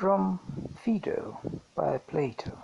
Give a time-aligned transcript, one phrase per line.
[0.00, 0.38] From
[0.84, 1.38] Phaedo
[1.74, 2.56] by Plato.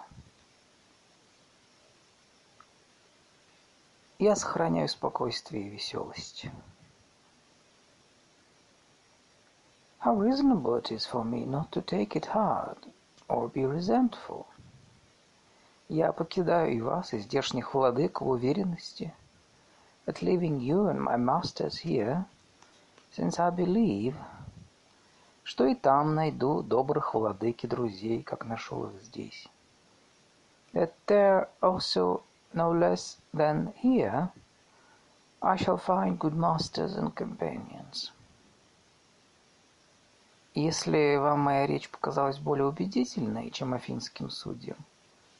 [4.18, 6.46] Я сохраняю спокойствие и веселость.
[10.04, 12.78] How reasonable it is for me not to take it hard
[13.28, 14.46] or be resentful.
[15.88, 19.14] Я покидаю и вас, и здешних владык, в уверенности,
[20.06, 22.24] that leaving you and my masters here,
[23.10, 24.16] since I believe,
[25.47, 29.47] что и там найду добрых владык и друзей, как нашел их здесь.
[30.73, 32.21] That there also,
[32.53, 34.27] no less than here,
[35.41, 38.11] I shall find good masters and companions.
[40.53, 44.77] Если вам моя речь показалась более убедительной, чем афинским судьям,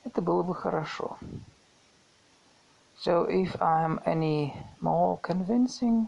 [0.06, 1.18] это было бы хорошо.
[3.04, 6.08] So if I am any more convincing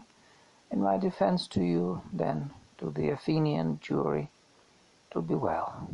[0.70, 4.29] in my defense to you, then to the Athenian jury
[5.11, 5.87] to be well.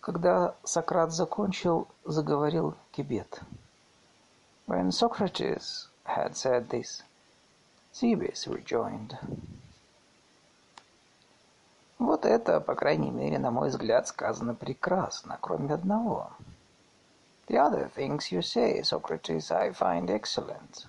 [0.00, 3.42] Когда Сократ закончил, заговорил Кибет.
[4.66, 7.02] When Socrates had said this,
[7.92, 9.16] Cebes rejoined.
[11.98, 16.30] Вот это, по крайней мере, на мой взгляд, сказано прекрасно, кроме одного.
[17.48, 20.86] The other things you say, Socrates, I find excellent.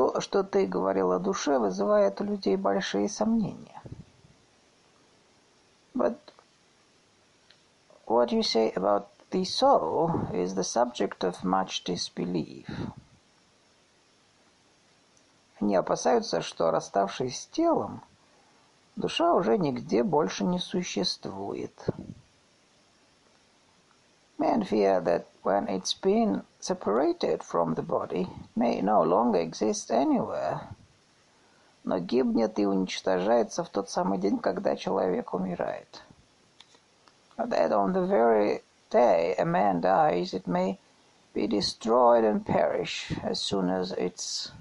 [0.00, 3.82] То, что ты говорил о душе, вызывает у людей большие сомнения.
[5.94, 6.16] But
[8.06, 12.66] what you say about the soul is the subject of much disbelief.
[15.60, 18.02] Они опасаются, что, расставшись с телом,
[18.96, 21.78] душа уже нигде больше не существует.
[24.39, 30.75] Men fear that when it's been separated from the body, may no longer exist anywhere,
[31.83, 36.01] но гибнет и уничтожается в тот самый день, когда человек умирает.
[37.37, 40.79] That on the very day a man dies, it may
[41.33, 44.51] be destroyed and perish as soon as it's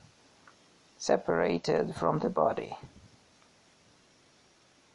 [0.99, 2.77] separated from the body.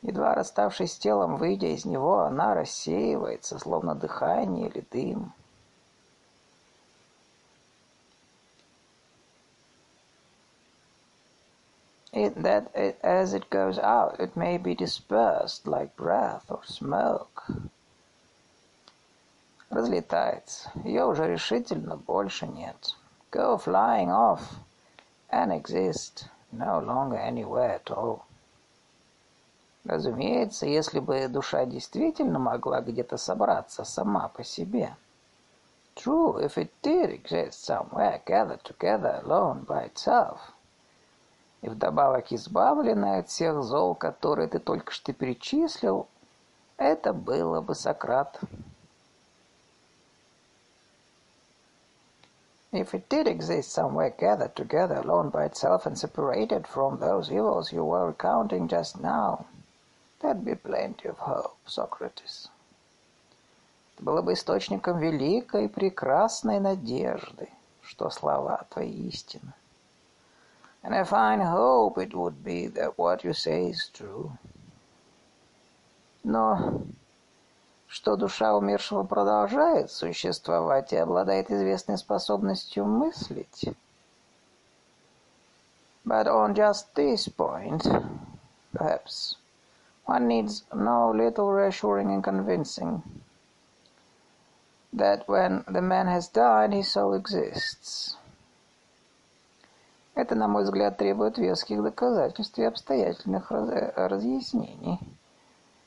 [0.04, 5.32] Едва расставшись с телом, выйдя из него, она рассеивается, словно дыхание или дым.
[12.12, 17.42] It, that it, as it goes out, it may be dispersed like breath or smoke.
[19.70, 20.70] Разлетается.
[20.84, 22.94] Ее уже решительно больше нет.
[23.32, 24.42] Go flying off
[25.30, 28.26] and exist no longer anywhere at all.
[29.84, 34.96] Разумеется, если бы душа действительно могла где-то собраться сама по себе.
[35.94, 40.38] True, if it did exist somewhere, gathered together alone by itself.
[41.60, 46.08] И вдобавок избавленная от всех зол, которые ты только что перечислил,
[46.78, 48.40] это было бы Сократ.
[52.72, 57.70] If it did exist somewhere gathered together alone by itself and separated from those evils
[57.70, 59.46] you were recounting just now,
[60.20, 62.48] That'd be plenty of hope, Socrates.
[63.94, 67.48] Это было бы источником великой и прекрасной надежды,
[67.82, 69.52] что слова твои истины.
[70.82, 74.32] And a fine hope it would be that what you say is true.
[76.22, 76.82] Но
[77.86, 83.74] что душа умершего продолжает существовать и обладает известной способностью мыслить.
[86.04, 87.82] But on just this point,
[88.72, 89.36] perhaps
[90.06, 93.02] One needs no little reassuring and convincing
[94.92, 98.16] that when the man has died, his soul exists.
[100.14, 105.00] Это, на мой взгляд, требует веских доказательств и обстоятельных разъяснений.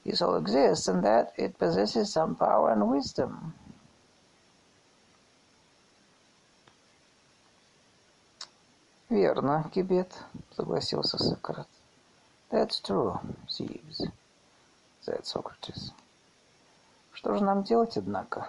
[0.04, 3.54] His soul exists and that it possesses some power and wisdom.
[9.10, 10.12] Верно, Кибет,
[10.56, 11.68] согласился Сократ.
[12.50, 14.08] That's true, Сиевс,
[15.02, 15.92] said Socrates.
[17.12, 18.48] Что же нам делать, однако?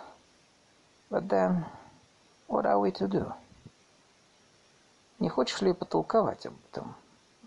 [1.10, 1.64] But then,
[2.46, 3.32] what are we to do?
[5.18, 6.94] Не хочешь ли потолковать об этом?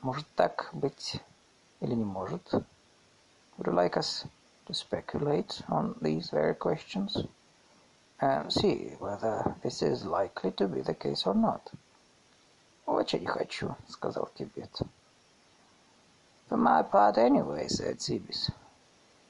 [0.01, 1.21] Может так быть
[1.80, 2.44] или не может?
[3.57, 4.25] Would you like us
[4.65, 7.18] to speculate on these very questions
[8.19, 11.71] and see whether this is likely to be the case or not?
[12.86, 14.81] Очень хочу, сказал Кибет.
[16.51, 18.51] For my part anyway, said Cebes.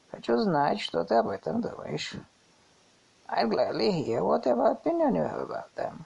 [0.09, 2.15] Хочу знать, что ты об этом думаешь.
[3.29, 6.03] I'd gladly hear whatever opinion you have about them.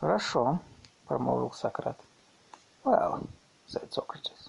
[0.00, 0.60] Хорошо,
[1.06, 1.98] промолвил Сократ.
[2.84, 3.28] Well,
[3.68, 4.48] said Socrates.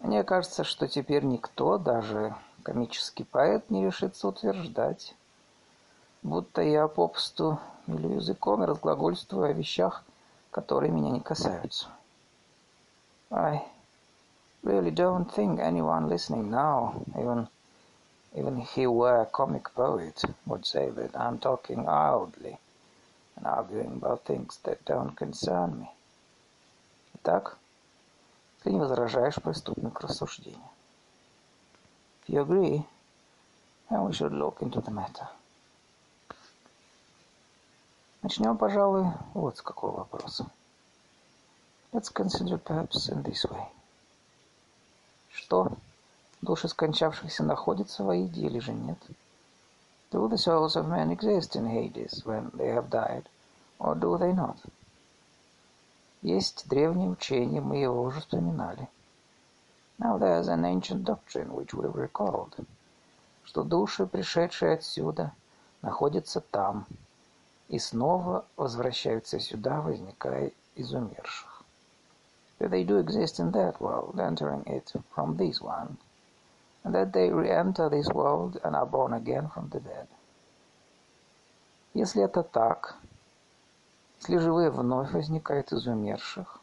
[0.00, 2.34] Мне кажется, что теперь никто, даже
[2.64, 5.14] комический поэт, не решится утверждать,
[6.24, 10.02] будто я попусту или языком разглагольствую о вещах,
[10.51, 11.87] которые меня не касаются.
[13.31, 13.61] I
[14.63, 17.47] really don't think anyone listening now, even
[18.35, 22.57] even if he were a comic poet, would say that I'm talking idly
[23.37, 25.91] and arguing about things that don't concern me.
[27.15, 27.57] Итак,
[28.63, 30.69] ты не возражаешь, приступим к рассуждению.
[32.23, 32.85] If you agree,
[33.89, 35.29] then we should look into the matter.
[38.22, 40.46] Начнем, пожалуй, вот с какого вопроса.
[41.92, 43.66] Let's consider perhaps in this way.
[45.30, 45.72] Что
[46.42, 48.98] души скончавшихся находятся в Аиде или же нет?
[50.10, 53.24] Do the souls of men exist in Hades when they have died,
[53.78, 54.56] or do they not?
[56.20, 58.86] Есть древнее учение, мы его уже вспоминали.
[59.98, 62.52] Now there's an ancient doctrine which we've recalled,
[63.44, 65.32] что души, пришедшие отсюда,
[65.80, 66.86] находятся там
[67.70, 71.62] и снова возвращаются сюда, возникая из умерших.
[72.58, 75.96] That they do exist in that world, entering it from this one,
[76.82, 80.08] and that they re-enter this world and are born again from the dead.
[81.94, 82.96] Если это так,
[84.18, 86.60] если живые вновь возникают из умерших,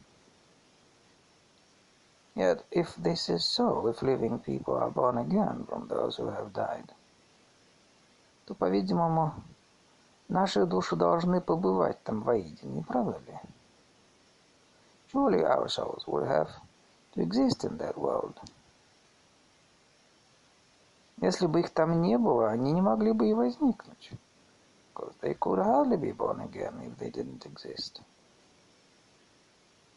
[2.35, 6.53] Yet if this is so, if living people are born again from those who have
[6.53, 6.93] died,
[8.45, 9.33] то, по-видимому,
[10.27, 13.39] наши души должны побывать там воедино, не правда ли?
[15.11, 16.49] Surely our souls would have
[17.13, 18.35] to exist in that world.
[21.19, 24.11] Если бы их там не было, они не могли бы и возникнуть.
[24.93, 28.01] Because they could hardly be born again if they didn't exist.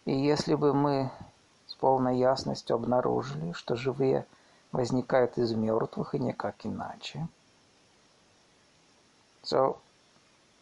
[0.06, 1.10] И если бы мы
[1.66, 4.26] с полной ясностью обнаружили, что живые
[4.72, 7.28] возникают из мертвых и никак иначе.
[9.42, 9.78] So,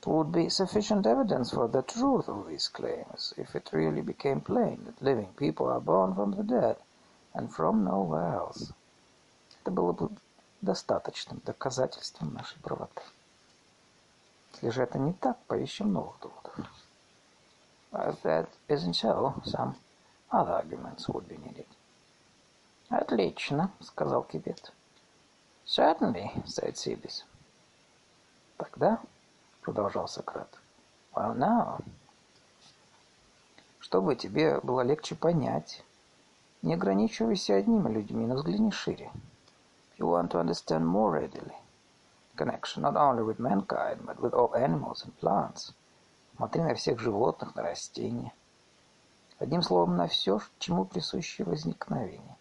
[0.01, 4.41] it would be sufficient evidence for the truth of these claims if it really became
[4.41, 6.77] plain that living people are born from the dead
[7.35, 8.73] and from nowhere else.
[9.61, 10.11] Это было бы
[10.63, 13.03] достаточным доказательством нашей правоты.
[14.55, 16.71] Если же это не так, поищем новых доводов.
[17.93, 19.75] If that isn't so, some
[20.31, 21.67] other arguments would be needed.
[22.89, 24.73] Отлично, сказал Кибет.
[25.67, 27.25] Certainly, said Сибис.
[28.57, 29.01] Тогда,
[29.69, 30.49] продолжал Сократ,
[31.15, 31.85] well now,
[33.81, 35.85] чтобы тебе было легче понять,
[36.63, 39.11] не ограничивайся одними людьми, но взгляни шире.
[39.93, 41.55] If you want to understand more readily,
[42.35, 45.75] connection not only with mankind, but with all animals and plants.
[46.37, 48.33] Смотри на всех животных, на растения.
[49.39, 52.37] Одним словом, на все, чему присуще возникновение.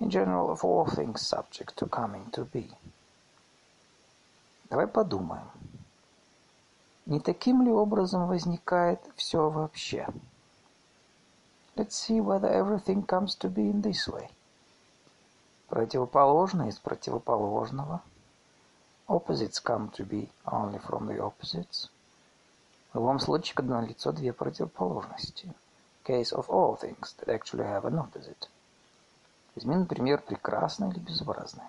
[0.00, 2.72] In general, of all things subject to coming to be.
[4.70, 5.50] Давай подумаем,
[7.06, 10.06] не таким ли образом возникает все вообще?
[11.76, 14.30] Let's see whether everything comes to be in this way.
[15.68, 18.02] Противоположное из противоположного.
[19.08, 21.90] Opposites come to be only from the opposites.
[22.92, 25.54] В любом случае, когда налицо две противоположности–
[26.06, 28.48] case of all things that actually have an opposite.
[29.54, 31.68] Возьми, например, прекрасное или безобразное.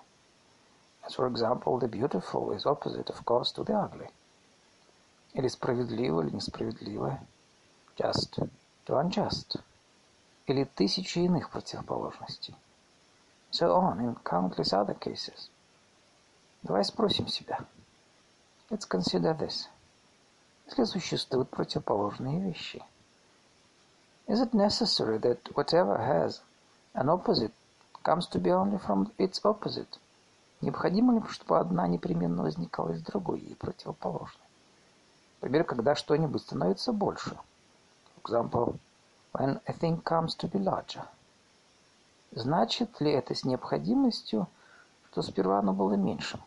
[1.04, 4.08] As for example, the beautiful is opposite, of course, to the ugly.
[5.38, 7.26] Или справедливо, или несправедливое.
[7.96, 8.46] Just
[8.84, 9.58] to unjust.
[10.46, 12.54] Или тысячи иных противоположностей.
[13.50, 15.48] So on in countless other cases.
[16.62, 17.64] Давай спросим себя.
[18.68, 19.68] Let's consider this.
[20.66, 22.84] Если существуют противоположные вещи–
[24.28, 26.42] Is it necessary that whatever has
[26.94, 27.52] an opposite
[28.02, 29.98] comes to be only from its opposite?
[30.60, 34.47] Необходимо ли, чтобы одна непременно возникала из другой, ей противоположной?
[35.40, 37.36] Например, когда что-нибудь становится больше.
[38.16, 38.78] For example,
[39.32, 41.04] when a thing comes to be larger.
[42.32, 44.48] Значит ли это с необходимостью,
[45.10, 46.40] что сперва оно было меньшим?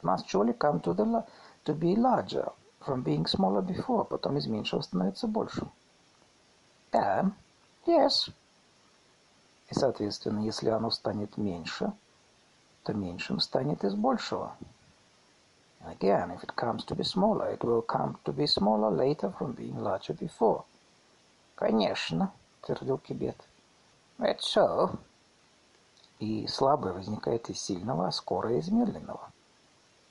[0.00, 1.24] It must surely come to, the,
[1.64, 5.70] to be larger from being smaller before, потом из меньшего становится большим.
[6.92, 7.30] Да.
[7.86, 8.30] Yes.
[9.70, 11.92] И, соответственно, если оно станет меньше,
[12.84, 14.56] то меньшим станет из большего.
[15.86, 19.52] Again, if it comes to be smaller, it will come to be smaller later from
[19.52, 20.64] being larger before.
[21.56, 22.32] Конечно,
[22.62, 23.36] твердил Кибет.
[24.18, 24.98] That's so.
[26.18, 29.30] И слабое возникает из сильного, а скорое из медленного.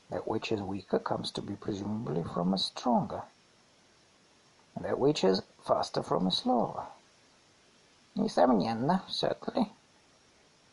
[0.09, 3.23] That which is weaker comes to be presumably from a stronger.
[4.79, 6.85] That which is faster from a slower.
[8.15, 9.69] Несомненно, certainly.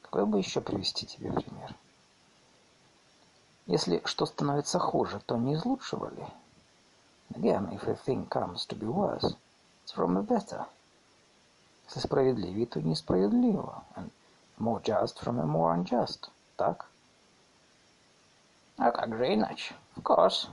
[0.02, 1.74] Какой бы еще привести тебе пример?
[3.66, 6.26] Если что становится хуже, то не из лучшего ли?
[7.30, 9.35] Again, if a thing comes to be worse,
[9.85, 10.66] it's from a better.
[11.87, 13.83] Если справедливее, то несправедливо.
[13.97, 14.11] And
[14.59, 16.28] more just from a more unjust.
[16.56, 16.87] Так?
[18.76, 19.75] А как же иначе?
[19.97, 20.49] Of course.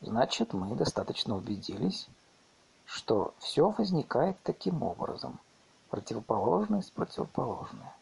[0.00, 2.08] Значит, мы достаточно убедились,
[2.86, 5.38] что все возникает таким образом.
[5.90, 7.94] Противоположное с противоположное.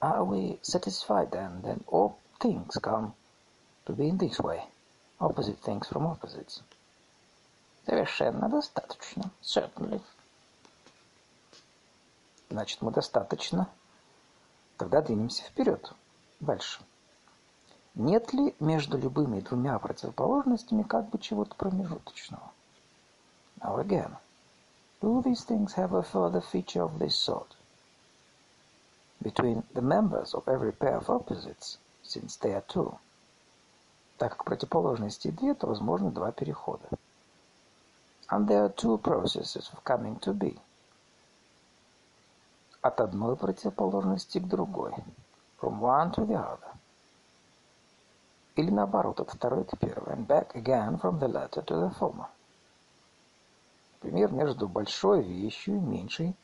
[0.00, 3.13] Are we satisfied then that all things come
[3.85, 4.63] to be in this way?
[5.19, 6.61] Opposite things from opposites.
[7.85, 9.31] Совершенно достаточно.
[9.41, 10.01] Certainly.
[12.49, 13.69] Значит, мы достаточно.
[14.77, 15.93] Тогда двинемся вперед.
[16.39, 16.81] Дальше.
[17.95, 22.51] Нет ли между любыми двумя противоположностями как бы чего-то промежуточного?
[23.61, 24.15] Now again,
[25.01, 27.55] do these things have a further feature of this sort?
[29.21, 32.98] Between the members of every pair of opposites, since they are two.
[34.18, 36.88] Так как противоположности две, то возможно два перехода.
[38.28, 40.58] And there are two processes of coming to be.
[42.80, 44.94] От одной противоположности к другой.
[45.60, 46.76] From one to the other.
[48.56, 50.14] Или наоборот, от второй к первой.
[50.14, 52.26] And back again from the latter to the former.
[54.02, 56.36] Например, между большой вещью и меньшей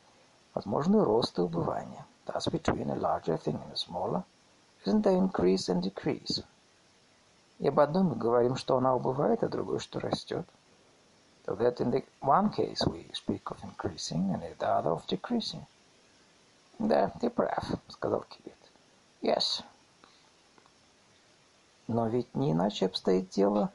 [0.53, 2.05] возможны рост и убывание.
[2.25, 4.23] Thus, between a larger thing and a smaller,
[4.85, 6.43] isn't there increase and decrease?
[7.59, 10.45] И об одной мы говорим, что она убывает, а другой, что растет.
[11.45, 15.05] So that in the one case we speak of increasing, and in the other of
[15.07, 15.65] decreasing.
[16.79, 18.57] Да, ты прав, сказал Кибет.
[19.21, 19.63] Yes.
[21.87, 23.71] Но ведь не иначе обстоит дело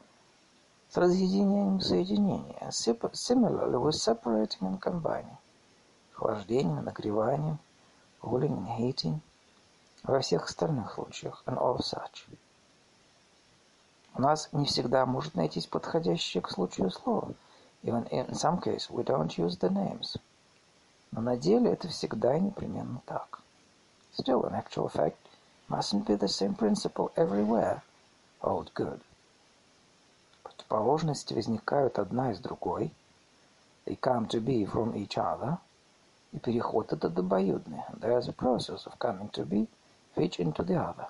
[0.91, 2.71] с разъединением соединения.
[2.71, 5.37] Similarly with separating and combining.
[6.15, 7.59] Охлаждением, нагреванием,
[8.21, 9.21] cooling and heating.
[10.03, 11.43] Во всех остальных случаях.
[11.47, 12.27] And all such.
[14.15, 17.35] У нас не всегда может найтись подходящее к случаю слово.
[17.83, 20.17] Even in some cases we don't use the names.
[21.13, 23.41] Но на деле это всегда и непременно так.
[24.17, 25.17] Still, in actual fact,
[25.69, 27.83] mustn't be the same principle everywhere.
[28.41, 29.01] Hold good.
[30.43, 32.93] Противоположности возникают одна из другой.
[33.87, 35.59] They come to be from each other.
[36.33, 37.15] И переход этот.
[37.15, 39.69] There is a process of coming to be,
[40.21, 41.09] each into the other.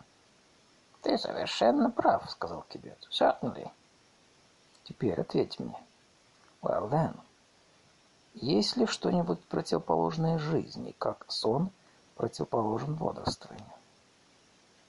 [1.02, 2.98] Ты совершенно прав, сказал Кибет.
[3.10, 3.70] Certainly.
[4.84, 5.78] Теперь ответь мне.
[6.62, 7.16] Well then.
[8.34, 11.70] Есть ли что-нибудь противоположное жизни, как сон
[12.16, 13.72] противоположен бодрствованию?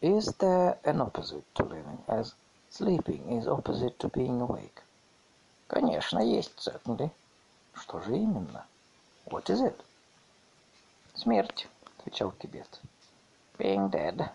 [0.01, 2.33] Is there an opposite to living, as
[2.69, 4.81] sleeping is opposite to being awake?
[5.67, 7.11] Конечно, есть, certainly.
[7.73, 8.65] Что же именно?
[9.25, 9.75] What is it?
[11.15, 12.79] Смерть, отвечал Кибет.
[13.59, 14.29] Being dead.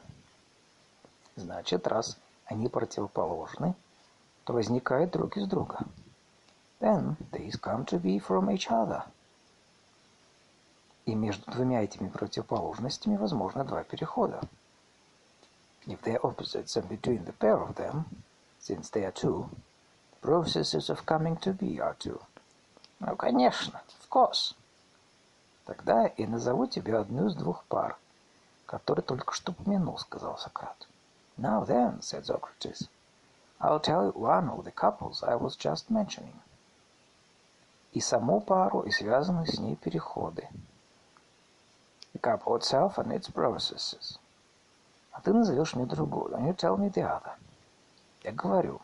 [1.37, 3.75] Значит, раз они противоположны,
[4.45, 5.79] то возникают друг из друга.
[6.79, 9.03] Then these come to be from each other.
[11.07, 14.43] И между двумя этими противоположностями возможно два перехода.
[15.87, 18.05] If they are opposites and between the pair of them,
[18.61, 19.49] since they are two,
[20.21, 22.21] processes of coming to be are two.
[23.01, 24.55] Ну, конечно, of course.
[25.65, 27.97] Тогда я назову тебе одну из двух пар,
[28.75, 30.89] которые только что упомянул, сказал Сократ.
[31.39, 32.89] Now then, said Socrates,
[33.61, 36.35] I'll tell you one of the couples I was just mentioning.
[37.93, 40.49] И саму пару, и связанные с ней переходы.
[42.15, 44.19] The couple itself and its processes.
[45.13, 46.35] А ты назовешь мне другую.
[46.35, 47.35] And you tell me the other.
[48.25, 48.81] Я говорю.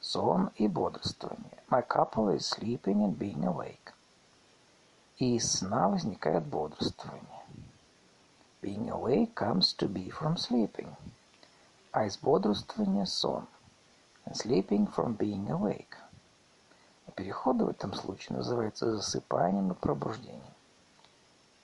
[0.00, 1.62] Сон и бодрствование.
[1.68, 3.92] My couple is sleeping and being awake.
[5.18, 7.31] И из сна возникает бодрствование.
[8.62, 10.96] Being awake comes to be from sleeping.
[11.92, 13.46] а из бодрствования сон.
[14.24, 15.96] And sleeping from being awake.
[17.14, 20.54] Переходы в этом случае называются засыпанием и пробуждением.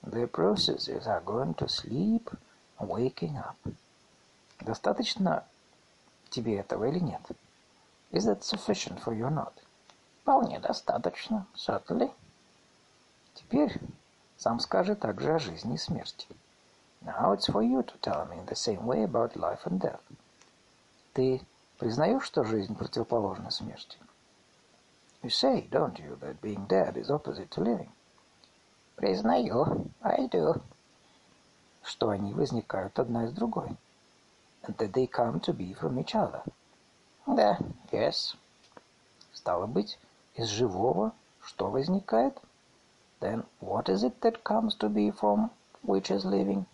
[0.03, 2.31] The processes are going to sleep
[2.77, 3.73] waking up.
[4.59, 5.43] Достаточно
[6.29, 7.21] тебе этого или нет?
[8.11, 9.53] Is that sufficient for you or not?
[10.21, 12.13] Вполне достаточно, certainly.
[13.33, 13.79] Теперь
[14.37, 16.27] сам скажи также о жизни и смерти.
[17.04, 20.00] Now it's for you to tell me in the same way about life and death.
[21.12, 21.42] Ты
[21.78, 23.98] признаешь, что жизнь противоположна смерти?
[25.22, 27.90] You say, don't you, that being dead is opposite to living?
[28.96, 30.60] Признаю, I do.
[31.82, 33.76] Что они возникают одна из другой.
[34.62, 36.42] And that they come to be from each other.
[37.26, 37.58] Да,
[37.92, 38.34] yes.
[39.32, 39.98] Стало быть,
[40.34, 42.40] из живого что возникает?
[43.20, 45.50] Then what is it that comes to be from
[45.82, 46.66] which is living?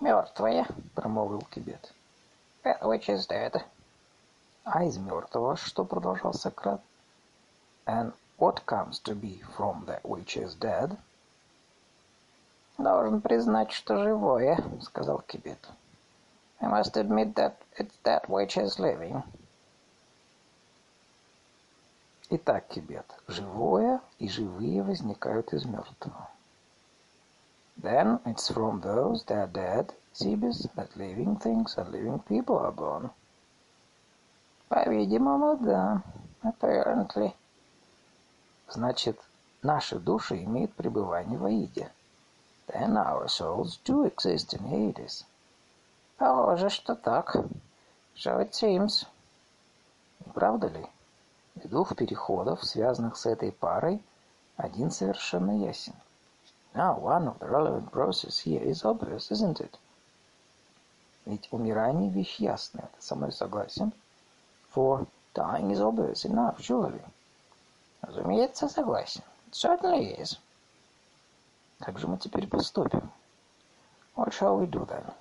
[0.00, 1.46] Мертвое, промолвил
[2.82, 3.62] which is dead.
[4.64, 6.80] А из мертвого что продолжал Сократ?
[7.86, 10.98] And what comes to be from that which is dead?
[12.76, 15.66] Должен признать, что живое, сказал Кибет.
[16.60, 19.22] I must admit that it's that which is living.
[22.28, 26.28] Итак, Кибет, живое и живые возникают из мертвого.
[27.76, 32.72] Then it's from those that are dead, Cebes, that living things and living people are
[32.72, 33.10] born.
[34.68, 36.02] По-видимому, да.
[36.42, 37.34] Apparently.
[38.68, 39.20] Значит,
[39.62, 41.90] наши души имеют пребывание в Аиде.
[42.66, 45.24] Then our souls do exist in Hades.
[46.16, 47.36] Похоже, что так.
[48.16, 49.06] So it seems.
[50.24, 50.86] Не правда ли?
[51.56, 54.02] Из двух переходов, связанных с этой парой,
[54.56, 55.94] один совершенно ясен.
[56.76, 59.78] Now one of the relevant processes here is obvious, isn't it?
[61.24, 62.90] Ведь умирание— вещь ясная.
[62.94, 63.94] Ты со мной согласен?
[64.74, 67.00] For dying is obvious enough, surely.
[68.02, 69.22] Разумеется, согласен.
[69.48, 70.36] It certainly is.
[71.80, 73.10] Как же мы теперь поступим?
[74.14, 75.14] What shall we do then?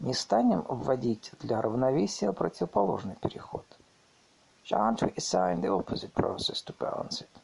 [0.00, 3.64] Не станем вводить для равновесия противоположный переход.
[4.64, 7.41] Shan't we assign the opposite process to balance it?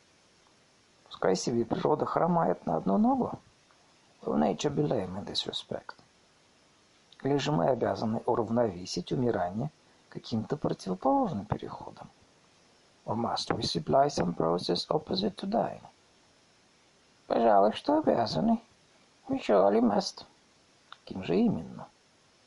[1.19, 3.41] Пускай себе природа хромает на одну ногу.
[4.23, 5.97] Will nature be lame in this respect?
[7.25, 9.73] Или же мы обязаны уравновесить умирание
[10.11, 12.09] каким-то противоположным переходом?
[13.05, 15.83] Or must we supply some process opposite to dying?
[17.27, 18.61] Пожалуй, что обязаны.
[19.29, 20.25] We surely must.
[21.05, 21.89] Каким же именно?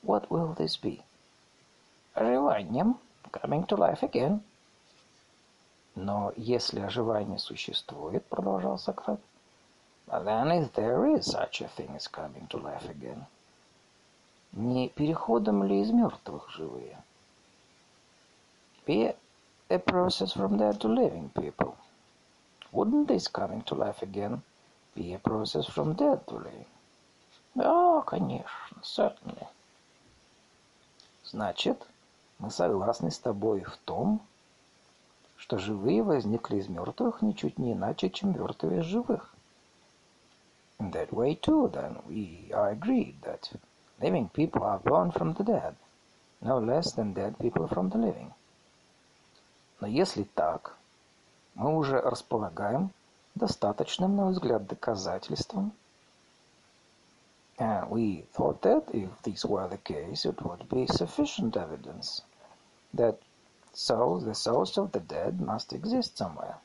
[0.02, 1.04] What will this be?
[2.14, 2.98] Оживанием,
[3.34, 4.42] coming to life again.
[5.96, 9.20] Но если оживание существует, продолжал Сократ,
[10.08, 13.26] then if there is such a thing as coming to life again,
[14.54, 16.98] не переходом ли из мертвых живые?
[18.86, 19.16] Be
[19.70, 21.76] a process from dead to living people.
[22.72, 24.44] Wouldn't this coming to life again
[24.96, 26.66] be a process from dead to living?
[27.54, 29.48] Да, конечно, certainly.
[31.26, 31.86] Значит,
[32.40, 34.22] мы согласны с тобой в том,
[35.42, 39.34] что живые возникли из мертвых ничуть не иначе, чем мертвые из живых.
[40.78, 43.52] In that way too, then, we are agreed that
[44.00, 45.74] living people are born from the dead,
[46.42, 48.32] no less than dead people from the living.
[49.80, 50.78] Но если так,
[51.56, 52.92] мы уже располагаем
[53.34, 55.74] достаточным, на взгляд, доказательством,
[57.58, 62.22] And we thought that if this were the case, it would be sufficient evidence
[62.94, 63.18] that
[63.74, 66.58] souls, the souls of the dead must exist somewhere.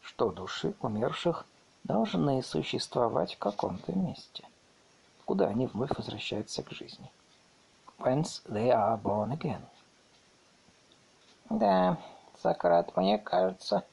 [0.00, 1.44] Что души умерших
[1.84, 4.44] должны существовать в каком-то месте,
[5.24, 7.10] куда они вновь возвращаются к жизни.
[7.98, 9.62] Whence they are born again.
[11.48, 11.96] Да,
[12.42, 13.84] Сократ, мне кажется,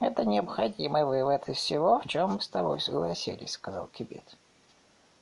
[0.00, 4.36] это необходимый вывод из всего, в чем мы с тобой согласились, сказал Кибет.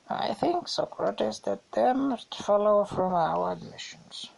[0.07, 4.31] I think, Socrates, that there must follow from our admissions.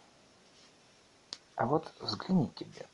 [1.56, 2.88] А вот взгляни, Кибет.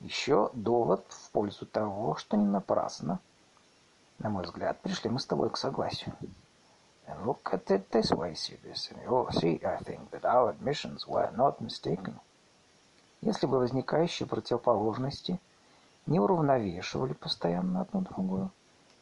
[0.00, 3.20] Еще довод в пользу того, что не напрасно,
[4.18, 6.16] на мой взгляд, пришли мы с тобой к согласию.
[7.06, 11.06] And look at it this way, Cebes, and you'll see, I think, that our admissions
[11.06, 12.20] were not mistaken.
[13.20, 15.40] Если бы возникающие противоположности
[16.06, 18.50] не уравновешивали постоянно одну другую,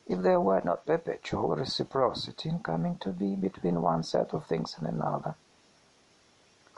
[0.06, 4.76] if there were not perpetual reciprocity in coming to be between one set of things
[4.78, 5.34] and another,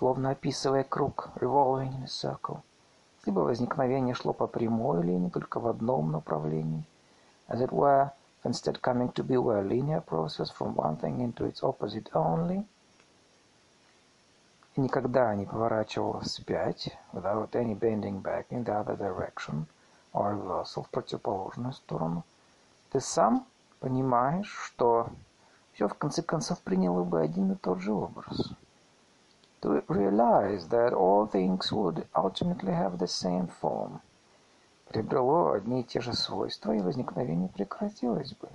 [0.03, 2.63] словно описывая круг, revolving circle,
[3.19, 6.83] если бы возникновение шло по прямой линии только в одном направлении,
[7.47, 8.11] as it were,
[8.43, 12.67] instead coming to be a linear process from one thing into its opposite only,
[14.75, 19.67] и никогда не поворачивало вспять, without any bending back in the other direction,
[20.13, 22.25] or reversal в противоположную сторону,
[22.91, 23.47] ты сам
[23.79, 25.07] понимаешь, что
[25.75, 28.57] все в конце концов приняло бы один и тот же образ.
[29.63, 34.01] To realize that all things would ultimately have the same form.
[34.89, 38.49] Приобрело одни и те же свойства, и возникновение прекратилось бы.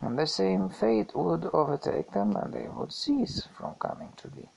[0.00, 4.48] And the same fate would overtake them, and they would cease from coming to be.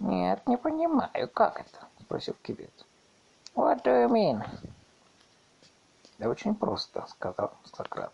[0.00, 1.86] Нет, не понимаю, как это?
[2.00, 2.72] Спросил Кибет.
[3.54, 4.44] What do you mean?
[6.18, 8.12] Да очень просто, сказал Сократ.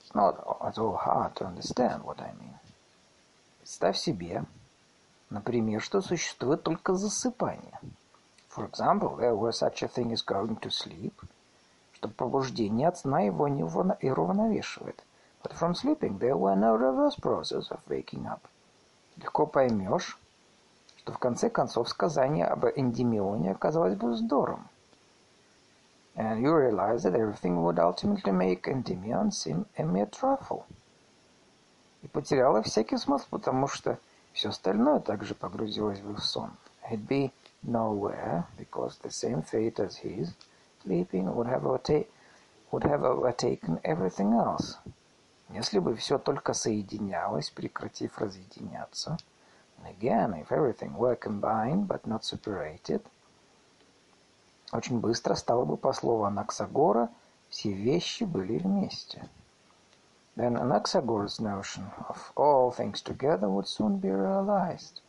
[0.00, 2.58] It's not at all hard to understand what I mean.
[3.60, 4.44] Представь себе,
[5.34, 7.78] например, что существует только засыпание.
[8.48, 11.12] For example, there were such a thing as going to sleep.
[12.04, 15.02] что пробуждение от сна его не уравновешивает.
[15.42, 18.40] But from sleeping there were no reverse process of waking up.
[19.16, 20.18] Легко поймешь,
[20.98, 24.68] что в конце концов сказание об Эндимионе оказалось бы вздором.
[26.14, 30.64] And you realize that everything would ultimately make Endymion seem a mere trifle.
[32.02, 33.98] И потеряла всякий смысл, потому что
[34.34, 36.50] все остальное также погрузилось бы в сон.
[36.90, 37.32] It'd be
[37.66, 40.34] nowhere, because the same fate as his,
[40.82, 41.62] sleeping, would have,
[42.70, 44.76] would have overtaken everything else.
[45.50, 49.18] Если бы все только соединялось, прекратив разъединяться,
[49.78, 53.02] and again, if everything were combined but not separated,
[54.72, 57.08] очень быстро стало бы по слову Анаксагора,
[57.48, 59.28] все вещи были вместе.
[60.35, 65.01] Then Anaxagoras' notion of all things together would soon be realized.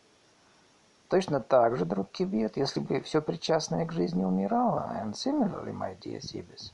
[1.08, 5.94] Точно так же, друг Кибет, если бы все причастное к жизни умирало, and similarly, my
[6.00, 6.72] dear Sibis,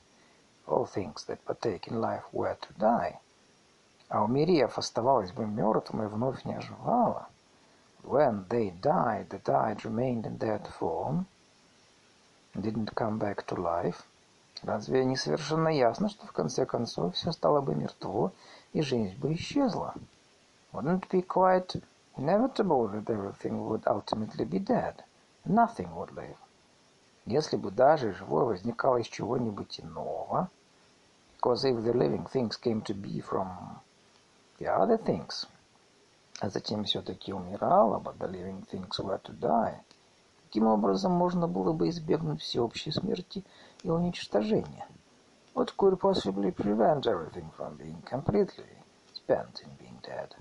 [0.67, 3.19] all things that partake in life were to die,
[4.09, 7.27] а умерев, оставалось бы мертвым и вновь не оживало,
[8.03, 11.27] when they died, the died remained in that form,
[12.59, 14.03] didn't come back to life,
[14.62, 18.32] разве не совершенно ясно, что в конце концов все стало бы мертво
[18.72, 19.94] и жизнь бы исчезла?
[20.72, 21.82] Wouldn't it be quite
[22.16, 24.94] inevitable that everything would ultimately be dead,
[25.44, 26.36] nothing would live?
[27.26, 30.48] Если бы даже живое возникало из чего-нибудь иного,
[31.36, 33.48] because if the living things came to be from
[34.58, 35.46] the other things,
[36.40, 39.78] а затем все-таки умирало, but the living things were to die.
[40.48, 43.44] Таким образом, можно было бы избегнуть всеобщей смерти
[43.82, 44.86] и уничтожения.
[45.54, 48.70] What could possibly prevent everything from being completely
[49.12, 50.34] spent in being dead?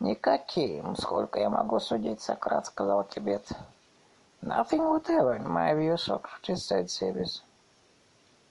[0.00, 3.50] Никаким, сколько я могу судить, Сократ, сказал Кибет.
[4.42, 7.42] Nothing whatever, in my view, Socrates said Sibis.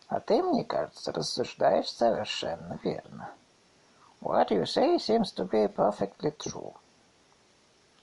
[0.07, 3.31] А ты, мне кажется, рассуждаешь совершенно верно.
[4.21, 6.73] What you say seems to be perfectly true.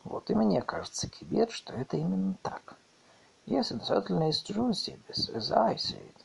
[0.05, 2.77] Вот и мне кажется, Кибет, что это именно так.
[3.47, 6.25] Yes, it certainly is true, Sibis, as I say it.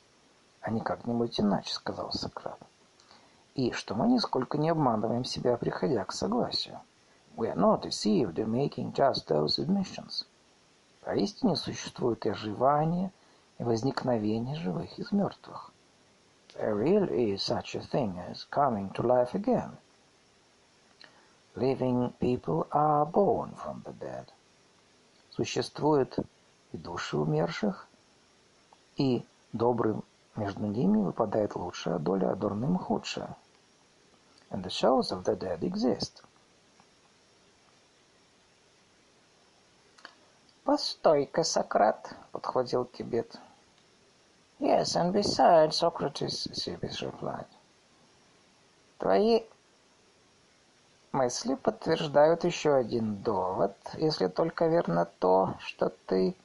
[0.62, 2.60] А не как-нибудь иначе, сказал Сократ.
[3.54, 6.80] И что мы нисколько не обманываем себя, приходя к согласию.
[7.38, 10.26] We are not deceived in making just those admissions.
[11.02, 13.12] Поистине существует и оживание,
[13.60, 15.72] и возникновение живых из мертвых.
[16.56, 19.78] There really is such a thing as coming to life again.
[21.56, 24.26] Living people are born from the dead.
[25.30, 26.18] Существуют
[26.72, 27.88] и души умерших,
[28.98, 30.04] и добрым
[30.36, 33.36] между ними выпадает лучшая доля, а дурным худшая.
[34.50, 36.24] And the souls of the dead exist.
[40.64, 43.40] «Постой-ка, Сократ!»— подхватил Кибет.
[44.62, 47.48] Yes, and besides, Socrates, Сибис replied.
[49.00, 49.42] Твои
[51.12, 56.36] мысли подтверждают еще один довод, если только верно то, что ты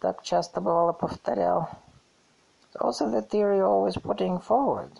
[0.00, 1.68] так часто бывало повторял.
[2.74, 4.90] Also the theory always putting forward.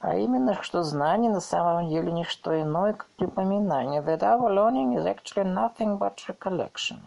[0.00, 4.02] А именно, что знание на самом деле не что иное, как припоминание.
[4.02, 6.98] That our learning is actually nothing but recollection.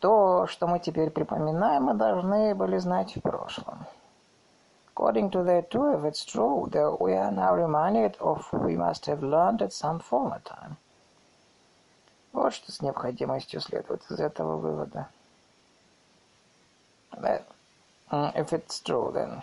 [0.00, 3.86] То, что мы теперь припоминаем, мы должны были знать в прошлом.
[5.00, 9.06] According to that too, if it's true, that we are now reminded of we must
[9.06, 10.76] have learned at some former time.
[12.34, 15.08] Вот что с необходимостью следует из этого вывода.
[17.12, 17.44] That,
[18.10, 19.42] if it's true, then.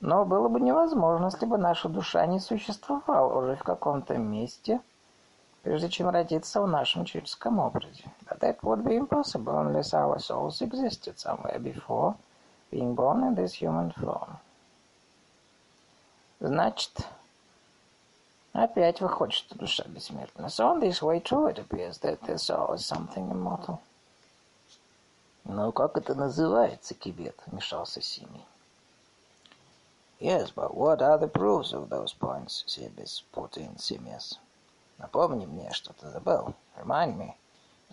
[0.00, 4.80] Но было бы невозможно, если бы наша душа не существовала уже в каком-то месте–
[5.62, 8.04] прежде чем родиться в нашем человеческом образе.
[8.26, 12.16] But that would be impossible unless our souls existed somewhere before
[12.70, 14.38] being born in this human form.
[16.40, 17.06] Значит,
[18.52, 20.46] опять выходит, что душа бессмертна.
[20.46, 23.80] So on this way too it appears that the soul is something immortal.
[25.44, 27.36] Но как это называется, Кибет?
[27.46, 28.44] Вмешался Сими.
[30.20, 32.64] Yes, but what are the proofs of those points?
[33.32, 34.38] Put in Simius.
[34.98, 36.54] Напомни мне, что ты забыл.
[36.76, 37.34] Remind me.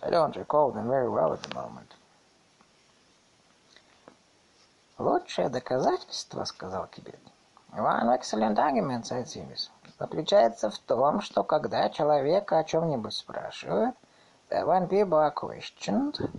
[0.02, 1.94] I don't recall them very well at the moment.
[4.98, 7.20] Лучшее доказательство, сказал Кибет.
[7.72, 13.94] One excellent argument, said Симис, заключается в том, что когда человека о чем-нибудь спрашивают,
[14.50, 16.30] when people are questioned,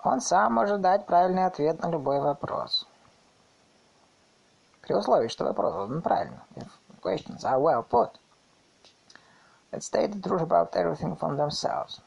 [0.00, 2.86] он сам может дать правильный ответ на любой вопрос.
[4.82, 6.44] При условии, что вопрос задан правильно.
[6.56, 6.68] If
[7.00, 8.10] questions are well put.
[9.74, 12.00] that state the truth about everything from themselves.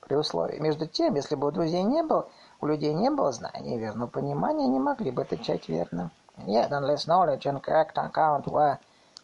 [0.00, 2.28] При условии, между тем, если бы у друзей не было,
[2.60, 6.10] у людей не было знаний верного понимания, они могли бы отвечать верно.
[6.46, 8.78] Yet, unless knowledge and correct account were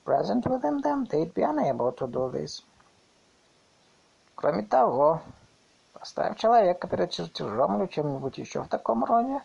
[0.04, 2.62] present within them, they'd be unable to do this.
[4.34, 5.20] Кроме того,
[5.94, 9.40] поставив человека перед чертежом или чем-нибудь еще в таком роде,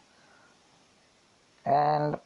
[1.66, 2.20] and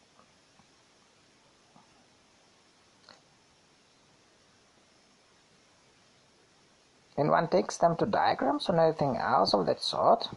[7.17, 10.29] and one takes them to diagrams or anything else of that sort,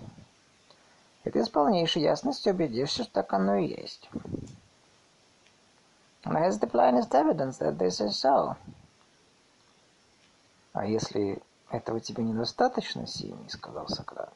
[1.25, 4.09] и ты с полнейшей ясностью убедишься, что так оно и есть.
[6.25, 8.57] And has the plainest evidence that this is so.
[10.73, 14.33] А если этого тебе недостаточно, Симий, сказал Сократ.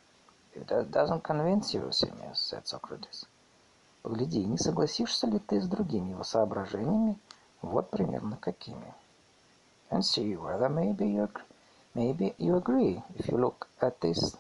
[0.55, 3.27] If that doesn't convince you, Simius, said Socrates.
[4.03, 7.19] Погляди, не согласишься ли ты с другими его соображениями,
[7.63, 8.95] вот примерно какими.
[9.91, 11.29] And see whether maybe you,
[11.95, 14.37] maybe you agree if you look at this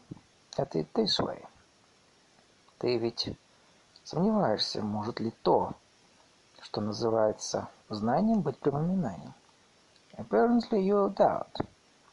[0.59, 1.45] at it this way.
[2.83, 3.29] Ты ведь
[4.03, 5.75] сомневаешься, может ли то,
[6.61, 9.35] что называется знанием, быть припоминанием.
[10.19, 11.65] Apparently you doubt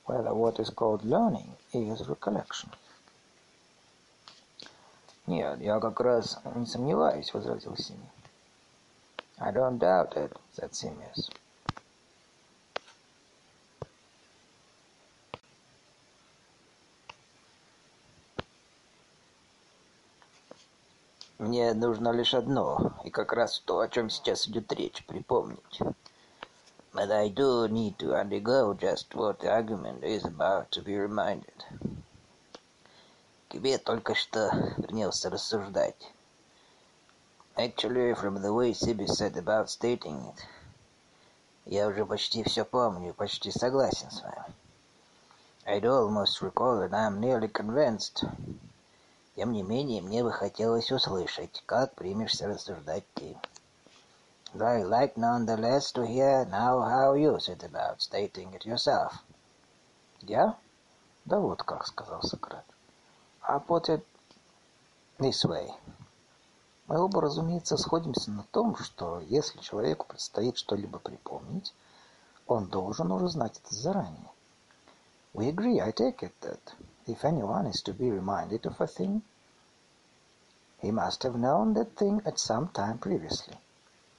[0.05, 2.69] whether what is called learning is recollection.
[5.25, 8.07] Нет, я как раз не сомневаюсь, возразил Сими.
[9.39, 11.31] I don't doubt it, said Simius.
[21.49, 25.79] Мне нужно лишь одно, и как раз то, о чем сейчас идет речь, припомнить.
[26.93, 31.65] But I do need to undergo just what the argument is about to be reminded.
[33.49, 36.13] Тебе только что принялся рассуждать.
[37.55, 40.43] Actually, from the way Sibi said about stating it,
[41.65, 44.53] я уже почти все помню, почти согласен с вами.
[45.65, 48.23] I'd almost recall that I'm nearly convinced
[49.39, 53.37] Тем не менее, мне бы хотелось услышать, как примешься рассуждать ты.
[54.53, 59.13] I like nonetheless to hear now how you set about stating it yourself.
[60.19, 60.57] Я?
[61.23, 62.65] Да вот как, сказал Сократ.
[63.41, 64.03] I put it
[65.19, 65.71] this way.
[66.87, 71.73] Мы оба, разумеется, сходимся на том, что если человеку предстоит что-либо припомнить,
[72.45, 74.31] он должен уже знать это заранее.
[75.33, 76.59] We agree, I take it, that
[77.08, 79.22] if anyone is to be reminded of a thing,
[80.80, 83.56] he must have known that thing at some time previously.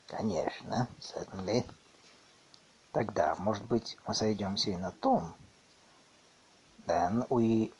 [0.07, 1.65] Конечно, certainly.
[2.91, 5.33] Тогда, может быть, мы сойдемся и на том.
[6.87, 7.73] Then we...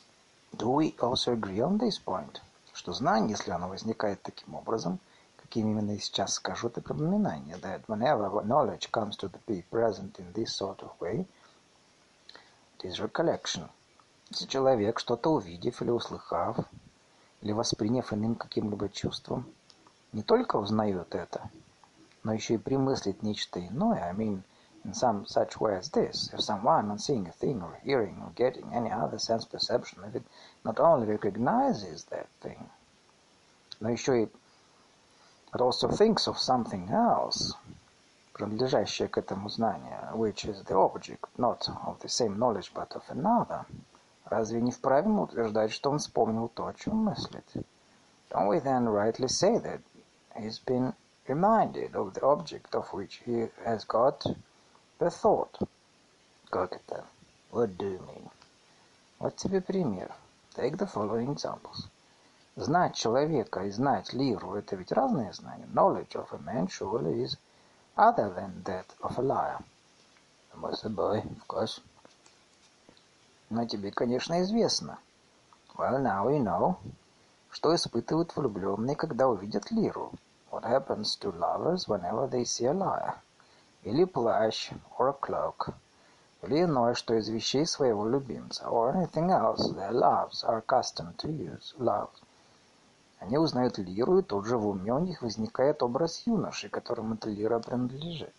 [0.56, 2.40] Do we also agree on this point?
[2.72, 5.00] Что знание, если оно возникает таким образом,
[5.36, 7.56] каким именно я сейчас скажу, это припоминание.
[7.56, 11.26] That whenever knowledge comes to be present in this sort of way,
[12.78, 13.68] it is recollection.
[14.31, 16.55] Если человек, что-то увидев или услыхав,
[17.41, 19.43] или восприняв иным каким-либо чувством,
[20.13, 21.49] не только узнает это,
[22.23, 24.41] но еще и примыслит нечто иное, I mean,
[24.85, 28.31] in some such way as this, if someone, on seeing a thing or hearing or
[28.33, 30.23] getting any other sense perception of it,
[30.63, 32.69] not only recognizes that thing,
[33.81, 34.29] но еще и
[35.51, 37.53] but also thinks of something else,
[38.31, 43.03] принадлежащее к этому знанию, which is the object not of the same knowledge but of
[43.09, 43.65] another,
[44.30, 47.44] разве не вправе мы утверждать, что он вспомнил то, о чем мыслит?
[48.30, 49.80] Don't we then rightly say that
[50.36, 50.94] he's been
[51.28, 54.22] reminded of the object of which he has got
[54.98, 55.68] the thought?
[56.50, 57.04] Как это?
[57.50, 58.30] What do you mean?
[59.18, 60.12] Вот тебе пример.
[60.54, 61.88] Take the following examples.
[62.56, 65.66] Знать человека и знать лиру – это ведь разные знания.
[65.72, 67.36] Knowledge of a man surely is
[67.96, 69.58] other than that of a liar.
[70.50, 71.80] Само собой, of course.
[73.51, 74.97] Но тебе, конечно, известно.
[75.75, 76.77] Well, now you know.
[77.49, 80.13] Что испытывают влюбленные, когда увидят лиру?
[80.49, 83.15] What happens to lovers whenever they see a lyre?
[83.83, 85.73] Или плащ, or a cloak.
[86.43, 88.63] Или иное, что из вещей своего любимца.
[88.69, 91.75] Or anything else their loves are accustomed to use.
[91.77, 92.09] Love.
[93.19, 97.29] Они узнают лиру, и тут же в уме у них возникает образ юноши, которому эта
[97.29, 98.33] лира принадлежит.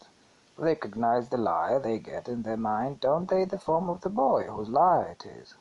[0.56, 4.44] Recognize the lie they get in their mind, don't they, the form of the boy
[4.44, 5.54] whose lie it is?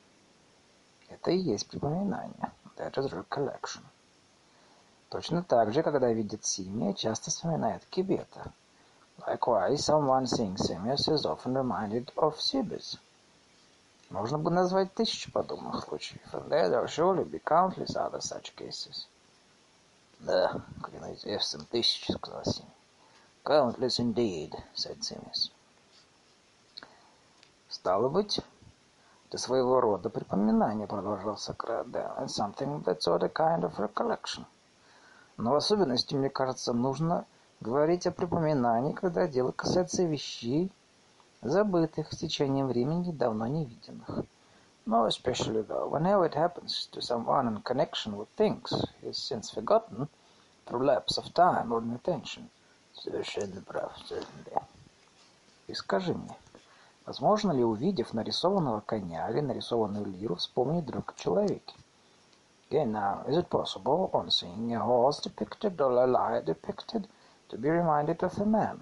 [1.10, 2.52] Это и есть припоминание.
[2.78, 3.84] That is recollection.
[5.10, 8.54] Точно так же, когда видит Симия, часто вспоминает Кибета.
[9.28, 12.98] Likewise, someone seeing Simius is often reminded of Sibis.
[14.10, 19.08] Можно бы назвать тысячи подобных случаев, and there will surely be countless other such cases.
[20.20, 22.81] Да, клянусь Эвсом, тысячи, сказал Симия.
[23.44, 25.50] Countless indeed, said Simmis.
[27.68, 28.40] С Стало быть,
[29.28, 31.90] это своего рода припоминание, продолжал Сократ.
[31.90, 34.46] Да, and something that's sort of kind of recollection.
[35.38, 37.26] Но в особенности, мне кажется, нужно
[37.62, 40.72] говорить о припоминании, когда дело касается вещей,
[41.42, 44.24] забытых с течением времени, давно не виденных.
[44.86, 49.50] More especially though, whenever it happens to someone in connection with things he has since
[49.50, 50.08] forgotten
[50.68, 52.52] through lapse of time or inattention.
[53.04, 54.62] Совершенно прав, да.
[55.68, 56.36] И скажи мне,
[57.06, 61.74] возможно ли, увидев нарисованного коня или нарисованную лиру, вспомнить вдруг о человеке?
[62.70, 67.08] Again now, is it possible, on seeing a horse depicted or a lyre depicted,
[67.50, 68.82] to be reminded of a man?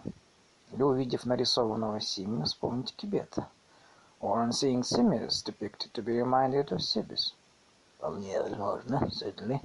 [0.72, 3.48] Или увидев нарисованного Симия, вспомнить Кибета?
[4.22, 7.34] or on seeing Simius depicted to be reminded of Sibis.
[7.98, 9.62] Вполне возможно, certainly.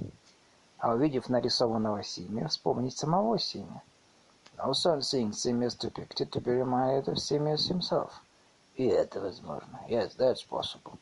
[0.79, 3.83] А увидев нарисованного Симия, вспомнить самого Симия.
[4.59, 8.21] Also on seeing Simius depicted to be reminded of Simius himself.
[8.75, 9.79] И это возможно.
[9.87, 10.97] Yes, that's possible.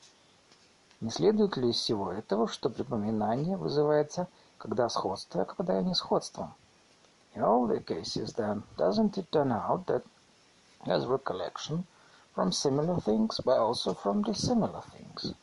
[1.01, 6.53] Не следует ли из всего этого, что припоминание вызывается когда сходство, а когда не сходством?
[7.35, 10.03] In all the cases, then, doesn't it turn out that
[10.85, 11.85] as recollection
[12.33, 15.35] from similar things, but also from dissimilar things.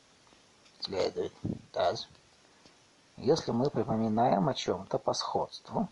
[0.81, 1.33] Следует,
[1.73, 2.07] does.
[3.17, 5.89] Если мы припоминаем о чем-то по сходству,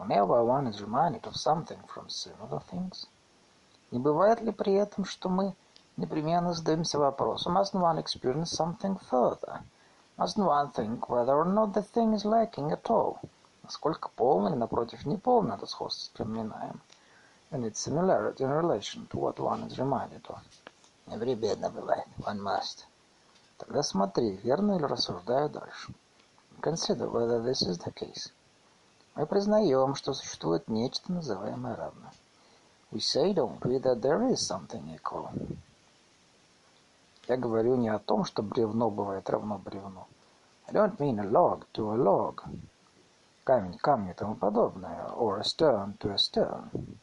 [0.00, 3.06] whenever one is reminded of something from similar things,
[3.90, 5.54] не бывает ли при этом, что мы
[5.96, 9.60] непременно задаемся вопросом, must one experience something further?
[10.16, 13.18] Must one think whether or not the thing is lacking at all?
[13.62, 16.80] Насколько полно или, напротив, неполно это сходство припоминаем?
[17.52, 20.40] and its similarity in relation to what one is reminded of.
[21.08, 22.06] Непременно бывает.
[22.18, 22.86] One must.
[23.58, 25.92] Тогда смотри, верно ли рассуждаю дальше.
[26.60, 28.30] Consider whether this is the case.
[29.14, 32.12] Мы признаем, что существует нечто, называемое равное.
[32.90, 35.30] We say, don't we, that there is something equal.
[37.28, 40.06] Я говорю не о том, что бревно бывает равно бревну.
[40.66, 42.42] I don't mean a log to a log.
[43.44, 45.06] Камень камню и тому подобное.
[45.16, 46.98] Or a stone to a stone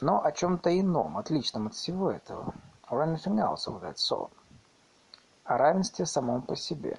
[0.00, 2.54] но о чем-то ином, отличном от всего этого.
[2.90, 4.30] Or anything else of that sort.
[5.44, 6.98] О равенстве самом по себе.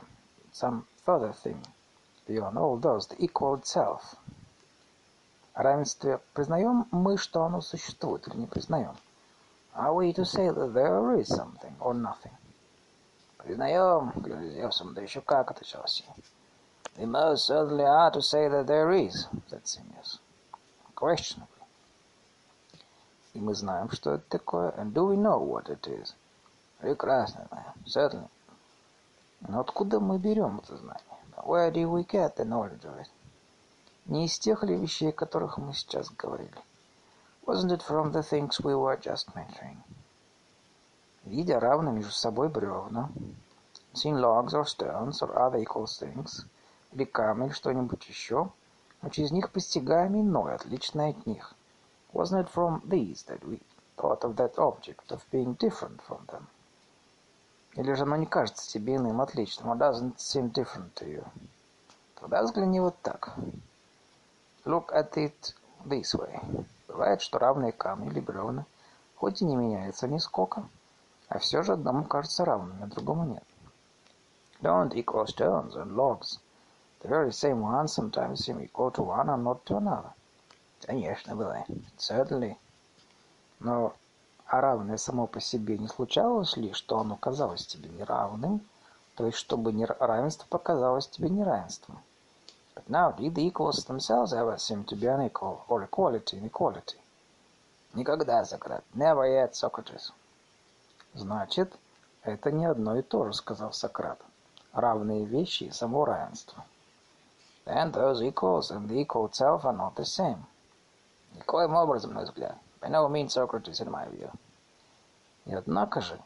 [0.51, 1.63] Some further thing.
[2.27, 4.17] Beyond all those, the equal itself.
[5.53, 8.95] О равенстве признаем мы, что оно существует, или не признаем?
[9.73, 12.33] Are we to say that there is something or nothing?
[13.37, 16.03] Признаем, Глюзевсом, да еще как, отвечал Си.
[16.97, 20.19] We most certainly are to say that there is, said Simius.
[20.95, 21.63] Questionably.
[23.33, 24.71] И мы знаем, что это такое.
[24.71, 26.15] And do we know what it is?
[26.79, 27.73] Прекрасно знаем.
[27.85, 28.29] Certainly.
[29.47, 31.16] Но откуда мы берем это знание?
[31.44, 33.08] Where do we get the knowledge of it?
[34.06, 36.62] Не из тех ли вещей, о которых мы сейчас говорили?
[37.44, 39.82] Wasn't it from the things we were just mentioning?
[41.24, 43.10] Видя равно между собой бревна,
[43.94, 46.46] seeing logs or stones or other equal things,
[46.92, 48.50] или камень, что-нибудь еще,
[49.02, 51.54] но через них постигаем иное, отличное от них.
[52.12, 53.60] Wasn't it from these that we
[53.96, 56.46] thought of that object, of being different from them?
[57.77, 59.69] Или же оно не кажется тебе иным, отличным?
[59.69, 61.23] Or doesn't seem different to you?
[62.19, 63.35] Тогда взгляни вот так.
[64.65, 65.53] Look at it
[65.85, 66.65] this way.
[66.87, 68.65] Бывает, что равные камни или бревна,
[69.15, 70.67] хоть и не меняются нисколько,
[71.29, 73.43] а все же одному кажется равным, а другому нет.
[74.61, 76.39] Don't equal stones and logs.
[77.03, 80.13] The very same ones sometimes seem equal to one and not to another.
[80.81, 81.67] Конечно, бывает.
[81.97, 82.57] Certainly.
[83.59, 83.93] Но
[84.47, 88.61] а равное само по себе не случалось ли, что оно казалось тебе неравным,
[89.15, 91.99] то есть чтобы равенство показалось тебе неравенством?
[92.73, 96.97] But now did the equals themselves ever seem to be unequal, or equality in equality?
[97.93, 98.83] Никогда, Сократ.
[98.93, 100.11] Never yet, Socrates.
[101.13, 101.73] Значит,
[102.21, 104.19] это не одно и то же, сказал Сократ.
[104.73, 106.63] Равные вещи и само равенство.
[107.65, 110.43] Then those equals and the equal itself are not the same.
[111.33, 112.55] Никоим образом, на взгляд.
[112.81, 114.31] By no means Socrates, in my view.
[115.45, 116.19] И однако же,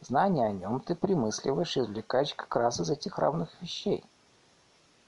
[0.00, 4.04] знание о нем ты примысливаешь и извлекаешь как раз из этих равных вещей.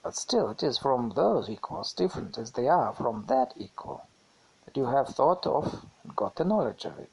[0.03, 4.01] But still it is from those equals, different as they are from that equal,
[4.65, 7.11] that you have thought of and got the knowledge of it.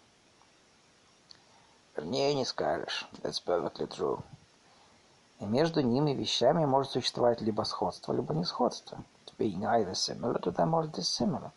[1.96, 3.08] Вернее, не скажешь.
[3.22, 4.24] That's perfectly true.
[5.40, 9.04] И между ними вещами может существовать либо сходство, либо несходство.
[9.38, 11.52] Being either similar to them or dissimilar.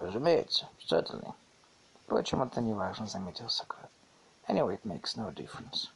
[0.00, 1.32] Разумеется, certainly.
[2.04, 3.90] Впрочем, это не важно, заметил Сократ.
[4.48, 5.88] Anyway, it makes no difference.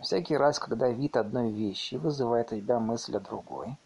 [0.00, 3.76] Всякий раз, когда вид одной вещи вызывает у тебя мысль о другой,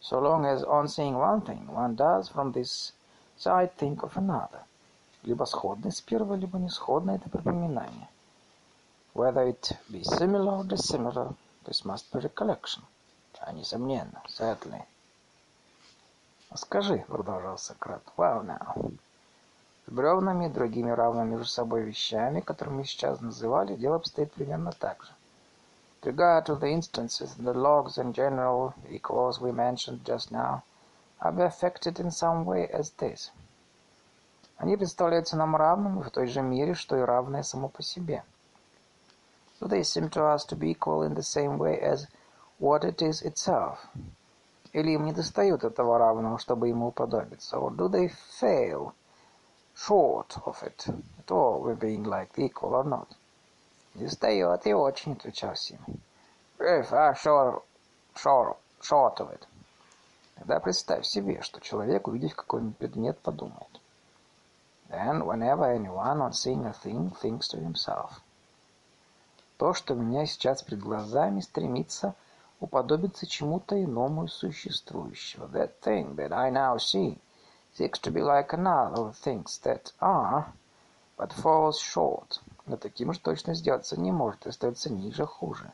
[0.00, 2.92] so long as on seeing one thing, one does from this
[3.36, 4.64] side think of another,
[5.24, 8.08] либо сходны с первой, либо не сходны это припоминание.
[9.14, 11.34] Whether it be similar or dissimilar,
[11.66, 12.82] this must be recollection.
[13.40, 14.82] А, несомненно, certainly.
[16.54, 18.92] Скажи, продолжал Сократ, well now.
[19.92, 25.04] Бревнами и другими равными между собой вещами, которые мы сейчас называли, дело обстоит примерно так
[25.04, 25.12] же.
[26.00, 30.62] With regard to the instances, the logs and general equals we mentioned just now
[31.20, 33.32] are affected in some way as this.
[34.56, 38.24] Они представляются нам равными в той же мере, что и равное само по себе.
[39.60, 42.06] So they seem to us to be equal in the same way as
[42.58, 43.76] what it is itself.
[44.72, 47.58] Или им недостает этого равного, чтобы ему уподобиться?
[47.58, 48.94] Or do they fail
[49.84, 50.86] short of it
[51.18, 53.16] at all, with being like equal or not?
[53.94, 55.80] Недостает и очень, отвечал Сим.
[56.58, 57.62] Very far short,
[58.14, 59.44] short, short of it.
[60.36, 63.80] Тогда представь себе, что человек, увидев какой-нибудь предмет, подумает.
[64.88, 68.20] Then, whenever anyone, on seeing a thing, thinks to himself.
[69.58, 72.14] То, что у меня сейчас перед глазами, стремится
[72.60, 75.46] уподобиться чему-то иному из существующего.
[75.46, 77.18] That thing that I now see
[77.73, 80.53] seeks to be like another of things that are,
[81.17, 82.39] but falls short.
[82.65, 85.71] Но таким же точно сделаться не может, остается ниже, хуже.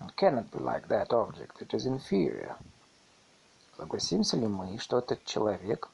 [0.00, 2.56] It cannot be like that object, it is inferior.
[3.76, 5.88] Согласимся ли мы, что этот человек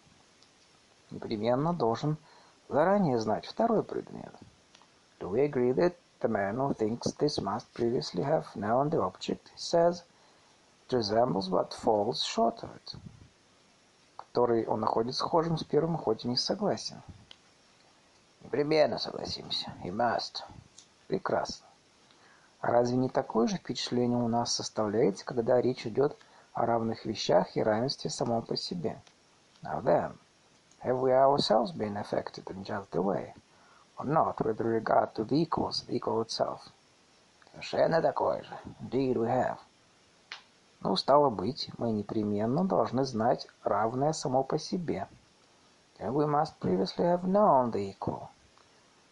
[1.11, 2.17] непременно должен
[2.69, 4.35] заранее знать второй предмет?
[5.21, 9.49] Do we agree that the man who thinks this must previously have known the object,
[9.49, 10.03] he says,
[10.87, 12.95] it resembles but falls short of it,
[14.30, 17.02] Который он находит схожим с первым, хоть и не согласен.
[18.42, 19.74] Непременно согласимся.
[19.84, 20.44] He must.
[21.08, 21.66] Прекрасно.
[22.62, 26.18] Разве не такое же впечатление у нас составляется, когда речь идет
[26.54, 29.02] о равных вещах и равенстве самом по себе?
[29.64, 30.18] Now then,
[30.84, 33.34] have we ourselves been affected in just the way?
[34.00, 36.62] or not with regard to the equals, the equal itself.
[37.52, 38.58] Совершенно такое же.
[38.82, 39.58] Indeed we have.
[40.82, 45.08] Ну, стало быть, мы непременно должны знать равное само по себе.
[45.98, 48.30] Then we must previously have known the equal.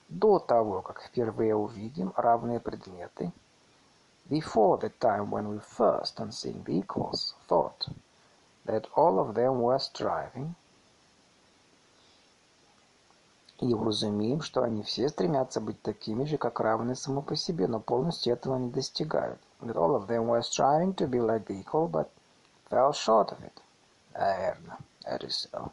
[0.07, 3.33] До того, как впервые увидим равные предметы,
[4.29, 7.89] before the time when we first, on seeing the equals, thought
[8.65, 10.55] that all of them were striving,
[13.59, 17.79] и уразумеем, что они все стремятся быть такими же, как равные само по себе, но
[17.79, 19.39] полностью этого не достигают.
[19.61, 22.07] That all of them were striving to be like the equal, but
[22.69, 23.53] fell short of it.
[24.13, 25.71] Наверно, that is so.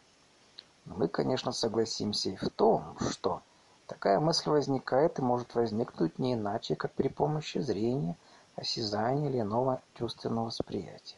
[0.86, 3.42] Но мы, конечно, согласимся и в том, что
[3.86, 8.16] такая мысль возникает и может возникнуть не иначе, как при помощи зрения,
[8.56, 11.16] осязания или иного чувственного восприятия.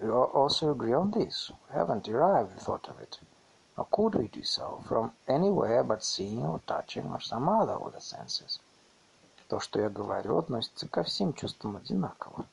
[0.00, 1.52] We also agree on this.
[1.72, 3.18] Haven't derived the thought of it
[3.78, 7.92] Nor could we do so from anywhere but seeing or touching or some other of
[7.92, 8.58] the senses.
[9.48, 12.44] То, что я говорю, относится ко всем чувствам одинаково.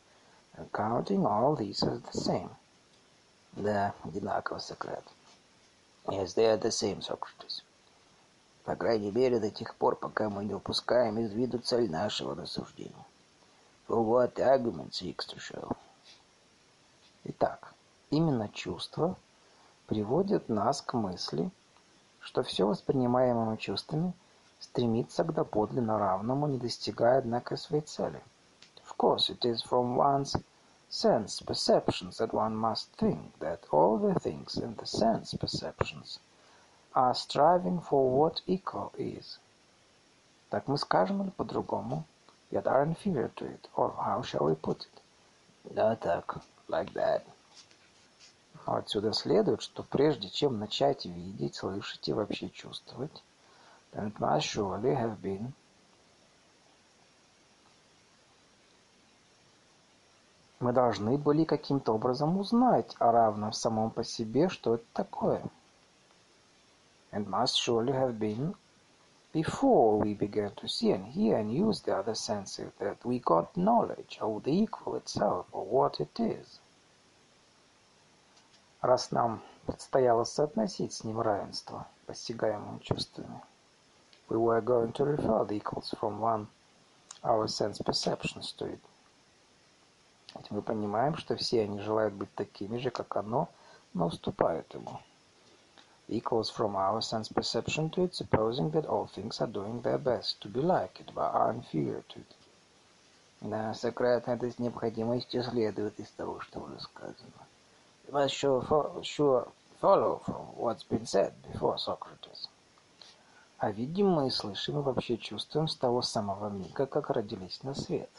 [0.72, 2.52] Counting all these as the same.
[3.54, 5.04] Да, одинаково, Сократ.
[6.06, 7.64] Yes, they are the same, Socrates.
[8.64, 13.06] По крайней мере, до тех пор, пока мы не упускаем из виду цель нашего рассуждения.
[13.88, 15.76] For what argument seeks to show.
[17.24, 17.74] Итак,
[18.12, 19.18] именно чувство
[19.88, 21.52] приводит нас к мысли,
[22.20, 24.14] что все воспринимаемое чувствами
[24.60, 28.22] стремится к доподлинно равному, не достигая, однако, своей цели.
[28.78, 30.36] Of course, it is from one's
[30.90, 36.20] sense perceptions that one must think that all the things in the sense perceptions
[36.94, 39.40] are striving for what equal is.
[40.50, 42.06] Так мы скажем или по-другому?
[42.52, 45.02] Yet are inferior to it, or how shall we put it?
[45.74, 47.24] Да так, like that.
[48.66, 53.24] Отсюда следует, что прежде чем начать видеть, слышать и вообще чувствовать,
[53.94, 55.54] then it must surely have been
[60.60, 65.44] мы должны были каким-то образом узнать о равном самом по себе, что это такое.
[67.12, 68.56] And must surely have been
[69.32, 73.56] before we began to see and hear and use the other senses that we got
[73.56, 76.60] knowledge of the equal itself or what it is.
[78.86, 83.42] Раз нам предстояло соотносить с ним равенство, постигаемым чувствами.
[84.30, 86.48] We were going to refer the equals from one
[87.24, 88.80] our sense perceptions to.
[90.36, 93.50] Ведь мы понимаем, что все они желают быть такими же, как оно,
[93.94, 95.00] но уступают ему.
[96.08, 100.40] equals from our sense perception to it, supposing that all things are doing their best
[100.40, 102.36] to be like it, but are inferior to it.
[103.42, 107.45] Да, Сократ, это с необходимостью следует из того, что уже сказано.
[108.07, 109.49] You must sure, fo sure
[109.81, 112.49] follow from what's been said before Socrates.
[113.59, 118.11] А видим мы, слышим и вообще чувствуем с того самого мига, как родились на свет.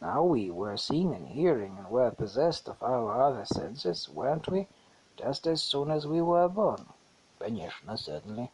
[0.00, 4.66] Now we were seeing and hearing and were possessed of our other senses, weren't we,
[5.16, 6.84] just as soon as we were born?
[7.38, 8.50] Конечно, certainly.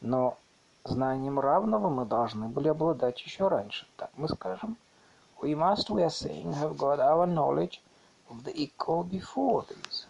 [0.00, 0.36] Но
[0.84, 4.76] знанием равного мы должны были обладать еще раньше, так мы скажем.
[5.40, 7.80] We must, we are saying, have got our knowledge
[8.29, 10.05] of the equal before this.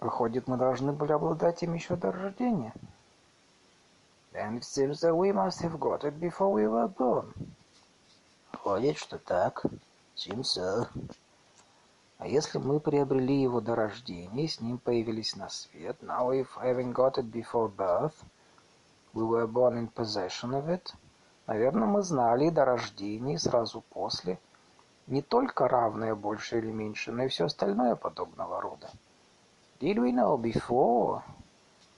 [0.00, 2.74] Выходит, мы должны были обладать им еще до рождения.
[4.32, 7.32] Then it seems that we must have got it before we were born.
[8.52, 9.64] Выходит, что так.
[10.16, 10.88] Seems so.
[12.18, 16.92] А если мы приобрели его до рождения, с ним появились на свет, now if having
[16.92, 18.24] got it before birth,
[19.12, 20.92] we were born in possession of it,
[21.46, 24.38] наверное, мы знали до рождения, сразу после,
[25.06, 28.88] не только равное больше или меньше, но и все остальное подобного рода.
[29.80, 31.22] Did we know before,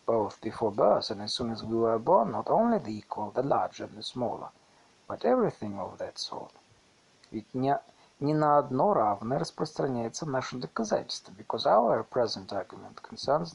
[0.06, 3.42] both before birth and as soon as we were born, not only the equal, the
[3.42, 4.48] larger and the smaller,
[5.06, 6.52] but everything of that sort?
[7.30, 7.78] Ведь не,
[8.20, 13.54] не на одно равное распространяется наше доказательство, because our present argument concerns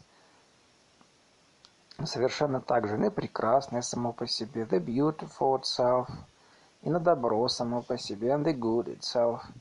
[2.06, 6.08] совершенно так же и прекрасное само по себе, the beautiful itself,
[6.82, 9.42] и на добро само по себе, and the good itself–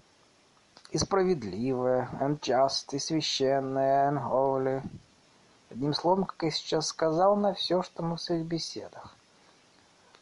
[0.91, 4.82] и справедливое, and just, и священное, and holy.
[5.70, 9.14] Одним словом, как я сейчас сказал, на все, что мы в своих беседах.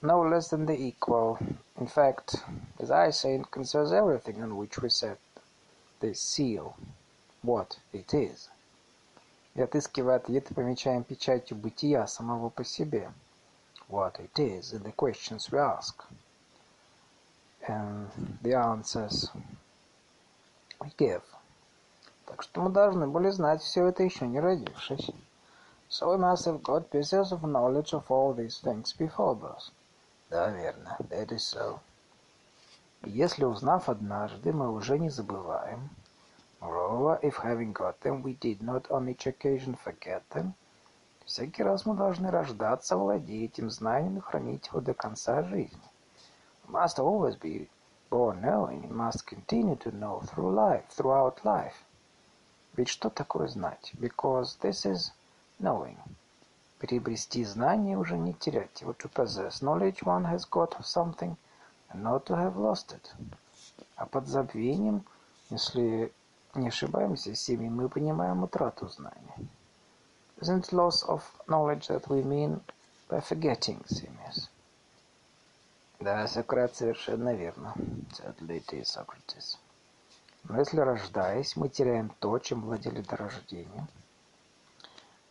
[0.02, 1.38] No less than the equal.
[1.76, 2.42] In fact,
[2.78, 5.18] as I say, it concerns everything on which we set
[6.00, 6.74] the seal,
[7.42, 8.48] what it is.
[9.56, 13.10] И отыскивая ответы, помечаем печатью бытия самого по себе.
[13.88, 16.04] What it is, in the questions we ask.
[17.66, 18.10] And
[18.42, 19.30] the answers
[20.98, 21.22] give.
[22.26, 25.10] Так что мы должны были знать все это еще не родившись.
[25.88, 29.72] So we must have got pieces of knowledge of all these things before birth.
[30.28, 30.98] Да, верно.
[31.08, 31.78] That is so.
[33.04, 35.88] Если узнав однажды, мы уже не забываем.
[36.61, 40.53] Moreover, if having got them, we did not on each occasion forget them,
[41.25, 45.81] всякий раз мы должны рождаться, владеть этим знанием и хранить его до конца жизни.
[46.67, 47.69] We must always be
[48.11, 51.73] born knowing must continue to know through life, throughout life.
[52.75, 53.93] Ведь что такое знать?
[53.99, 55.11] Because this is
[55.59, 55.97] knowing.
[56.77, 58.93] Приобрести знание уже не терять его.
[58.93, 61.35] To possess knowledge one has got of something
[61.89, 63.15] and not to have lost it.
[63.95, 65.05] А под забвением,
[65.49, 66.11] если
[66.56, 69.36] не ошибаемся, всеми мы понимаем утрату знания.
[70.40, 72.60] Isn't loss of knowledge that we mean
[73.08, 74.48] by forgetting Simius?
[75.98, 77.74] Да, Сократ совершенно верно.
[78.12, 79.56] Certainly it is, Socrates.
[80.44, 83.88] Но если рождаясь, мы теряем то, чем владели до рождения.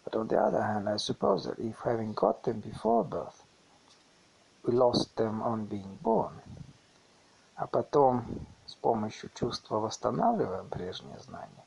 [0.03, 3.43] But on the other hand, I suppose that if having got them before birth,
[4.63, 6.33] we lost them on being born,
[7.55, 8.25] а потом
[8.75, 11.63] с помощью чувства восстанавливаем прежнее знание,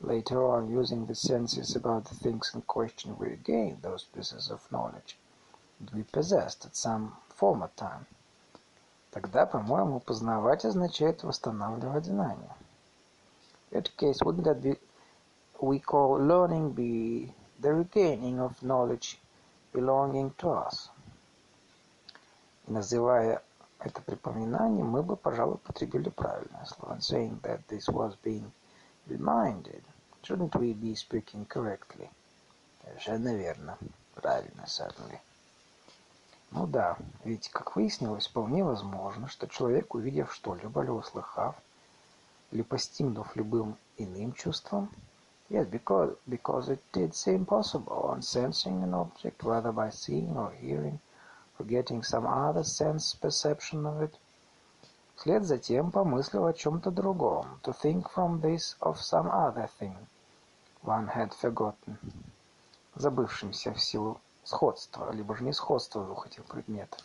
[0.00, 4.60] later on, using the senses about the things in question, we regain those pieces of
[4.70, 5.16] knowledge
[5.80, 8.06] that we possessed at some former time.
[9.10, 12.56] Тогда, по-моему, познавать означает восстанавливать знания.
[13.70, 14.78] In that case, wouldn't that be
[15.60, 19.18] we call learning be the regaining of knowledge
[19.72, 20.90] belonging to us?
[22.66, 23.42] И называя
[23.80, 26.98] это припоминанием, мы бы, пожалуй, потребили правильное слово.
[26.98, 28.50] Saying that this was being
[29.06, 29.82] reminded,
[30.22, 32.08] shouldn't we be speaking correctly?
[32.84, 33.78] Совершенно верно.
[34.14, 35.18] Правильно, certainly.
[36.52, 41.56] Ну да, ведь, как выяснилось, вполне возможно, что человек, увидев что-либо или услыхав,
[42.52, 44.88] или постигнув любым иным чувством,
[45.50, 50.52] yes, because, because it did seem possible on sensing an object, whether by seeing or
[50.60, 51.00] hearing,
[51.58, 54.14] or getting some other sense perception of it,
[55.16, 59.96] вслед за тем помыслил о чем-то другом, to think from this of some other thing
[60.82, 61.98] one had forgotten,
[62.94, 67.00] забывшимся в силу сходства, либо же несходства двух этих предметов.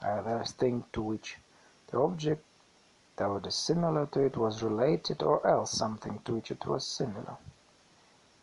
[0.00, 1.38] Either thing to which
[1.90, 2.42] the object,
[3.16, 7.36] though dissimilar to it, was related, or else something to which it was similar.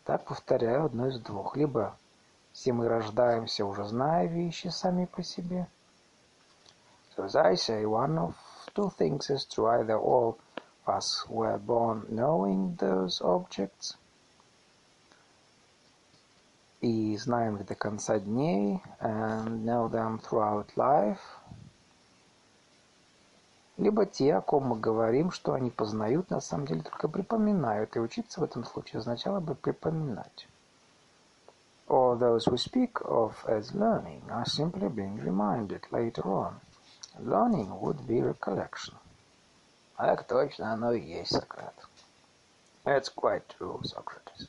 [0.05, 1.57] Так, повторяю, одно из двух.
[1.57, 1.97] Либо
[2.59, 5.65] все мы рождаемся, уже зная вещи сами по себе.
[7.15, 8.35] So as I say, one of
[8.75, 9.67] two things is true.
[9.67, 10.37] Either all
[10.85, 13.95] of us were born knowing those objects,
[16.81, 21.21] и знаем их до конца дней, and know them throughout life,
[23.77, 28.01] либо те, о ком мы говорим, что они познают, на самом деле только припоминают, и
[28.01, 30.49] учиться в этом случае означало бы припоминать.
[31.89, 36.61] All those we speak of as learning are simply being reminded later on.
[37.19, 38.93] Learning would be recollection.
[39.97, 41.73] Так точно оно и есть, Сократ.
[42.85, 44.47] That's quite true, Socrates.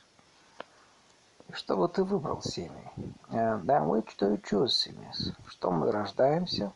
[1.51, 2.89] Что бы ты выбрал, Семи?
[3.31, 5.33] And then which do you choose, Simis?
[5.47, 6.71] Что мы рождаемся,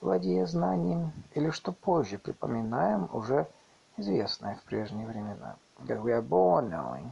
[0.00, 3.48] владея знанием, или что позже припоминаем уже
[3.96, 5.56] известное в прежние времена?
[5.80, 7.10] That we are born knowing,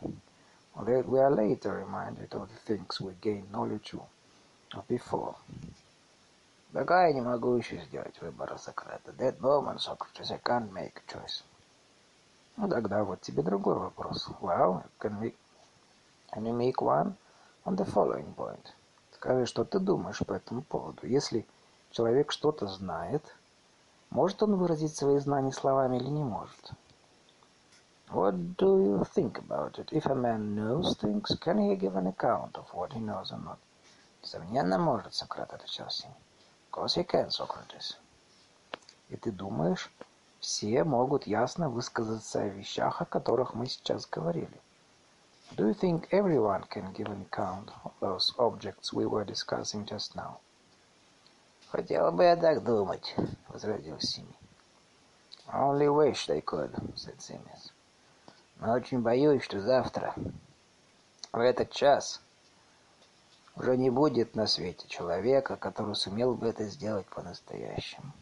[0.76, 3.94] that we are later reminded of the things we gained knowledge
[4.74, 5.34] of before.
[6.72, 9.10] Пока я не могу еще сделать выбора Сократа.
[9.12, 11.42] That moment, Socrates, I can't make a choice.
[12.56, 14.28] Ну тогда вот тебе другой вопрос.
[14.40, 15.34] Well, can we,
[16.32, 17.14] can you make one
[17.64, 18.72] on the following point?
[19.14, 21.06] Скажи, что ты думаешь по этому поводу.
[21.06, 21.44] Если
[21.90, 23.22] человек что-то знает,
[24.10, 26.70] может он выразить свои знания словами или не может?
[28.15, 29.91] What do you think about it?
[29.91, 33.39] If a man knows things, can he give an account of what he knows or
[33.39, 33.57] not?
[34.23, 36.11] Несомненно, может, Сократ отвечал Сим.
[36.11, 37.97] Of course he can, Socrates.
[39.09, 39.91] И ты думаешь,
[40.39, 44.61] все могут ясно высказаться о вещах, о которых мы сейчас говорили?
[45.57, 50.15] Do you think everyone can give an account of those objects we were discussing just
[50.15, 50.39] now?
[51.69, 53.13] Хотел бы я так думать,
[53.49, 54.35] возразил Сими.
[55.51, 57.71] Only wish they could, said Simis.
[58.60, 60.14] Но очень боюсь, что завтра,
[61.32, 62.20] в этот час,
[63.56, 68.12] уже не будет на свете человека, который сумел бы это сделать по-настоящему.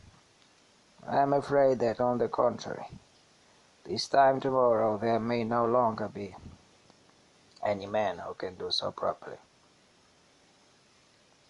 [1.03, 2.86] I'm afraid that, on the contrary,
[3.84, 6.36] this time tomorrow there may no longer be
[7.64, 9.39] any man who can do so properly.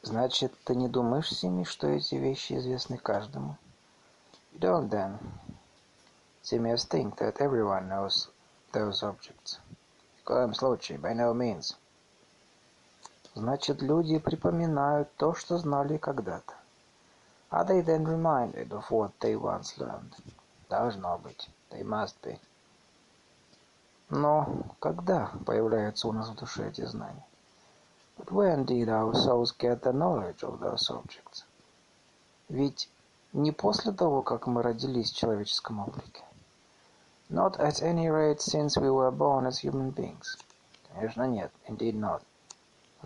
[0.00, 3.58] Значит, ты не думаешь, Сими, что эти вещи известны каждому?
[4.54, 5.18] You don't then,
[6.42, 8.28] Simius think that everyone knows
[8.78, 9.58] those objects.
[10.20, 11.76] В коем случае, by no means.
[13.34, 16.54] Значит, люди припоминают то, что знали когда-то.
[17.50, 20.14] Are they then reminded of what they once learned?
[20.68, 21.48] Должно быть.
[21.70, 22.38] They must be.
[24.10, 27.24] Но когда появляются у нас в душе эти знания?
[28.16, 31.44] But when did our souls get the knowledge of those objects?
[32.48, 32.88] Ведь
[33.32, 36.24] не после того, как мы родились в человеческом облике.
[37.30, 40.36] Not at any rate since we were born as human beings.
[40.88, 41.50] Конечно, нет.
[41.66, 42.22] Indeed not.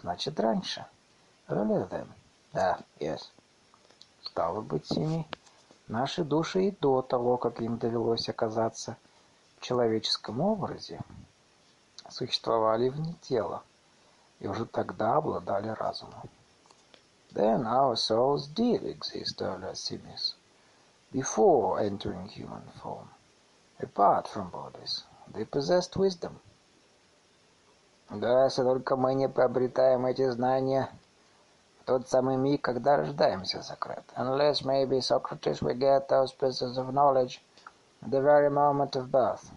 [0.00, 0.86] Значит, раньше.
[1.48, 2.06] Earlier then.
[2.52, 3.30] Да, yes.
[4.22, 5.26] Стало быть, Сими,
[5.88, 8.96] наши души и до того, как им довелось оказаться
[9.58, 11.00] в человеческом образе,
[12.08, 13.62] существовали вне тела
[14.38, 16.28] и уже тогда обладали разумом.
[17.32, 20.34] Then our souls did exist, earlier Simis,
[21.10, 23.08] before entering human form.
[23.82, 25.02] Apart from bodies,
[25.34, 26.38] they possessed wisdom.
[28.10, 30.88] Да, если только мы не приобретаем эти знания
[31.80, 34.04] в тот самый миг, когда рождаемся, Сократ.
[34.14, 37.42] Unless, maybe, Socrates, we get those pieces of knowledge
[38.02, 39.50] at the very moment of birth.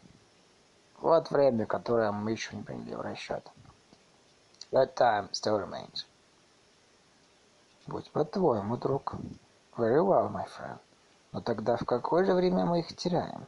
[1.02, 3.48] Вот время, которое мы еще не приняли в расчет.
[4.72, 6.08] That time still remains.
[7.86, 9.14] Будь по-твоему, друг.
[9.78, 10.80] Very well, my friend.
[11.32, 13.46] Но тогда в какое же время мы их теряем?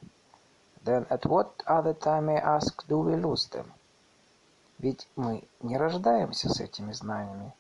[0.88, 3.74] Then at what other time, I ask, do we lose them?
[4.80, 7.54] Ведь мы не рождаемся с этими знаниями,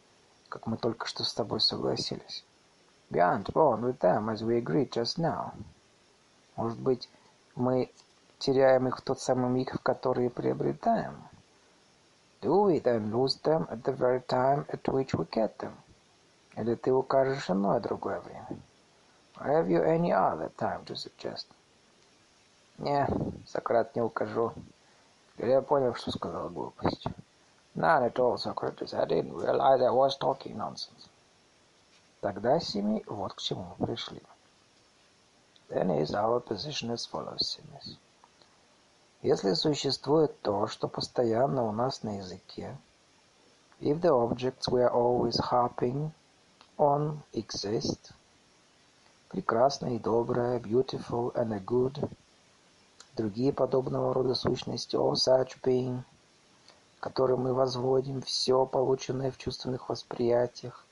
[0.47, 2.45] как мы только что с тобой согласились.
[3.09, 5.51] We aren't born with them, as we agreed just now.
[6.55, 7.09] Может быть,
[7.55, 7.91] мы
[8.39, 11.21] теряем их в тот самый миг, в который приобретаем?
[12.41, 15.73] Do we then lose them at the very time at which we get them?
[16.55, 18.47] Или ты укажешь иное другое время?
[19.35, 21.47] Or have you any other time to suggest?
[22.77, 23.07] Не,
[23.45, 24.53] Сократ, не укажу.
[25.37, 27.05] Я понял, что сказал глупость.
[27.75, 28.93] None at all, Socrates.
[28.93, 31.09] I didn't realize I was talking nonsense.
[32.21, 34.21] Тогда, Сими, вот к чему мы пришли.
[35.69, 37.97] Then is our position as follows, Simis.
[39.21, 42.77] Если существует то, что постоянно у нас на языке,
[43.79, 46.11] if the objects we are always harping
[46.77, 48.11] on exist,
[49.29, 52.09] прекрасное и доброе, beautiful and a good,
[53.17, 56.03] другие подобного рода сущности, all such being,
[57.01, 60.85] которым мы возводим все полученное в чувственных восприятиях,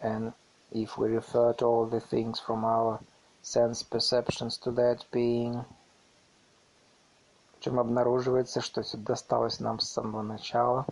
[0.00, 0.32] and
[0.72, 2.98] if we refer to all the things from our
[3.42, 5.64] sense perceptions to that being,
[7.60, 10.86] чем обнаруживается, что все досталось нам с самого начала,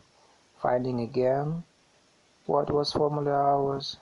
[0.63, 1.63] finding again
[2.47, 3.99] what was formerly ours.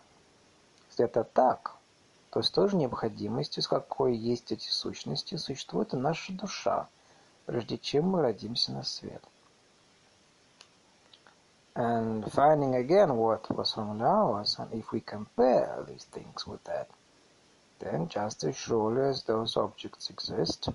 [0.98, 1.76] Это так,
[2.32, 6.88] то с той же необходимостью, с какой есть эти сущности, существует и наша душа,
[7.46, 9.22] прежде чем мы родимся на свет.
[11.74, 16.88] and finding again what was from ours, and if we compare these things with that,
[17.78, 20.68] then just as surely as those objects exist,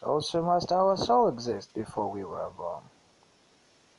[0.00, 2.82] so must our soul exist before we were born.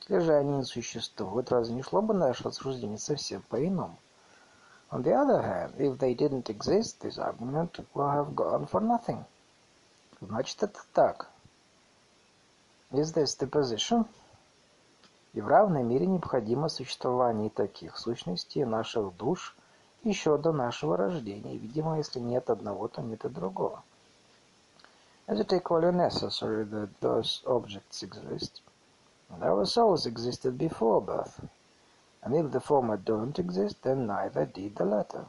[0.08, 3.96] Если же они не существуют, разве не шло бы наше рассуждение совсем по-иному?
[4.92, 9.24] On the other hand, if they didn't exist, this argument would have gone for nothing.
[10.20, 11.28] Значит, это так.
[12.90, 14.06] Is this the position?
[15.32, 19.54] И в равной мере необходимо существование таких сущностей наших душ
[20.02, 21.56] еще до нашего рождения.
[21.56, 23.84] Видимо, если нет одного, то нет и другого.
[25.28, 28.60] As it equally necessary that those objects exist,
[29.40, 31.38] our souls existed before birth,
[32.22, 35.24] and if the former don't exist, then neither did the latter.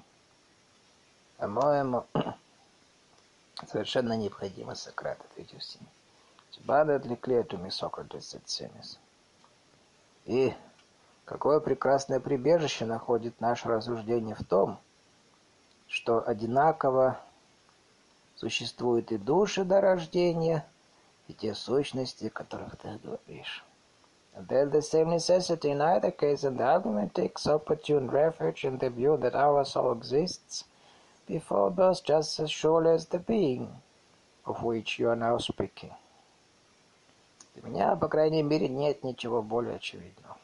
[1.38, 2.06] По-моему,
[3.68, 5.88] совершенно необходимо, Сократ, ответил Симис.
[6.68, 9.00] Clear to me, Socrates, said Семис.
[10.26, 10.54] И
[11.26, 14.78] какое прекрасное прибежище находит наше рассуждение в том,
[15.88, 17.20] что одинаково
[18.36, 20.66] существуют и души до рождения,
[21.28, 23.66] и те сущности, о которых ты говоришь.
[24.35, 28.79] And then the same necessity in either case, and the argument takes opportune refuge in
[28.79, 30.65] the view that our soul exists
[31.27, 33.81] before birth just as surely as the being
[34.45, 35.91] of which you are now speaking.
[37.55, 40.37] Для меня, по крайней мере, нет ничего более очевидного.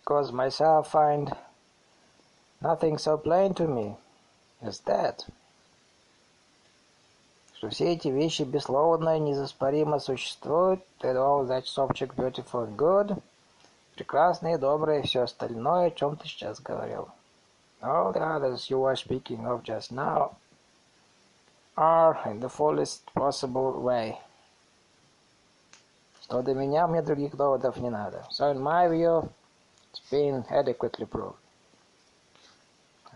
[0.00, 1.36] Because myself find
[2.60, 3.96] nothing so plain to me
[4.62, 5.26] as that,
[7.57, 13.19] Что все эти вещи бессловно и незаспоримо существуют, that all that subject beautiful and good,
[13.95, 17.09] прекрасное, доброе и все остальное, о чем ты сейчас говорил.
[17.81, 20.35] All the others you were speaking of just now
[21.75, 24.17] are in the fullest possible way.
[26.21, 28.23] Что до меня, мне других доводов не надо.
[28.29, 29.27] So in my view,
[29.91, 31.37] it's been adequately proved.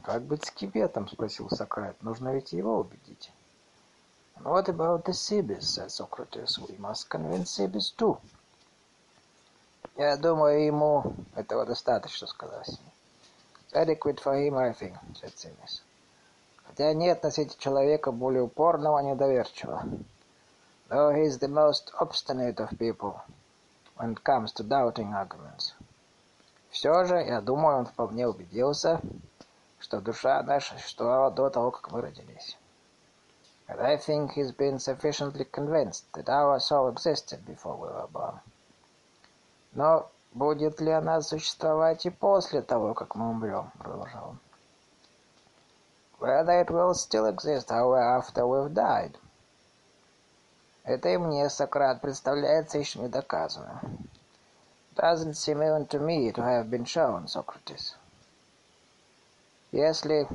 [0.03, 2.01] «Как быть с Кибетом?»— спросил Сократ.
[2.01, 3.31] «Нужно ведь его убедить».
[4.43, 5.75] What about the Cebes?
[5.75, 6.59] said Socrates.
[6.59, 8.17] We must convince Cebes too.
[9.97, 12.79] Я думаю, ему этого достаточно, сказал Симис.
[13.73, 15.83] Adequate for him, I think, said Симис.
[16.67, 19.83] Хотя нет на свете человека более упорного и недоверчивого
[20.91, 23.23] though he is the most obstinate of people
[23.95, 25.73] when it comes to doubting arguments.
[26.69, 28.99] Все же, я думаю, он вполне убедился,
[29.79, 32.57] что душа наша существовала до того, как мы родились.
[33.71, 38.41] But I think he's been sufficiently convinced that our soul existed before we were born.
[39.73, 44.39] Но будет ли она существовать и после того, как мы умрем, продолжал он.
[46.19, 49.17] Whether it will still exist, however, after we've died,
[50.83, 54.09] Это и мне, Сократ, представляется еще не доказанным.
[54.95, 57.95] Doesn't seem even to me to have been shown, Socrates.
[59.71, 60.27] Если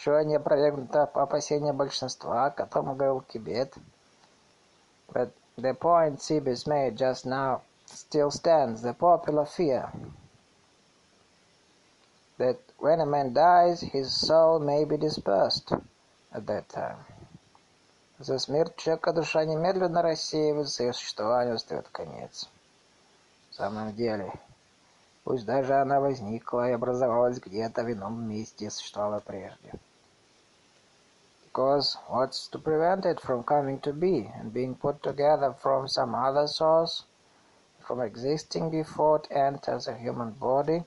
[0.00, 3.74] еще не опровергнуто опасение большинства, о котором говорил Кибет,
[5.08, 9.90] but the point Sibis made just now still stands, the popular fear
[12.38, 15.72] that when a man dies, his soul may be dispersed
[16.32, 17.04] at that time.
[18.18, 22.48] За смерть человека душа немедленно рассеивается, и существованию остает конец.
[23.50, 24.32] В самом деле,
[25.24, 29.72] пусть даже она возникла и образовалась где-то в ином месте существовала прежде.
[31.55, 36.13] Because what's to prevent it from coming to be and being put together from some
[36.13, 37.05] other source,
[37.79, 40.83] from existing before it enters a human body,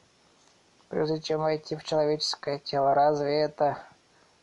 [0.91, 3.79] прежде чем войти в человеческое тело, разве это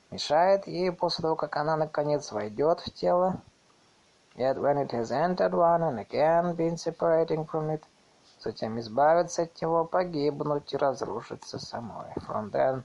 [0.09, 3.39] мешает ей после того, как она наконец войдет в тело.
[4.35, 7.83] Yet when it has entered one and again been separating from it,
[8.39, 12.11] затем избавиться от него, погибнуть и разрушиться самой.
[12.27, 12.83] From then,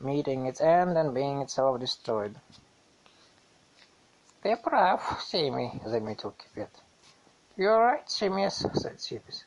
[0.00, 2.34] meeting its end and being itself destroyed.
[4.41, 6.69] «Ты прав, Сими»,— заметил Кипет.
[7.57, 9.45] «You're right, Simis»,— said Sibis.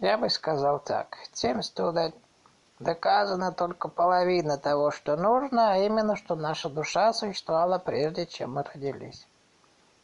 [0.00, 1.16] «Я бы сказал так.
[1.34, 2.14] To that
[2.82, 8.64] Доказана только половина того, что нужно, а именно, что наша душа существовала прежде, чем мы
[8.64, 9.26] родились.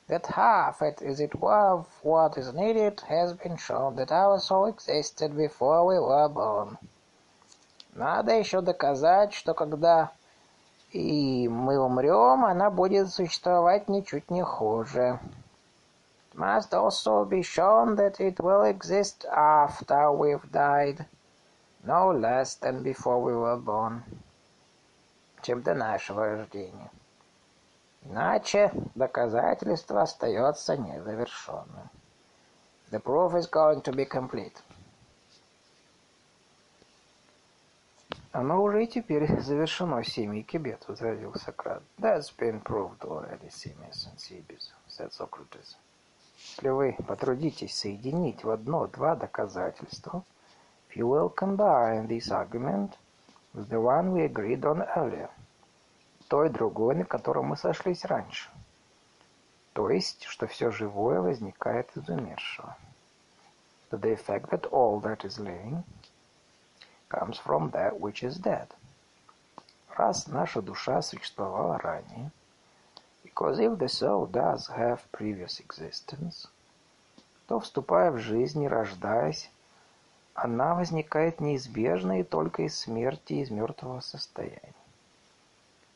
[0.06, 4.66] That half, it, as it of what is needed has been shown, that our soul
[4.66, 6.78] existed before we were born.
[7.94, 10.12] Надо еще доказать, что когда
[10.91, 15.20] и мы умрем, она будет существовать ничуть не хуже.
[16.32, 21.05] It must also be shown that it will exist after we've died
[21.84, 24.03] no less than before we were born,
[25.43, 26.91] чем до нашего рождения.
[28.05, 31.91] Иначе доказательство остается незавершенным.
[32.91, 34.57] The proof is going to be complete.
[38.39, 41.82] Оно уже и теперь завершено семьей Кибет, возразил Сократ.
[41.99, 45.76] That's been proved already, Simius and Cebes, said Socrates.
[46.39, 50.22] Если вы потрудитесь соединить в одно два доказательства,
[50.89, 52.93] if you will combine this argument
[53.55, 55.30] with the one we agreed on earlier,
[56.28, 58.49] то и другое, на котором мы сошлись раньше,
[59.72, 62.76] то есть, что все живое возникает из умершего.
[63.91, 65.82] To the effect that all that is living
[67.09, 68.68] comes from that which is dead.
[69.96, 72.30] Раз наша душа существовала ранее,
[73.24, 76.48] because if the soul does have previous existence,
[77.46, 79.50] то, вступая в жизнь и рождаясь,
[80.34, 84.74] она возникает неизбежно и только из смерти из мертвого состояния.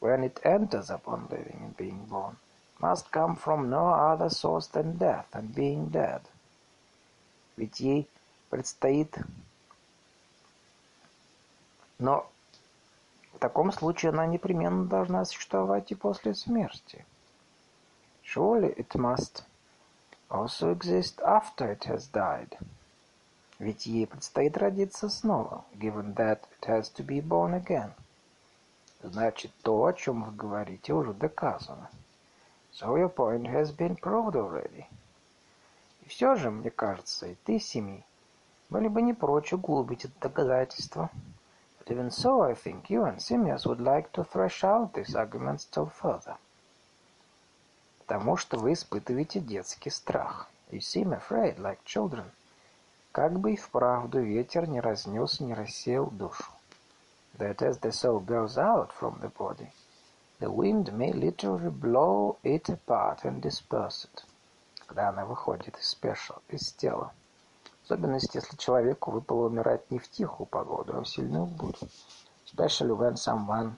[0.01, 2.37] When it enters upon living and being born,
[2.81, 6.23] must come from no other source than death and being dead.
[7.57, 8.09] Ведь ей
[8.51, 9.17] предстоит
[12.03, 12.29] но
[13.33, 17.07] в таком случае она непременно должна существовать и после смерти.
[18.25, 19.45] Surely it must
[20.29, 22.59] also exist after it has died.
[23.61, 27.93] Ведь ей предстоит родиться снова, given that it has to be born again.
[29.05, 31.89] Значит, то, о чем вы говорите, уже доказано.
[32.73, 34.87] So your point has been proved already.
[36.05, 38.03] И все же, мне кажется, и ты, Семи,
[38.71, 41.11] были бы не прочь углубить это доказательство.
[41.82, 45.62] But even so, I think you and Simmias would like to thresh out this argument
[45.62, 46.38] still further.
[48.00, 50.50] Потому что вы испытываете детский страх.
[50.70, 52.26] You seem afraid, like children.
[53.12, 56.52] Как бы и вправду ветер не разнес, не рассеял душу.
[57.38, 59.72] That as the soul goes out from the body,
[60.40, 64.24] the wind may literally blow it apart and disperse it.
[64.86, 67.14] Когда она выходит из, спеша, из тела.
[67.85, 71.89] Особенности, если человеку выпало умирать не в тихую погоду, а в сильную бурю.
[72.47, 73.77] Especially when someone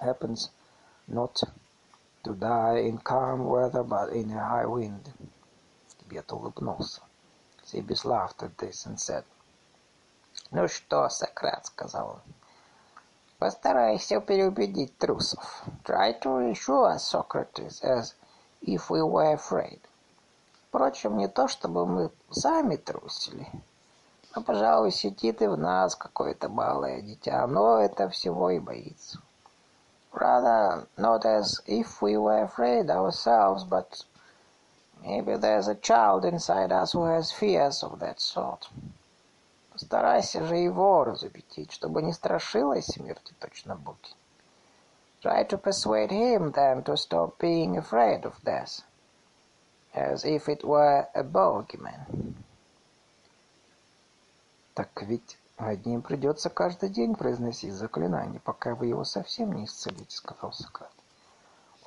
[0.00, 0.50] happens
[1.06, 1.42] not
[2.24, 5.12] to die in calm weather, but in a high wind.
[5.98, 7.02] Тибет улыбнулся.
[7.64, 9.24] Сибис laughed at this and said,
[10.50, 12.34] «Ну что, Сократ,— сказал он,—
[13.38, 15.64] постарайся переубедить трусов.
[15.84, 18.14] Try to reassure Socrates as
[18.62, 19.80] if we were afraid.
[20.68, 23.48] Впрочем, не то чтобы мы сами трусили.
[24.36, 27.42] Но, пожалуй, сидит и в нас какое-то малое дитя.
[27.42, 29.18] Оно это всего и боится.
[30.12, 34.04] Rather, not as if we were afraid ourselves, but
[35.00, 38.68] maybe there's a child inside us who has fears of that sort.
[39.72, 44.14] Постарайся же его разубедить, чтобы не страшилась смерти точно Буки.
[45.22, 48.82] Try to persuade him then to stop being afraid of death
[49.98, 52.34] as if it were a bogeyman.
[54.74, 60.16] Так ведь над ним придется каждый день произносить заклинание, пока вы его совсем не исцелите,
[60.16, 60.92] сказал Сократ.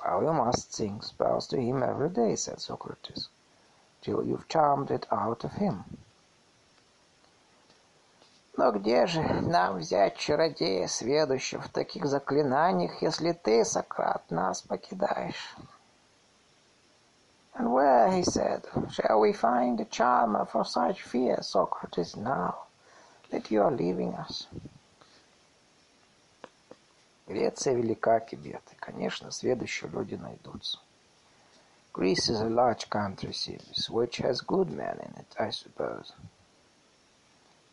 [0.04, 3.30] Well, you must sing spells to him every day, said Socrates,
[4.02, 5.84] till you've charmed it out of him.
[8.58, 15.56] Но где же нам взять чародея, сведущего в таких заклинаниях, если ты, Сократ, нас покидаешь?
[17.55, 22.67] And where, he said, shall we find a charmer for such fear, Socrates, now
[23.31, 24.47] that you are leaving us?
[27.27, 30.79] Греция велика, Кибет, и, конечно, следующие люди найдутся.
[31.93, 36.13] Greece is a large country, Sibis, which has good men in it, I suppose.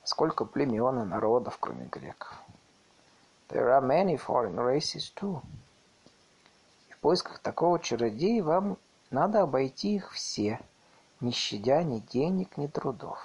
[0.02, 2.32] Сколько племен и народов, кроме греков.
[3.48, 5.42] There are many foreign races, too.
[6.88, 8.78] И в поисках такого чародея вам
[9.11, 10.59] Надо обойти их все,
[11.19, 13.17] не щадя ни денег, ни трудов.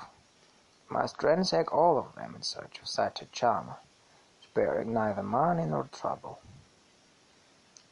[0.88, 3.76] Must ransack all of them in search of such a charmer,
[4.42, 6.38] sparing neither money nor trouble.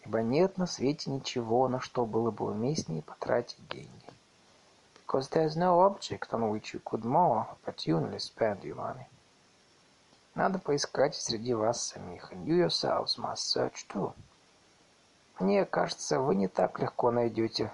[0.06, 3.90] Ибо нет на свете ничего, на что было бы уместнее потратить деньги.
[4.94, 9.06] Because there's no object on which you could more opportunely spend your money.
[10.34, 14.14] Надо поискать среди вас самих, and you yourselves must search too.
[15.42, 17.72] Мне кажется, вы не так легко найдете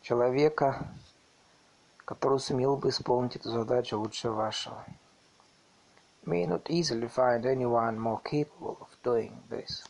[0.00, 0.88] человека,
[2.04, 4.84] который сумел бы исполнить эту задачу лучше вашего.
[6.24, 9.86] May not easily find anyone more capable of doing this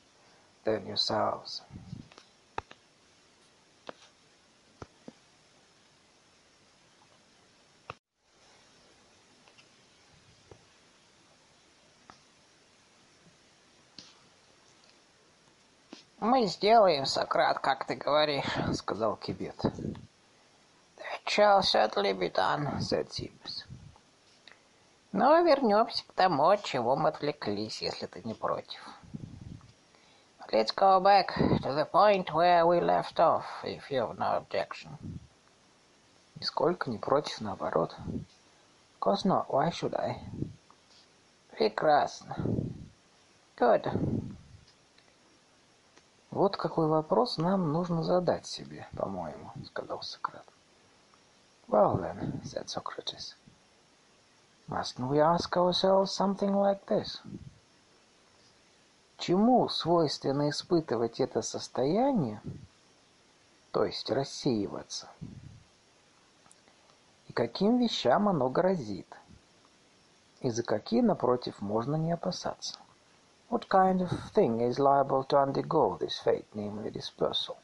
[0.66, 1.62] than yourselves.
[16.22, 18.44] «Мы сделаем, Сократ, как ты говоришь»,—
[18.74, 19.56] сказал Кибет.
[19.64, 23.64] «That shall certainly be done»,— said Cebes.
[25.10, 28.80] Но вернемся к тому, от чего мы отвлеклись, если ты не против.
[30.52, 34.96] Let's go back to the point where we left off, if you have no objection.
[36.36, 37.96] Нисколько не против, наоборот.
[37.98, 39.46] Of course not.
[39.48, 40.20] Why should I?
[41.58, 42.36] Прекрасно.
[43.56, 43.90] Good.
[46.32, 50.46] Вот какой вопрос нам нужно задать себе, по-моему, сказал Сократ.
[51.68, 53.34] Well then, said Socrates,
[54.66, 57.20] mustn't we ask ourselves something like this?
[59.18, 62.40] Чему свойственно испытывать это состояние,
[63.70, 65.10] то есть рассеиваться?
[67.28, 69.06] И каким вещам оно грозит?
[70.40, 72.78] И за какие, напротив, можно не опасаться?
[73.52, 77.58] What kind of thing is liable to undergo this fate, namely dispersal?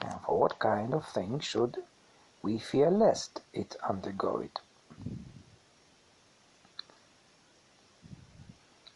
[0.00, 1.82] And for what kind of thing should
[2.40, 4.60] we fear lest it undergo it?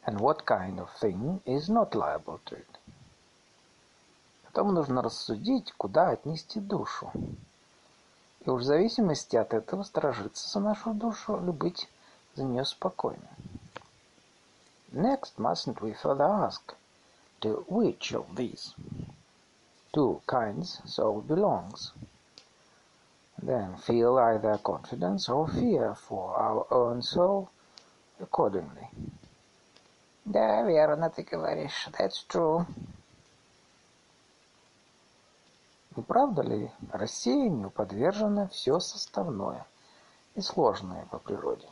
[0.07, 2.79] And what kind of thing is not liable to it?
[4.45, 7.11] Потом нужно рассудить, куда отнести душу.
[8.47, 11.89] И уж в зависимости от этого сторожиться за нашу душу или быть
[12.37, 13.44] за нее спокойным.
[14.97, 16.73] Next, mustn't we further ask,
[17.41, 18.75] to which of these
[19.93, 21.91] two kinds soul belongs?
[23.43, 27.51] Then feel either confidence or fear for our own soul
[28.21, 28.89] accordingly.
[30.25, 31.89] Да, верно ты говоришь.
[31.99, 32.65] That's true.
[35.97, 39.67] Не правда ли, рассеянию подвержено все составное
[40.37, 41.67] и сложное по природе?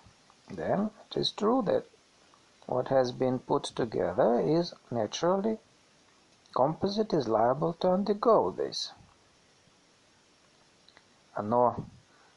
[0.48, 1.84] Then it is true that
[2.66, 5.58] What has been put together is naturally
[6.54, 8.92] composite is liable to undergo this.
[11.34, 11.76] Оно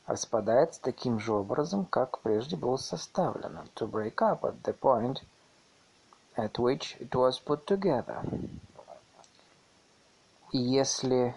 [0.08, 5.22] распадается таким же образом, как прежде было составлено, to break up at the point
[6.38, 8.24] at which it was put together.
[10.52, 11.36] И если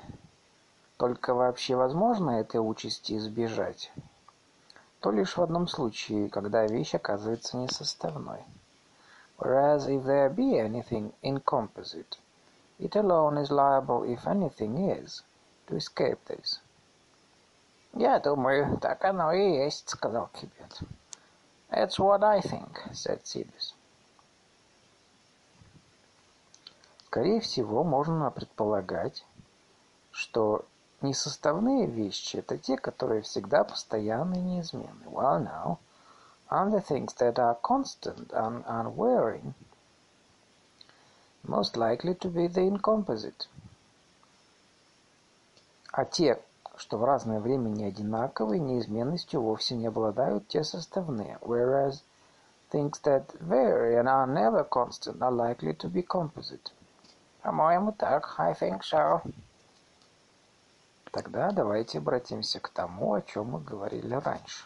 [0.96, 3.90] только вообще возможно этой участи избежать,
[5.00, 8.44] то лишь в одном случае, когда вещь оказывается несоставной.
[9.38, 12.18] Whereas if there be anything incomposite,
[12.80, 15.22] it alone is liable, if anything is,
[15.68, 16.60] to escape this.
[17.94, 20.82] Я думаю, так оно и есть, сказал Кибет.
[21.70, 23.74] That's what I think, said Сибис.
[27.06, 29.24] Скорее всего, можно предполагать,
[30.10, 30.64] что
[31.00, 35.06] несоставные вещи– это те, которые всегда постоянны и неизменны.
[35.06, 35.78] Well, now,
[36.50, 39.54] the things that are constant and unwearying,
[41.46, 43.46] most likely to be the incomposite.
[45.92, 46.40] А те,
[46.76, 51.38] что в разное время не одинаковые, неизменностью вовсе не обладают, те составные.
[51.40, 52.02] Whereas
[52.70, 56.72] things that vary and are never constant are likely to be composite.
[57.42, 58.34] По-моему, так.
[58.38, 59.22] I think so.
[61.10, 64.64] Тогда давайте обратимся к тому, о чем мы говорили раньше.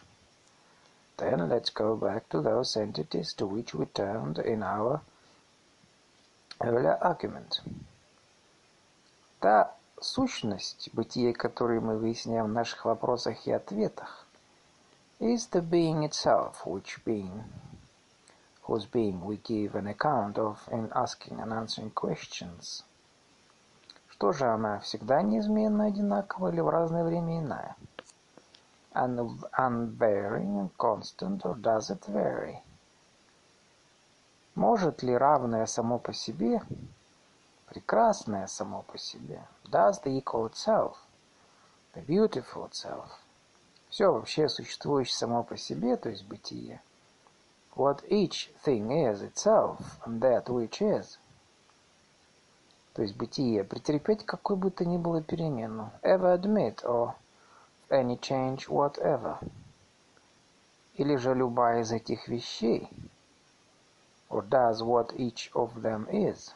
[1.17, 5.01] Then let's go back to those entities to which we turned in our
[6.61, 7.61] earlier argument.
[9.39, 14.25] Та сущность, бытие которой мы выясняем в наших вопросах и ответах,
[15.19, 17.43] is the being itself, which being,
[18.63, 22.83] whose being we give an account of in asking and answering questions.
[24.09, 27.75] Что же она, всегда неизменно одинакова или в разное время иная?
[28.93, 32.61] Unvarying and constant, or does it vary?
[34.55, 36.61] Может ли равное само по себе,
[37.67, 40.95] прекрасное само по себе, does the equal itself,
[41.95, 43.09] the beautiful itself,
[43.89, 46.81] все вообще существующее само по себе, то есть бытие,
[47.75, 51.17] what each thing is itself, and that which is,
[52.93, 57.15] то есть бытие, претерпеть какой бы то ни было перемену, ever admit or
[57.93, 59.37] any change whatever.
[60.95, 62.89] Или же любая из этих вещей,
[64.29, 66.53] or does what each of them is,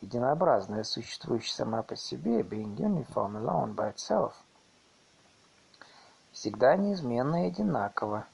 [0.00, 4.32] единообразная, существующая сама по себе, being uniform alone by itself,
[6.32, 8.26] всегда неизменно и одинаково,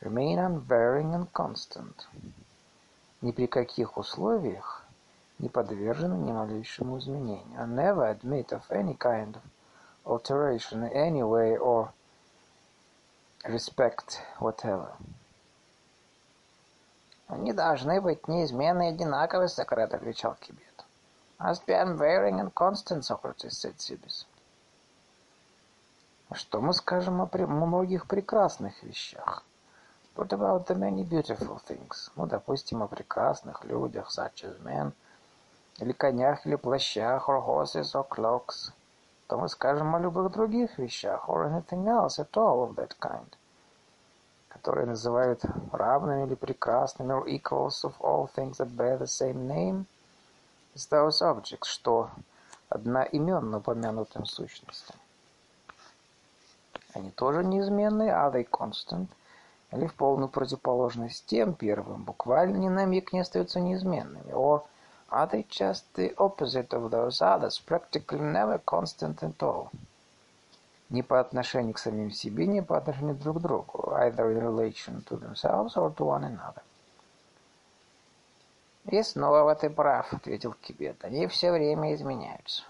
[0.00, 2.06] remain unvarying and constant,
[3.22, 4.84] ни при каких условиях
[5.40, 9.42] не подвержены ни малейшему изменению, and never admit of any kind of
[10.08, 11.92] alteration in any way or
[13.44, 14.96] respect whatever.
[17.28, 20.84] Они должны быть неизменны и одинаковы, Сократ отвечал Кибет.
[21.38, 24.26] Must be unvarying and constant, Socrates, said Cebes.
[26.32, 29.44] Что мы скажем о, о многих прекрасных вещах?
[30.16, 32.10] What about the many beautiful things?
[32.16, 34.92] Ну, допустим, о прекрасных людях, such as men,
[35.78, 38.72] или конях, или плащах, or horses, or cloaks.
[39.28, 43.28] То мы скажем о любых других вещах, or anything else at all of that kind,
[44.48, 49.84] которые называют равными или прекрасными, or equals of all things that bear the same name,
[50.74, 52.10] is those objects, что
[52.70, 54.96] одноименно упомянутым сущностям.
[56.94, 59.08] Они тоже неизменные, are they constant?
[59.70, 64.62] или в полную противоположность тем первым, буквально ни на миг не остаются неизменными, or
[65.10, 69.70] are they just the opposite of those others, practically never constant at all?
[70.90, 75.04] Ни по отношению к самим себе, ни по отношению друг к другу, either in relation
[75.04, 76.62] to themselves or to one another.
[78.86, 81.04] «И снова ты прав»,— ответил Кибет.
[81.04, 82.62] «Они все время изменяются».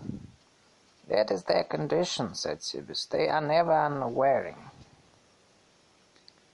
[1.06, 3.08] «That is their condition»,— said Sibis.
[3.08, 4.58] «They are never unwearing».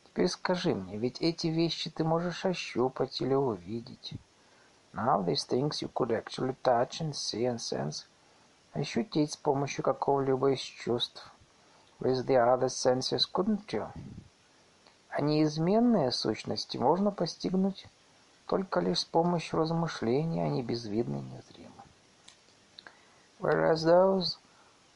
[0.05, 4.13] Теперь скажи мне, ведь эти вещи ты можешь ощупать или увидеть.
[4.94, 8.06] Now these things you could actually touch and see and sense.
[8.74, 11.32] Ощутить с помощью какого-либо из чувств.
[12.00, 13.88] With the other senses, couldn't you?
[15.10, 17.88] А неизменные сущности можно постигнуть
[18.48, 21.84] только лишь с помощью размышления, они безвидны и незримы.
[23.40, 24.38] Whereas those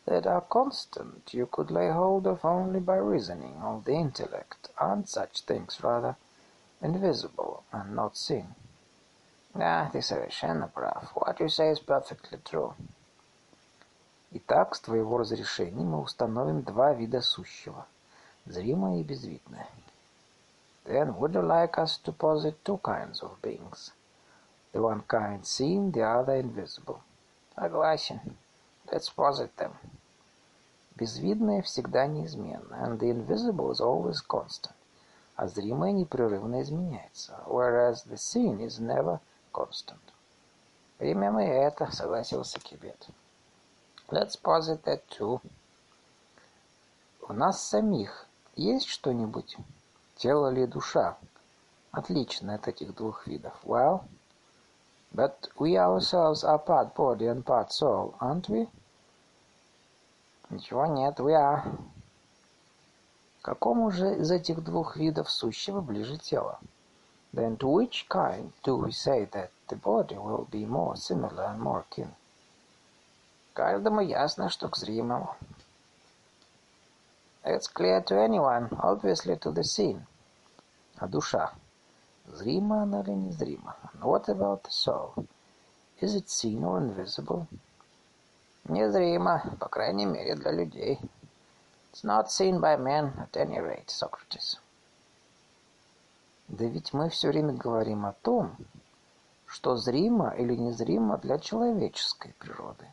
[0.05, 5.07] that are constant you could lay hold of only by reasoning of the intellect, aren't
[5.07, 6.15] such things rather
[6.81, 8.55] invisible and not seen?
[9.54, 11.12] Да, ты совершенно прав.
[11.14, 12.74] What you say is perfectly true.
[14.30, 17.86] Итак, с твоего разрешения мы установим два вида сущего–
[18.46, 19.66] зримое и безвидное.
[20.84, 23.92] Then would you like us to posit two kinds of beings?
[24.72, 27.00] The one kind seen, the other invisible.
[27.54, 28.36] Согласен.
[28.90, 29.72] Let's posit them.
[30.96, 34.74] Безвидное всегда неизменно, and the invisible is always constant,
[35.36, 39.20] а зримое непрерывно изменяется, whereas the seen is never
[39.52, 40.00] constant.
[40.98, 43.08] Примем и это, согласился Кибет.
[44.08, 45.40] Let's posit that too.
[47.28, 48.26] У нас самих
[48.56, 49.56] есть что-нибудь,
[50.16, 51.16] тело или душа,
[51.92, 53.54] отличное от этих двух видов?
[53.64, 54.04] Well,
[55.12, 58.68] but we ourselves are part body and part soul, aren't we?
[60.50, 61.62] Ничего нет, we are.
[63.42, 66.58] Какому же из этих двух видов сущего ближе тело?
[67.33, 71.59] Then to which kind do we say that the body will be more similar and
[71.59, 72.13] more kin?
[73.55, 75.35] Каждому ясно, что к зримому.
[77.43, 80.05] It's clear to anyone, obviously to the seen.
[80.97, 81.51] А душа?
[82.27, 83.75] Зрима она или незрима?
[83.93, 85.27] And what about the soul?
[85.99, 87.47] Is it seen or invisible?
[88.67, 90.99] Незримо, по крайней мере, для людей.
[91.91, 94.57] It's not seen by men, at any rate, Socrates.
[96.48, 98.56] Да ведь мы все время говорим о том,
[99.46, 102.86] что зримо или незримо для человеческой природы.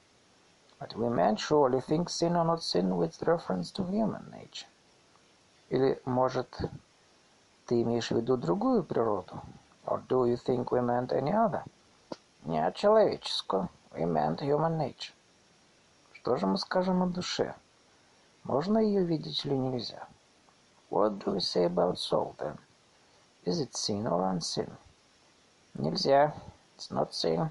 [0.77, 4.67] But we men surely think sin or not sin with reference to human nature.
[5.69, 6.53] Или, может,
[7.65, 9.41] ты имеешь в виду другую природу?
[9.85, 11.63] Or do you think we meant any other?
[12.43, 13.69] Нет, человеческую.
[13.91, 15.13] We meant human nature.
[16.11, 17.55] Что же мы скажем о душе?
[18.43, 20.07] Можно ее видеть или нельзя?
[20.89, 22.57] What do we say about soul, then?
[23.45, 24.71] Is it seen or unseen?
[25.77, 26.33] Нельзя.
[26.75, 27.49] It's not seen.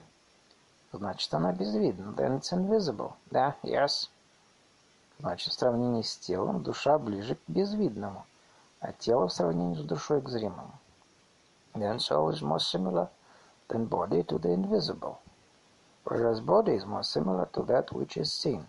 [0.93, 2.15] Значит, она безвидна.
[2.17, 3.15] Then it's invisible.
[3.31, 4.09] Да, yes.
[5.21, 8.27] Значит, в сравнении с телом душа ближе к безвидному,
[8.81, 10.73] а тело в сравнении с душой к зримому.
[11.75, 13.09] Then soul is more similar
[13.69, 15.19] than body to the invisible
[16.05, 18.67] whereas body is more similar to that which is seen.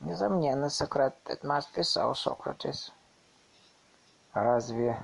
[0.00, 2.92] Несомненно, Сократ, it must be so, Socrates.
[4.32, 5.02] Разве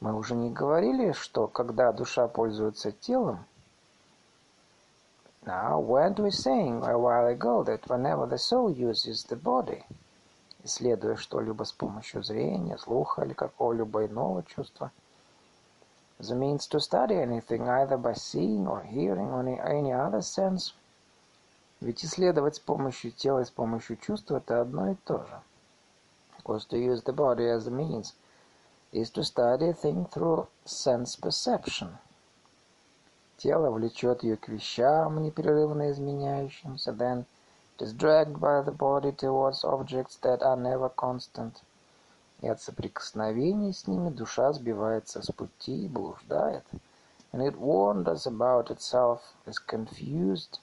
[0.00, 3.44] мы уже не говорили, что когда душа пользуется телом,
[5.44, 9.82] Now, weren't we saying a while ago that whenever the soul uses the body,
[10.62, 14.92] исследуя что-либо с помощью зрения, слуха или какого-либо иного чувства,
[16.18, 20.74] the means to study anything either by seeing or hearing or any other sense.
[21.80, 25.40] Ведь исследовать с помощью тела и с помощью чувств– это одно и то же.
[26.36, 28.14] Because to use the body as a means
[28.92, 31.98] is to study a thing through sense perception.
[33.36, 37.26] Тело влечет ее к вещам, непрерывно изменяющимся, then
[37.78, 41.62] it is dragged by the body towards objects that are never constant–
[42.40, 46.64] и от соприкосновений с ними душа сбивается с пути и блуждает.
[47.32, 50.60] And it wanders about itself, is confused,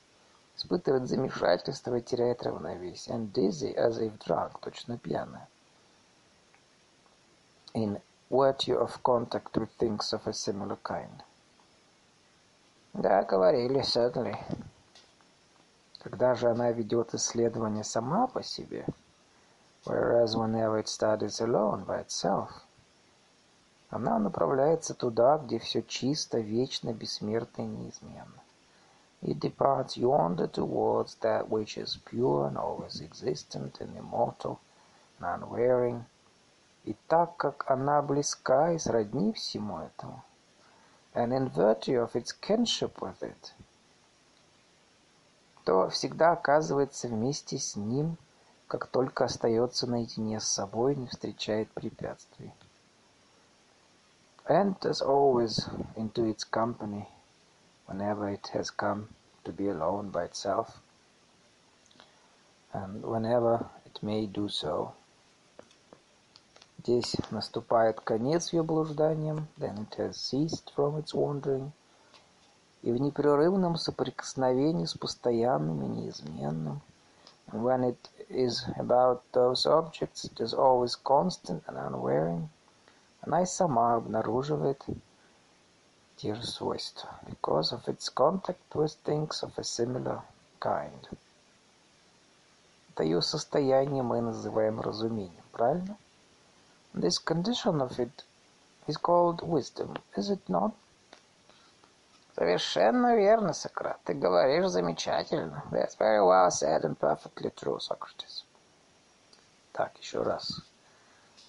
[0.57, 3.15] испытывает замешательство и теряет равновесие.
[3.15, 5.47] And dizzy, as if drunk, точно пьяная.
[7.73, 11.23] In worthy of contact with things of a similar kind.
[12.93, 14.37] Да, говорили, certainly.
[15.99, 18.85] Когда же она ведет исследование сама по себе,
[19.85, 22.49] whereas whenever it studies alone by itself,
[23.89, 28.41] она направляется туда, где все чисто, вечно, бессмертно и неизменно.
[29.21, 34.59] It departs yonder towards that which is pure and always existent and immortal
[35.19, 36.05] and unwearing.
[36.85, 40.23] И так как она близка и сродни всему этому,
[41.15, 43.53] and in virtue of its kinship with it,
[45.63, 48.17] то всегда оказывается вместе с ним,
[48.67, 52.53] как только остается наедине с собой, не встречает препятствий.
[54.47, 57.07] Enters always into its company
[57.87, 59.07] whenever it has come
[59.43, 60.79] to be alone by itself,
[62.73, 64.93] and whenever it may do so.
[66.85, 71.71] Здесь наступает конец ее блужданиям, then it has ceased from its wandering–
[72.85, 76.81] и в непрерывном соприкосновении с постоянным и неизменным.
[77.51, 77.97] When it
[78.29, 82.47] is about those objects, it is always constant and unwearying.
[83.21, 84.85] Она и сама обнаруживает
[86.17, 90.21] те же свойства, because of its contact with things of a similar
[90.59, 91.09] kind.
[92.93, 95.97] Это ее состояние мы называем разумением, правильно?
[96.97, 98.23] This condition of it
[98.87, 100.71] is called wisdom, is it not?
[102.35, 103.99] Совершенно верно, Сократ.
[104.05, 105.63] Ты говоришь замечательно.
[105.71, 108.45] That's very well said and perfectly true, Socrates.
[109.73, 110.61] Так, еще раз.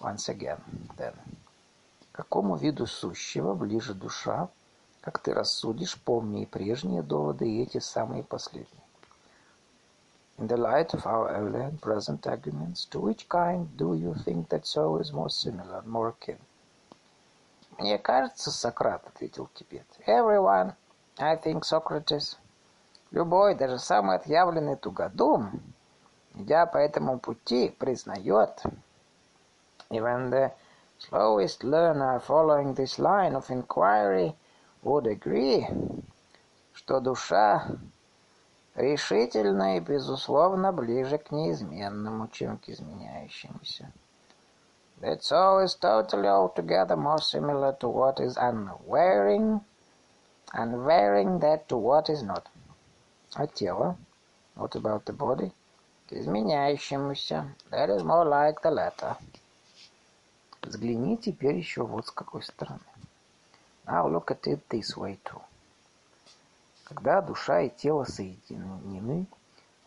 [0.01, 0.59] Once again,
[0.97, 1.15] then.
[2.11, 4.49] Какому виду сущего ближе душа,
[4.99, 8.86] как ты рассудишь, помни и прежние доводы, и эти самые последние?
[10.38, 14.48] In the light of our earlier and present arguments, to which kind do you think
[14.48, 16.38] that soul is more similar, more akin?
[17.78, 19.86] Мне кажется, Сократ, ответил Тибет.
[20.06, 20.74] Everyone,
[21.18, 22.36] I think Socrates.
[23.10, 25.62] Любой, даже самый отъявленный тугодум,
[26.34, 28.62] идя по этому пути, признает.
[29.90, 30.52] Even the
[30.98, 34.34] slowest learner following this line of inquiry
[34.82, 35.66] would agree,
[36.72, 37.66] что душа
[38.77, 43.91] решительно и безусловно ближе к неизменному, чем к изменяющемуся.
[45.01, 49.61] That soul is totally altogether more similar to what is unwearing,
[50.53, 52.45] unwearing that to what is not.
[53.33, 53.97] А тело?
[54.55, 55.51] What about the body?
[56.07, 57.53] К изменяющемуся.
[57.71, 59.17] That is more like the latter.
[60.61, 62.79] Взгляни теперь еще вот с какой стороны.
[63.85, 65.41] Now look at it this way too.
[66.87, 69.27] Когда душа и тело соединены,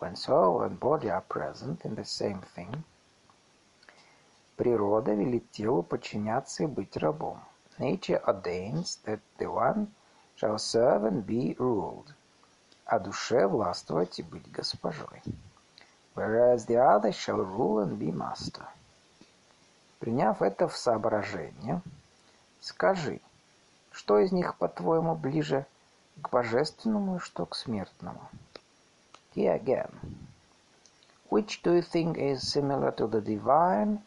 [0.01, 2.85] when soul and body are present in the same thing,
[4.57, 7.41] Природа велит телу подчиняться и быть рабом.
[7.79, 9.87] Nature ordains that the one
[10.37, 12.13] shall serve and be ruled,
[12.85, 15.23] а душе властвовать и быть госпожой.
[16.15, 18.67] Whereas the other shall rule and be master.
[20.01, 21.81] Приняв это в соображение,
[22.61, 23.23] скажи,
[23.91, 25.65] что из них, по-твоему, ближе
[26.21, 28.29] к божественному и что к смертному?
[29.35, 29.91] Here again.
[31.31, 34.03] Which do you think is similar to the divine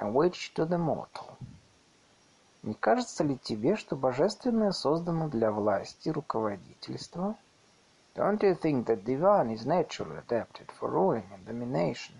[0.00, 1.38] and which to the mortal.
[2.62, 7.36] Не кажется ли тебе, что божественное создано для власти, руководительства?
[8.14, 12.14] Don't you think that divine is naturally adapted for ruling and domination,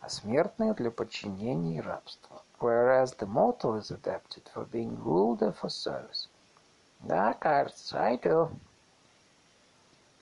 [0.00, 2.42] а смертное для подчинения и рабства?
[2.58, 6.28] Whereas the mortal is adapted for being ruled and for service.
[7.00, 8.50] Да, кажется, I do.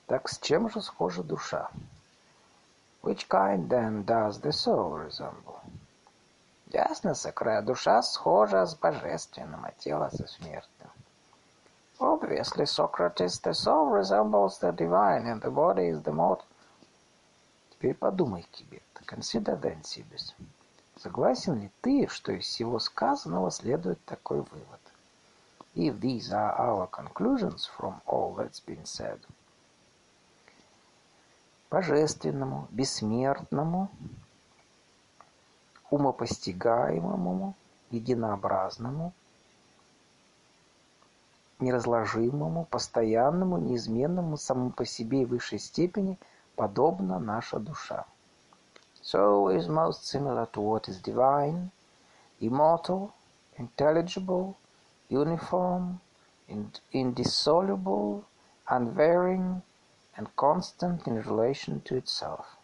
[0.07, 1.71] Так с чем же схожа душа?
[3.03, 5.61] Which kind then does the soul resemble?
[6.67, 10.91] Ясно, Сократ, душа схожа с божественным, а тело со смертным.
[11.99, 16.45] Obviously, Socrates, the soul resembles the divine, and the body is the mortal.
[17.71, 20.35] Теперь подумай, Кибет, consider then, Сибис.
[20.97, 24.81] Согласен ли ты, что из всего сказанного следует такой вывод?
[25.79, 29.21] If these are our conclusions from all that's been said.
[31.71, 33.89] Божественному, бессмертному,
[35.89, 37.55] умопостигаемому,
[37.93, 39.13] единообразному,
[41.61, 46.19] неразложимому, постоянному, неизменному, самому по себе и высшей степени,
[46.57, 48.05] подобна наша душа.
[49.01, 51.71] So is most similar to what is divine,
[52.41, 53.13] immortal,
[53.57, 54.57] intelligible,
[55.11, 56.01] uniform,
[56.93, 58.25] indissoluble,
[58.69, 59.63] unvarying,
[60.17, 62.59] and constant in relation to itself.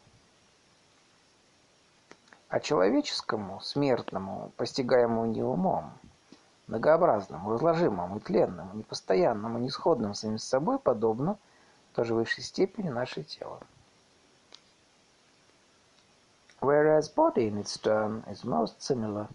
[2.54, 5.92] а человеческому, смертному, постигаемому не умом,
[6.68, 11.36] многообразным, разложимым и непостоянным, и несходным самим с собой, подобно
[11.94, 13.58] тоже высшей степени наше тело.
[16.60, 19.26] Whereas body in its turn is most similar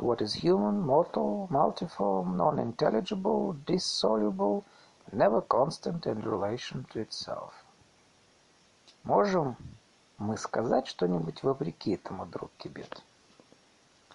[0.00, 4.64] to what is human, mortal, multiform, non-intelligible, dissoluble,
[5.12, 7.52] never constant in relation to itself.
[9.04, 9.56] Можем
[10.18, 13.02] мы сказать что-нибудь вопреки этому, друг Кибет?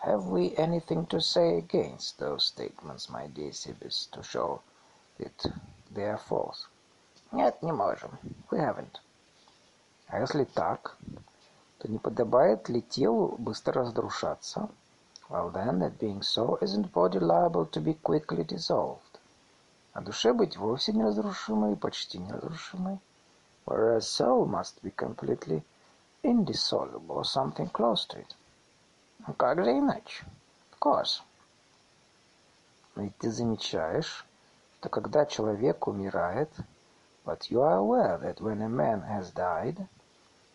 [0.04, 4.62] Have we anything to say against those statements, my dear Sibis, to show
[5.20, 5.54] that
[5.94, 6.68] they are false?
[7.32, 8.18] Нет, не можем.
[8.50, 9.00] We haven't.
[10.08, 10.98] А если так,
[11.78, 14.70] то не подобает ли телу быстро разрушаться?
[15.29, 19.19] Well then, that being so, isn't body liable to be quickly dissolved?
[19.93, 23.01] А душе быть вовсе неразрушимой и почти неразрушимой?
[23.65, 25.65] Whereas soul must be completely
[26.23, 28.37] indissoluble or something close to it.
[29.37, 30.25] Как же иначе?
[30.73, 31.23] Of course.
[32.95, 34.25] Ведь ты замечаешь,
[34.79, 36.51] что когда человек умирает,
[37.25, 39.89] but you are aware that when a man has died,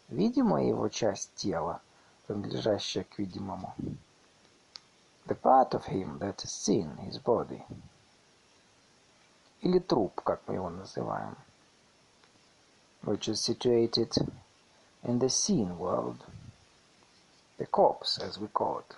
[0.07, 1.81] видимая его часть тела,
[2.27, 3.75] принадлежащая к видимому,
[5.27, 7.63] the part of him that is seen, his body,
[9.61, 11.35] или труп, как мы его называем,
[13.03, 14.11] which is situated
[15.03, 16.23] in the seen world,
[17.57, 18.95] the corpse, as we call it,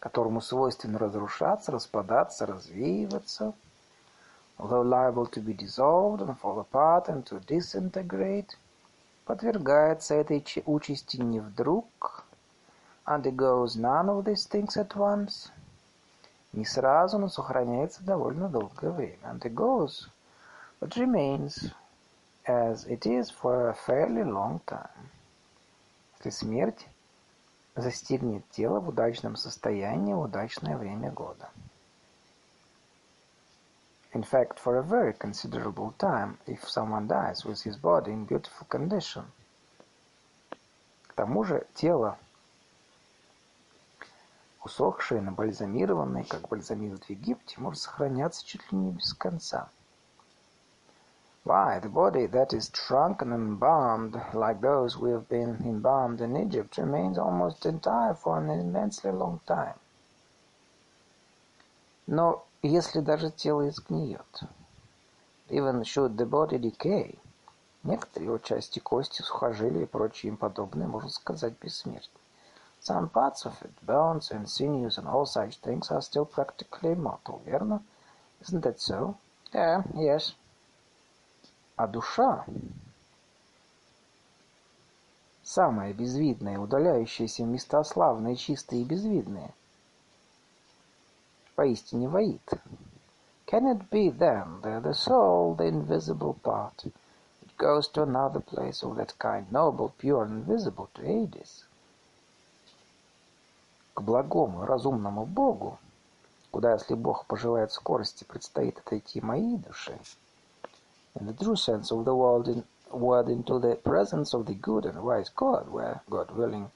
[0.00, 3.54] которому свойственно разрушаться, распадаться, развеиваться,
[4.58, 8.56] although liable to be dissolved and fall apart and to disintegrate,
[9.24, 12.13] подвергается этой участи не вдруг,
[13.06, 15.50] undergoes none of these things at once,
[16.52, 20.08] не сразу, но сохраняется довольно долгое время, undergoes,
[20.80, 21.72] but remains
[22.46, 25.10] as it is for a fairly long time.
[26.18, 26.86] Если смерть
[27.76, 31.50] застигнет тело в удачном состоянии в удачное время года.
[34.12, 38.66] In fact, for a very considerable time, if someone dies with his body in beautiful
[38.68, 39.24] condition.
[41.08, 42.16] К тому же тело,
[44.64, 49.68] усохшее, набальзамированное, как бальзамируют в Египте, может сохраняться чуть ли не без конца.
[51.44, 56.38] Why, the body that is shrunken and embalmed, like those we have been embalmed in
[56.38, 59.74] Egypt, remains almost entire for an immensely long time.
[62.06, 64.44] Но если даже тело изгниет,
[65.50, 67.18] even should the body decay,
[67.82, 72.20] некоторые его части, кости, сухожилия и прочие им подобные, можно сказать, бессмертны.
[72.83, 77.41] Some parts of it, bones and sinews and all such things, are still practically immortal,
[77.45, 77.83] верно?
[78.41, 79.17] Isn't that so?
[79.53, 80.33] Yeah, yes.
[81.75, 82.45] А душа,
[85.43, 89.53] самая безвидная, удаляющаяся в места славные, чистые и безвидные,
[91.55, 92.41] поистине воит.
[93.45, 98.83] Can it be then that the soul, the invisible part, it goes to another place
[98.83, 101.65] of that kind, noble, pure, and invisible to Hades?
[103.94, 105.78] К благому, разумному Богу,
[106.50, 109.98] куда, если Бог пожелает скорости, предстоит отойти моей душе,
[111.16, 114.84] in the true sense of the word, in, word into the presence of the good
[114.84, 116.70] and wise God, where, God willing,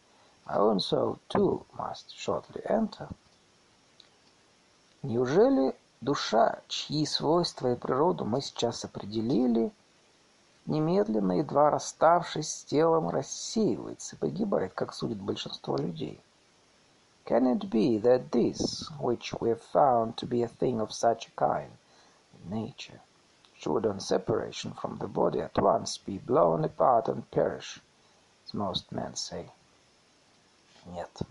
[0.47, 3.09] my own soul too must shortly enter.
[5.03, 9.73] Неужели душа, чьи свойства и природу мы сейчас определили,
[10.66, 16.20] немедленно, едва расставшись с телом, рассеивается и погибает, как судит большинство людей?
[17.27, 21.27] Can it be that this, which we have found to be a thing of such
[21.27, 21.72] a kind
[22.34, 23.01] in nature,
[23.57, 27.81] should on separation from the body at once be blown apart and perish,
[28.45, 29.51] as most men say.
[30.85, 31.22] Нет.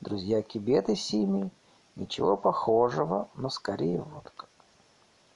[0.00, 1.50] Друзья Кибет Сими,
[1.96, 4.48] ничего похожего, но скорее вот как.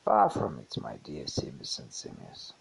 [0.04, 2.52] Far from it, my dear Sibis and Simius.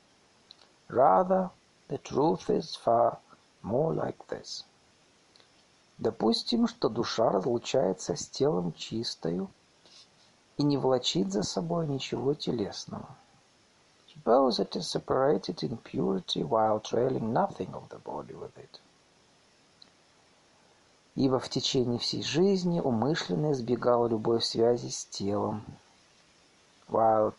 [0.89, 1.49] Rather,
[1.88, 3.18] the truth is far
[3.64, 4.64] more like this.
[5.98, 9.51] Допустим, что душа разлучается с телом чистою
[10.59, 13.09] и не влачит за собой ничего телесного.
[14.14, 18.81] Suppose it is separated in purity while trailing nothing of the body with it.
[21.14, 25.64] Ибо в течение всей жизни умышленно избегал любой связи с телом.
[26.89, 27.35] While,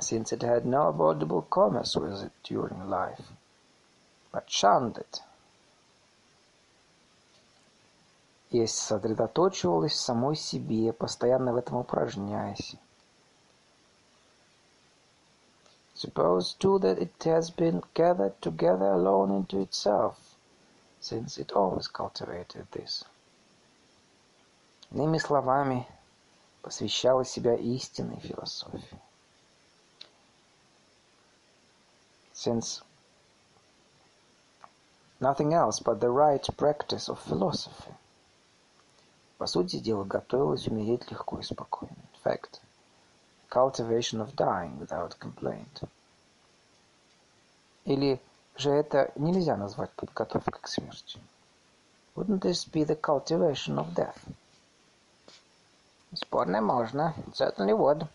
[0.00, 3.22] since it had no avoidable commerce with it during life,
[4.32, 5.22] but shunned it,
[8.54, 12.76] и сосредоточивалась в самой себе, постоянно в этом упражняясь.
[15.96, 20.36] Suppose too that it has been gathered together alone into itself,
[21.00, 23.04] since it always cultivated this.
[24.92, 25.88] Иными словами,
[26.62, 29.00] посвящала себя истинной философии.
[32.32, 32.84] Since
[35.18, 37.94] nothing else but the right practice of philosophy.
[39.38, 41.94] По сути дела, готовилась умереть легко и спокойно.
[41.94, 42.60] In fact,
[43.50, 45.88] cultivation of dying without complaint.
[47.84, 48.20] Или
[48.56, 51.20] же это нельзя назвать подготовкой к смерти?
[52.14, 54.18] Wouldn't this be the cultivation of death?
[56.14, 57.14] Спорно можно.
[57.32, 58.06] Certainly would.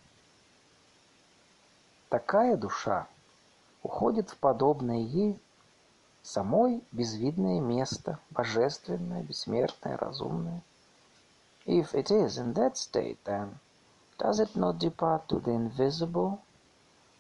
[2.08, 3.08] Такая душа
[3.84, 5.40] уходит в подобное ей
[6.24, 10.62] самой безвидное место, божественное, бессмертное, разумное.
[11.67, 13.59] If it is in that state, then,
[14.19, 16.43] does it not depart to the invisible,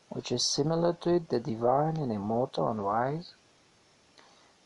[0.09, 3.35] which is similar to it, the divine and immortal and wise?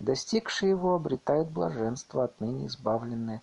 [0.00, 3.40] Достигшие его обретают блаженство, отныне избавленное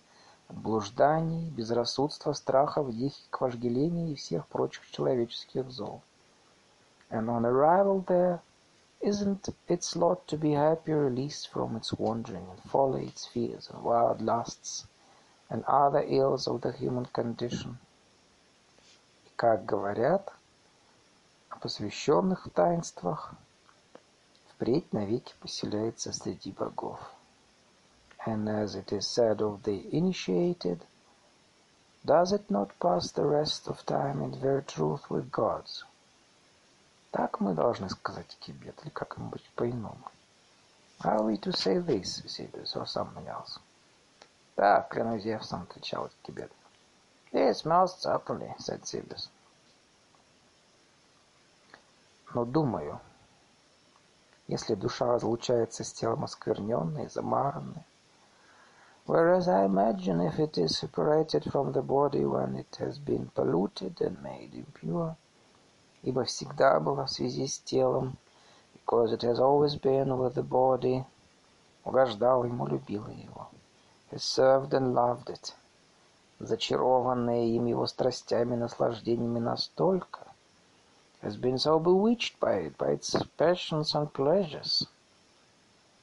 [0.48, 6.02] от блужданий, безрассудства, страхов, диких вожделений и всех прочих человеческих зол.
[7.10, 8.42] And on arrival there,
[9.00, 13.82] isn't its lot to be happy released from its wandering and folly, its fears and
[13.82, 14.86] wild lusts,
[15.51, 17.77] and other ills of the human condition?
[19.25, 20.33] И как говорят
[21.49, 23.33] о посвященных в таинствах,
[24.49, 26.99] впредь навеки поселяется среди богов.
[28.25, 30.79] And as it is said of the initiated,
[32.05, 35.85] does it not pass the rest of time in very truth with gods?
[37.11, 40.09] Так мы должны сказать Кибет, или как-нибудь по-иному.
[41.03, 43.59] Are we to say this, Сибирс, or something else?
[44.61, 46.51] Да, клянусь Зевсом, отвечал Кибет.
[47.31, 49.31] Yes, most certainly, said Сибирс.
[52.35, 52.99] Но думаю,
[54.47, 57.83] если душа разлучается с телом оскверненной, замаранной,
[59.07, 63.99] Whereas I imagine if it is separated from the body when it has been polluted
[63.99, 65.15] and made impure,
[66.03, 68.15] ибо всегда была в связи с телом,
[68.75, 71.03] because it has always been with the body,
[71.83, 73.49] угождала ему, любила его,
[74.11, 75.53] has served and loved it,
[76.39, 80.27] зачарованная им его страстями, наслаждениями настолько,
[81.21, 84.85] has been so bewitched by it, by its passions and pleasures,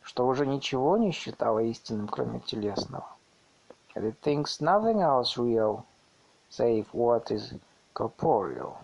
[0.02, 3.06] что уже ничего не считала истинным, кроме телесного.
[3.94, 5.84] And it thinks nothing else real,
[6.48, 7.52] save what is
[7.92, 8.76] corporeal.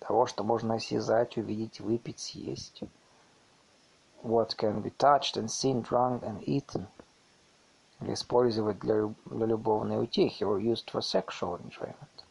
[0.00, 2.84] Того, что можно осязать, увидеть, выпить, съесть.
[4.22, 6.86] What can be touched and seen, drunk and eaten.
[8.00, 12.24] Или использовать для, для любовной утехи, or used for sexual enjoyment.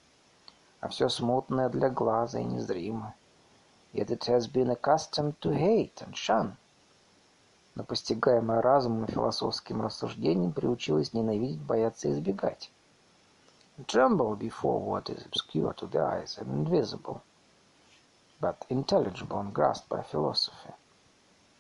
[0.80, 3.14] А все смутное для глаза и незримо.
[3.94, 6.57] Yet it has been accustomed to hate and shun.
[7.77, 12.72] но постигаемое разумом и философским рассуждением приучилась ненавидеть, бояться и избегать.
[13.85, 17.22] Tremble before what is obscure to the eyes and invisible,
[18.41, 20.73] but intelligible and grasped by philosophy.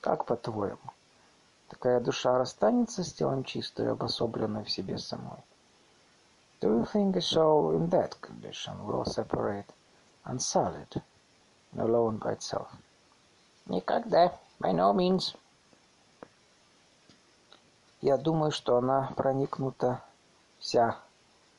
[0.01, 0.91] Как по-твоему,
[1.69, 5.43] такая душа расстанется с телом чистой обособленной в себе самой?
[6.59, 9.67] Do you think a soul in that condition will separate,
[10.25, 11.01] unsullied,
[11.73, 12.69] and alone by itself?
[13.67, 15.35] Никогда, by no means.
[18.01, 20.01] Я думаю, что она проникнута
[20.59, 20.97] вся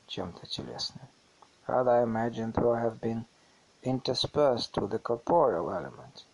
[0.07, 1.07] чем-то телесным.
[1.67, 3.25] Rather, I imagine to have been
[3.83, 6.25] interspersed with the corporeal element.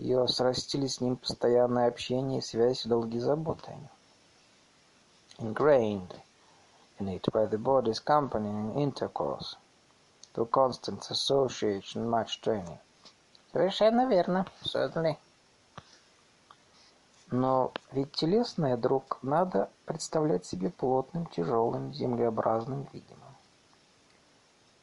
[0.00, 3.76] Ее срастили с ним постоянное общение, связь, долгие заботы.
[5.38, 6.14] Ingrained
[6.98, 9.56] in it by the body's company and intercourse,
[10.32, 12.78] through constant association much training.
[13.52, 15.18] Совершенно верно, certainly.
[17.30, 23.36] Но ведь телесное, друг, надо представлять себе плотным, тяжелым, землеобразным, видимым.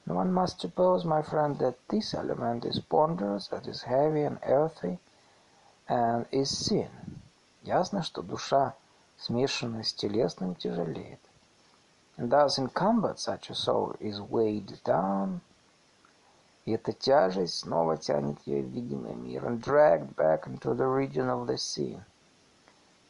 [0.06, 5.00] One must suppose, my friend, that this element is ponderous, that is heavy and earthy,
[5.88, 6.90] and is sin.
[7.64, 8.74] Ясно, что душа,
[9.18, 11.20] смешанная с телесным, тяжелеет.
[12.18, 15.42] And thus encumbered such a soul is weighed down,
[16.66, 21.30] и эта тяжесть снова тянет ее в видимый мир, and dragged back into the region
[21.30, 22.04] of the seen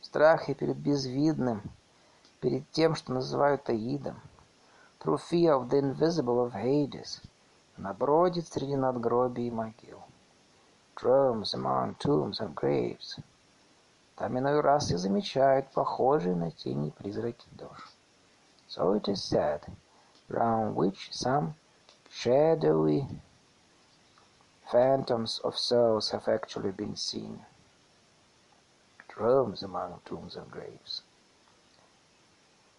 [0.07, 1.61] страхе перед безвидным,
[2.39, 4.15] перед тем, что называют Аидом,
[4.99, 7.21] through fear of the invisible of Hades,
[7.77, 10.01] она бродит среди надгробий и могил.
[11.01, 13.19] Roams among tombs and graves.
[14.15, 17.91] Там иной раз и замечают похожие на тени призраки душ.
[18.67, 19.61] So it is said,
[20.27, 21.53] round which some
[22.09, 23.07] shadowy
[24.71, 27.45] phantoms of souls have actually been seen.
[29.19, 31.03] roams among tombs and graves.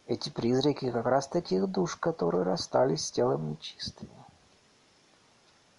[0.06, 4.10] Эти призраки как раз таких душ, которые расстались с телом нечистыми.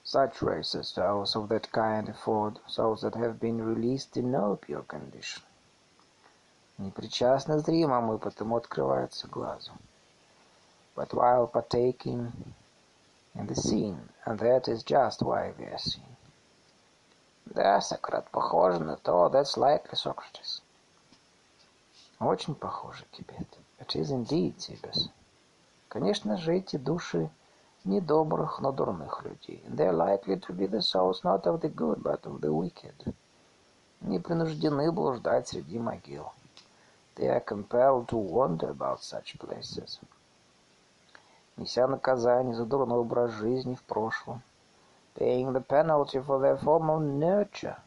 [0.08, 4.82] Such races, souls of that kind afford souls that have been released in no pure
[4.82, 5.42] condition.
[6.78, 9.72] Непричастно зримому, и потому открываются глазу.
[10.94, 12.32] But while partaking
[13.34, 16.16] in the scene, and that is just why they are seen.
[17.46, 19.28] Да, Сократ, похоже на то.
[19.28, 20.62] That's likely, Socrates.
[22.20, 23.48] Очень похоже, Кибет.
[23.78, 25.10] It is indeed, Cebes.
[25.88, 27.30] Конечно же, эти души
[27.85, 29.63] не добрых, но дурных людей.
[29.67, 33.13] They're likely to be the souls not of the good, but of the wicked.
[34.01, 36.31] Не принуждены блуждать среди могил.
[37.15, 39.99] They are compelled to wander about such places.
[41.57, 44.41] Неся наказание за дурной образ жизни в прошлом.
[45.15, 47.77] Paying the penalty for their former nurture,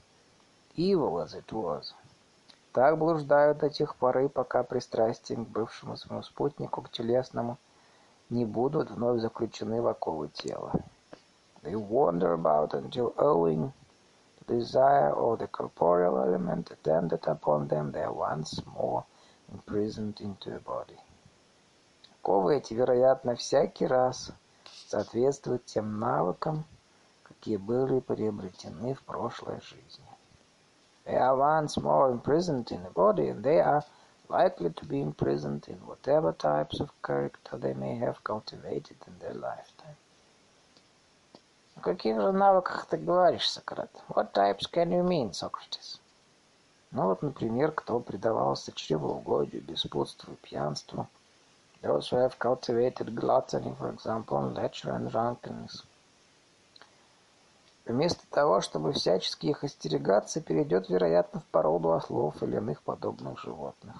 [0.77, 1.95] evil as it was.
[2.73, 7.59] Так блуждают до тех поры, пока пристрастием к бывшему своему спутнику, к телесному,
[8.33, 10.73] не будут вновь заключены в оковы тела.
[11.63, 13.73] They wander about until, owing
[14.39, 19.05] to desire or the corporeal element attendant upon them, they are once more
[19.53, 20.99] imprisoned into a body.
[22.23, 24.33] Оковы эти, вероятно, всякий раз
[24.89, 26.65] соответствуют тем навыкам,
[27.25, 30.07] какие были приобретены в прошлой жизни.
[31.05, 33.85] They are once more imprisoned in a body, and they are
[34.33, 39.35] likely to be imprisoned in whatever types of character they may have cultivated in their
[39.35, 39.97] lifetime.
[41.77, 43.91] О каких же навыках ты говоришь, Сократ?
[44.09, 45.99] What types can you mean, Socrates?
[46.93, 51.09] Ну вот, например, кто предавался чревоугодию, беспутству, пьянству.
[51.83, 55.85] Those who have cultivated gluttony, for example, lecher and drunkenness.
[57.85, 63.97] Вместо того, чтобы всячески их остерегаться, перейдет, вероятно, в породу ослов или иных подобных животных.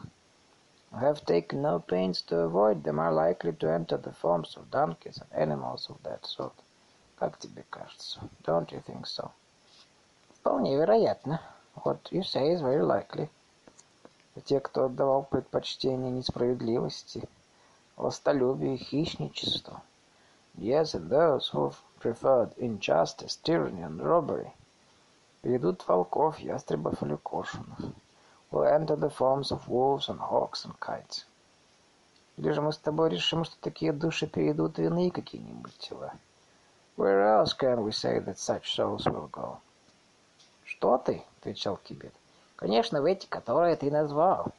[1.01, 5.19] Have taken no pains to avoid them are likely to enter the forms of donkeys
[5.23, 6.53] and animals of that sort.
[7.19, 8.21] Как тебе кажется?
[8.45, 9.31] Don't you think so?
[10.35, 11.41] Вполне вероятно.
[11.77, 13.31] What you say is very likely.
[14.45, 17.29] Те, кто отдавал предпочтение несправедливости,
[17.97, 19.81] властолюбию и хищничеству.
[20.59, 24.53] Yes, and those who've preferred injustice, tyranny and robbery.
[25.43, 27.79] Ведут волков, ястребов или коршунов.
[28.53, 31.25] Will enter the forms of wolves and hawks and kites.
[32.37, 36.13] Или же мы с тобой решим, что такие души перейдут в иные какие-нибудь тела?
[36.99, 39.57] Where else can we say that such souls will go?
[40.65, 42.13] Что ты?— отвечал Кибет.
[42.57, 44.53] Конечно, в эти, которые ты назвал.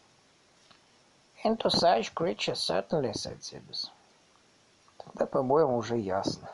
[1.45, 3.89] Into such creatures, certainly, said Cebes.
[4.97, 6.49] Тогда, по-моему, уже ясно,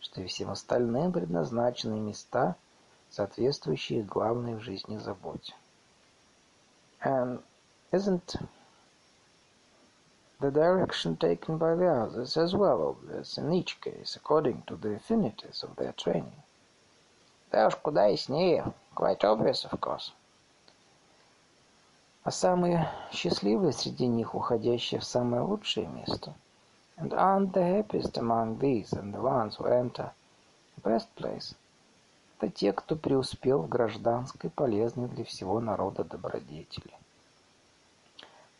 [0.00, 2.56] что и всем остальным предназначены места,
[3.10, 5.54] соответствующие главной в жизни заботе.
[7.03, 7.43] And
[7.91, 8.35] isn't
[10.39, 14.95] the direction taken by the others as well obvious in each case, according to the
[14.95, 16.43] affinities of their training?
[17.51, 18.73] Да уж куда яснее.
[18.95, 20.11] Quite obvious, of course.
[22.23, 26.41] А самые счастливые среди них, уходящие в самое лучшее место —
[27.01, 30.11] And aren't the happiest among these and the ones who enter
[30.75, 31.55] the best place?
[32.38, 36.92] Это те, кто преуспел в гражданской, полезной для всего народа добродетели.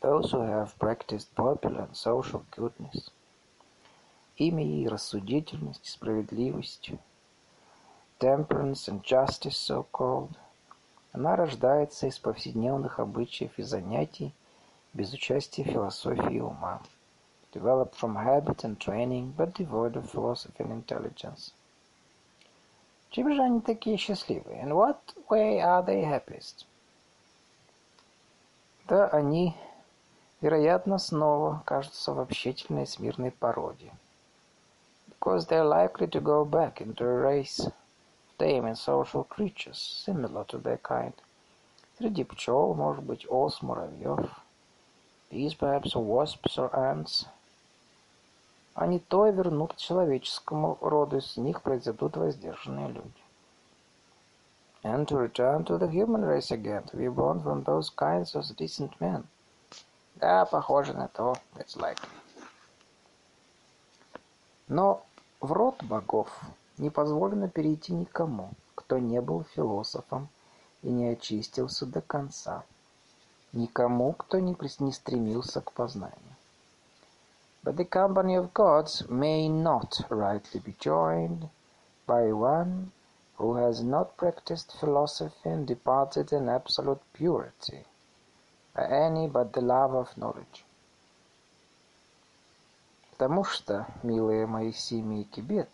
[0.00, 3.10] Those who have practiced popular and social goodness.
[4.36, 6.92] Ими и рассудительность, справедливость.
[8.18, 10.36] Temperance and justice so called.
[11.12, 14.34] Она рождается из повседневных обычаев и занятий
[14.94, 16.80] без участия философии и ума
[17.56, 21.52] developed from habit and training, but devoid of philosophy and intelligence.
[23.10, 24.62] Чем же они такие счастливые?
[24.62, 26.66] In what way are they happiest?
[28.88, 29.56] Да, они,
[30.40, 33.92] вероятно, снова кажутся в общительной смирной породе.
[35.08, 37.72] Because they're likely to go back into a race of
[38.38, 41.14] tame and social creatures, similar to their kind.
[41.98, 44.30] Среди пчел, может быть, ос, муравьев.
[45.30, 47.26] Bees, perhaps, or wasps or ants.
[48.76, 53.22] Они то вернут к человеческому роду, из них произойдут воздержанные люди.
[54.84, 58.44] And to return to the human race again, to be born from those kinds of
[58.54, 59.24] decent men.
[60.16, 61.34] Да, похоже на то.
[61.54, 62.10] That's likely.
[64.68, 65.02] Но
[65.40, 66.28] в род богов
[66.76, 70.28] не позволено перейти никому, кто не был философом
[70.82, 72.62] и не очистился до конца.
[73.54, 76.35] Никому, кто не, не стремился к познанию.
[77.65, 81.49] But the company of gods may not rightly be joined
[82.05, 82.91] by one
[83.38, 87.85] who has not practiced philosophy and departed in absolute purity,
[88.75, 90.65] by any but the love of knowledge.
[93.11, 95.69] Потому что, милые мои Сими и Кибет,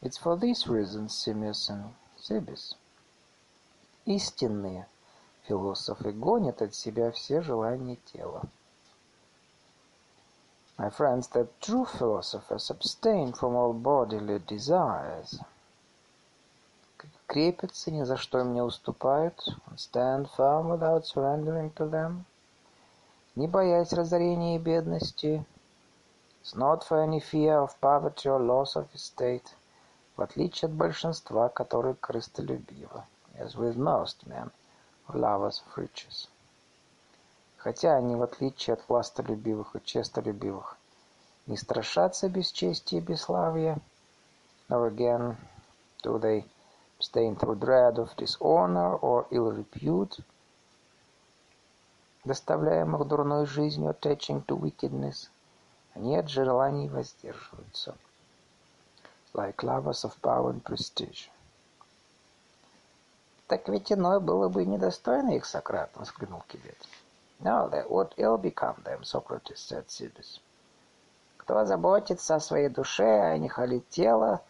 [0.00, 2.74] it's for these reasons, Simius and Sibis,
[4.06, 4.86] истинные
[5.42, 8.42] философы гонят от себя все желания тела.
[10.78, 15.40] My friends, that true philosophers abstain from all bodily desires.
[17.26, 22.24] Крепятся, ни за что им не уступают, and stand firm without surrendering to them,
[23.36, 25.44] не боясь разорения и бедности,
[26.40, 29.54] It's not for any fear of poverty or loss of estate,
[30.16, 33.02] в отличие от большинства, которые крыстолюбивы,
[33.38, 34.50] as with most men
[35.06, 36.28] who lovers of riches.
[37.63, 40.75] Хотя они, в отличие от властолюбивых и честолюбивых,
[41.47, 43.77] не страшатся бесчестия и бесславия,
[44.67, 45.37] nor again
[46.03, 46.43] do they
[46.99, 50.21] abstain through dread of dishonor or ill repute,
[52.25, 55.29] доставляемых дурной жизнью, attaching to wickedness,
[55.93, 57.95] они от желаний воздерживаются.
[59.33, 61.29] Like lovers of power and prestige.
[63.47, 66.77] Так ведь иное было бы недостойно их, Сократ, воскликнул Кибет.
[67.43, 70.39] No, that would ill become them, Socrates, said Cebes.
[71.37, 74.41] Кто заботится о своей душе, а не халит тело,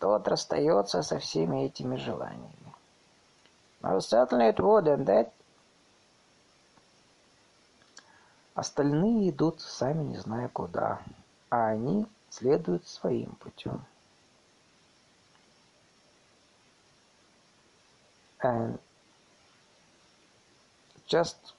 [0.00, 2.74] тот расстается со всеми этими желаниями.
[3.80, 5.30] Most certainly it would, and that
[8.56, 11.02] Остальные идут, сами не зная куда,
[11.50, 13.84] а они следуют своим путем.
[18.42, 18.78] And
[21.06, 21.55] just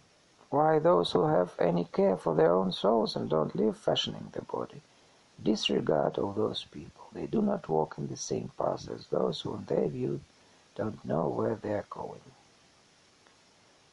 [0.50, 4.42] why those who have any care for their own souls and don't live fashioning the
[4.42, 4.80] body
[5.42, 7.04] disregard all those people.
[7.12, 10.20] They do not walk in the same path as those who, in their view,
[10.76, 12.20] don't know where they are going.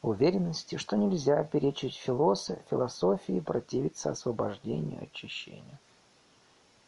[0.01, 5.77] уверенности, что нельзя перечить философии и противиться освобождению и очищению.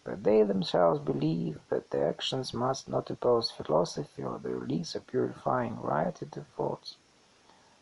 [0.04, 5.06] But they themselves believe that their actions must not oppose philosophy or the release of
[5.06, 6.96] purifying right into thoughts,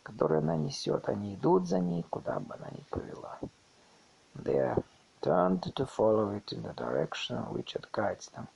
[0.05, 3.39] Которые она несет, они идут за ней, куда бы она ни повела.
[4.36, 4.85] They are
[5.22, 8.47] turned to follow it in the direction which it guides them.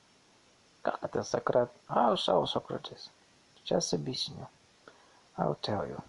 [0.82, 1.72] Как это, Сократ?
[1.88, 3.10] How so, Socrates?
[3.56, 4.46] Сейчас объясню.
[5.36, 6.00] I'll tell you.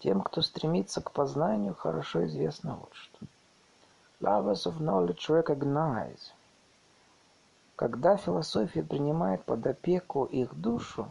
[0.00, 3.26] Тем, кто стремится к познанию, хорошо известно вот что.
[4.20, 6.32] Lovers of knowledge recognize.
[7.76, 11.08] Когда философия принимает под опеку их душу,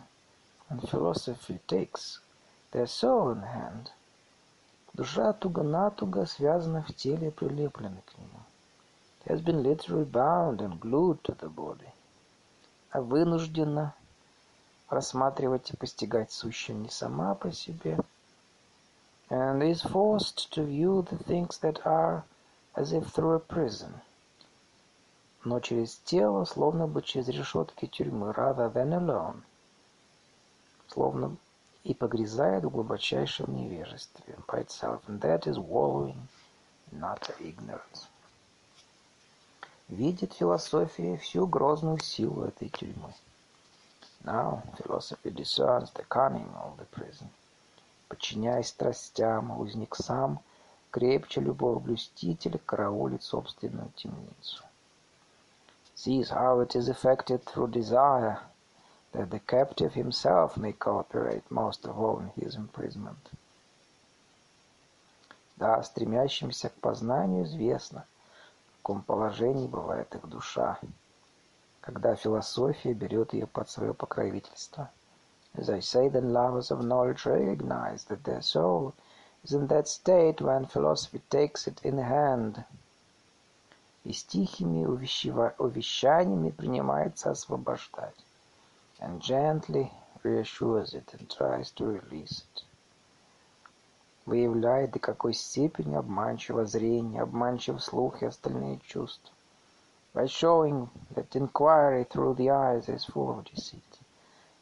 [0.70, 2.20] and philosophy takes
[2.72, 3.92] their soul in hand,
[4.94, 8.40] душа туго-натуго связана в теле и прилеплена к нему.
[9.26, 11.90] It has been literally bound and glued to the body.
[12.92, 13.94] А вынуждена
[14.90, 17.98] рассматривать и постигать сущее не сама по себе,
[19.30, 22.24] and is forced to view the things that are
[22.76, 23.94] as if through a prison,
[25.44, 29.42] но через тело, словно бы через решетки тюрьмы, rather than alone,
[30.88, 31.38] словно
[31.84, 36.28] и погрязает в глубочайшем невежестве, by itself, and that is wallowing
[36.92, 38.08] in utter ignorance.
[39.88, 43.14] Видит философия всю грозную силу этой тюрьмы.
[44.24, 47.28] Now philosophy discerns the cunning of the prison.
[48.08, 50.40] Подчиняясь страстям, узник сам,
[50.92, 54.64] крепче любого блюстителя, караулит собственную темницу.
[55.96, 58.40] Sees how it is effected through desire,
[59.12, 63.32] that the captive himself may cooperate most of all in his imprisonment.
[65.58, 68.06] Да, стремящимся к познанию известно,
[68.70, 70.80] в каком положении бывает их душа,
[71.82, 74.90] когда философия берет ее под свое покровительство–
[75.54, 78.94] As I say, then lovers of knowledge recognize that their soul
[79.44, 82.64] is in that state when philosophy takes it in hand.
[84.06, 88.16] И с тихими увещаниями принимается освобождать.
[89.01, 89.91] And gently
[90.23, 92.65] reassures it and tries to release it.
[94.27, 99.33] Выявляя, до какой степени обманчиво зрение, обманчив слух и остальные чувства.
[100.13, 103.99] By showing that inquiry through the eyes is full of deceit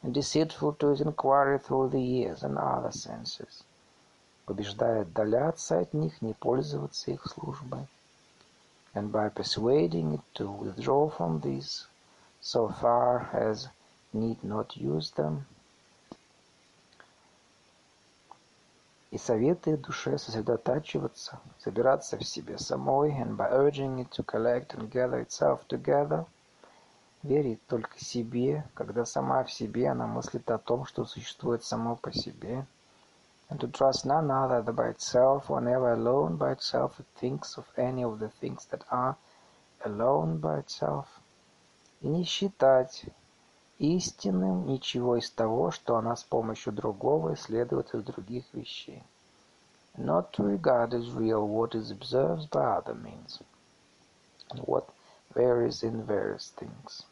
[0.01, 3.63] and deceitful to his inquiry through the ears and other senses,
[4.45, 7.87] побеждая отдаляться от них, не пользоваться их службой,
[8.93, 11.87] and by persuading it to withdraw from these
[12.39, 13.67] so far as
[14.12, 15.44] need not use them,
[19.10, 24.90] и советуя душе сосредотачиваться, собираться в себе самой, and by urging it to collect and
[24.90, 26.26] gather itself together–
[27.22, 32.12] верит только себе, когда сама в себе она мыслит о том, что существует само по
[32.12, 32.66] себе.
[33.50, 37.66] and to trust none other than by itself, whenever alone by itself it thinks of
[37.76, 39.16] any of the things that are
[39.84, 41.06] alone by itself,
[42.00, 43.04] и не считать
[43.80, 49.02] истинным ничего из того, что она с помощью другого исследует из других вещей.
[49.96, 53.40] Not to regard as real what is observed by other means,
[54.54, 54.86] what
[55.34, 57.06] varies in various things.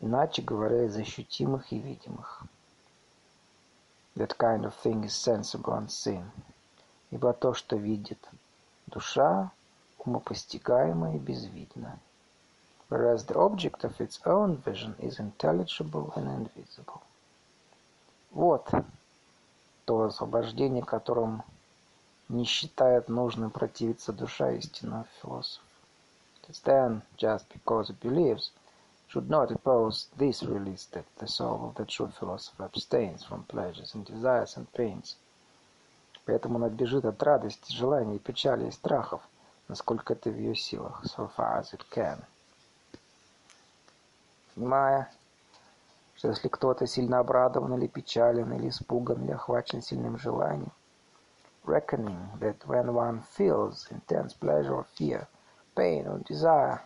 [0.00, 2.44] Иначе говоря, из ощутимых и видимых.
[4.14, 6.30] That kind of thing is sensible and seen.
[7.10, 8.18] Ибо то, что видит
[8.86, 9.50] душа,
[9.98, 11.98] умопостигаемо и безвидно.
[12.92, 17.00] Whereas the object of its own vision is intelligible and invisible.
[18.32, 18.70] Вот
[19.86, 21.42] то освобождение, которым
[22.28, 25.64] не считает нужным противиться душа истинного философа.
[26.64, 28.50] Then, just because it believes,
[29.08, 33.94] should not oppose this release that the soul of the true philosopher abstains from pleasures
[33.94, 35.16] and desires and pains.
[36.26, 39.22] Поэтому она бежит от радости, желаний, печали и страхов,
[39.68, 42.22] насколько это в ее силах, so far as it can.
[44.54, 45.10] Понимая,
[46.14, 50.72] что если кто-то сильно обрадован или печален, или испуган, или охвачен сильным желанием,
[51.64, 55.26] reckoning that when one feels intense pleasure or fear,
[55.74, 56.80] pain or desire,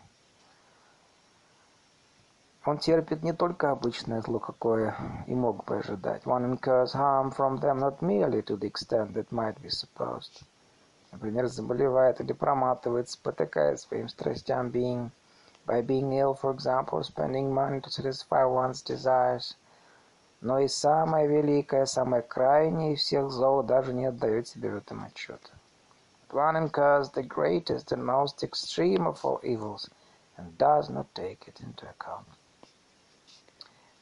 [2.66, 4.96] Он терпит не только обычное зло, какое
[5.28, 6.24] и мог бы ожидать.
[6.24, 10.42] One incurs harm from them not merely to the extent that might be supposed.
[11.12, 15.10] Например, заболевает или проматывает, спотыкает своим страстям, being,
[15.66, 19.56] by being ill, for example, spending money to satisfy one's desires.
[20.40, 25.04] Но и самое великое, самое крайнее из всех зол даже не отдает себе в этом
[25.04, 25.50] отчета.
[26.30, 29.88] One incurs the greatest and most extreme of all evils
[30.36, 32.26] and does not take it into account.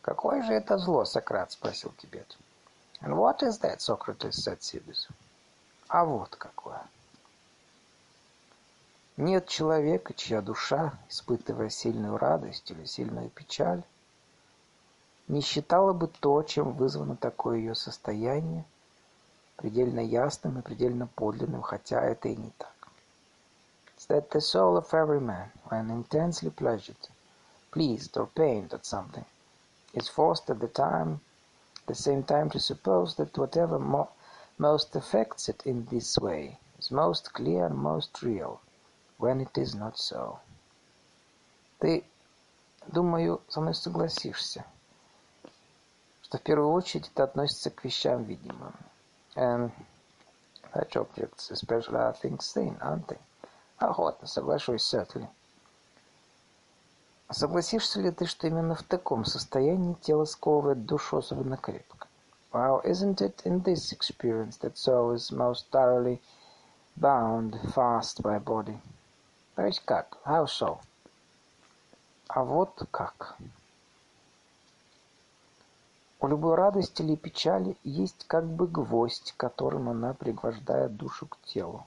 [0.02, 2.36] «Какое же это зло, Сократ?»— спросил Тибет.
[3.00, 5.08] «And what is that, Socrates?»— said Cebes.
[5.88, 6.82] «А вот какое!»
[9.16, 13.84] Нет человека, чья душа, испытывая сильную радость или сильную печаль,
[15.28, 18.64] не считала бы то, чем вызвано такое ее состояние,
[19.56, 22.74] предельно ясным и предельно подлинным, хотя это и не так.
[23.96, 27.08] It's that the soul of every man, when intensely pleasured,
[27.70, 29.24] pleased or pained at something,
[29.92, 31.20] is forced at the time,
[31.86, 34.08] the same time to suppose that whatever mo
[34.58, 38.60] most affects it in this way is most clear and most real,
[39.18, 40.38] when it is not so.
[41.80, 42.04] Ты,
[42.86, 44.64] думаю, со мной согласишься,
[46.22, 48.74] что в первую очередь это относится к вещам видимым.
[49.36, 49.72] And
[50.72, 53.18] such objects, especially are things seen, aren't they?
[53.78, 55.28] Охотно, соглашусь, certainly.
[57.30, 62.06] Согласишься ли ты, что именно в таком состоянии тело сковывает душу особенно крепко?
[62.52, 66.20] Well, isn't it in this experience that soul is most thoroughly
[66.96, 68.80] bound fast by body?
[69.54, 70.18] То есть как?
[70.24, 70.78] How so?
[72.28, 73.36] А вот как.
[76.20, 81.86] У любой радости или печали есть как бы гвоздь, которым она пригвождает душу к телу.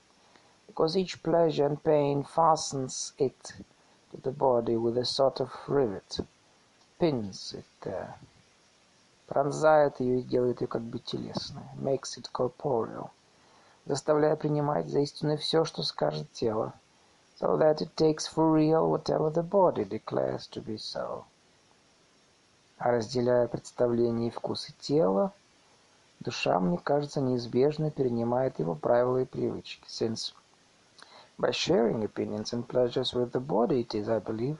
[0.67, 3.55] Because each pleasure and pain fastens it
[4.11, 6.23] to the body with a sort of rivet,
[6.99, 8.13] pins it there,
[9.25, 13.09] пронзает ее и делает ее как бы телесной, makes it corporeal,
[13.85, 16.73] заставляя принимать за истину все, что скажет тело,
[17.36, 21.24] so that it takes for real whatever the body declares to be so.
[22.78, 25.32] А разделяя представления и вкусы тела,
[26.20, 30.32] душа, мне кажется, неизбежно перенимает его правила и привычки, since
[31.38, 34.58] By sharing opinions and pleasures with the body, it is, I believe,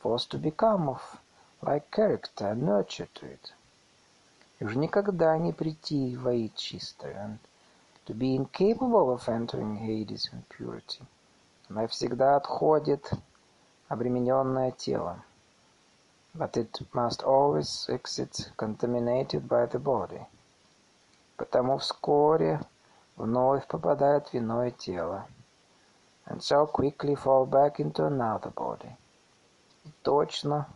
[0.00, 1.20] forced to become of
[1.62, 3.52] like character and nurture to it.
[4.58, 7.38] И уж никогда не прийти в Аид чистое, and
[8.06, 11.04] to be incapable of entering Hades in purity.
[11.73, 13.13] Она всегда отходит,
[13.87, 15.23] обремененное телом.
[16.33, 20.21] But it must always exit contaminated by the body.
[21.37, 22.59] Потому вскоре
[23.15, 25.25] вновь попадает в иное тело
[26.25, 28.97] and so quickly fall back into another body.
[29.85, 30.67] И точно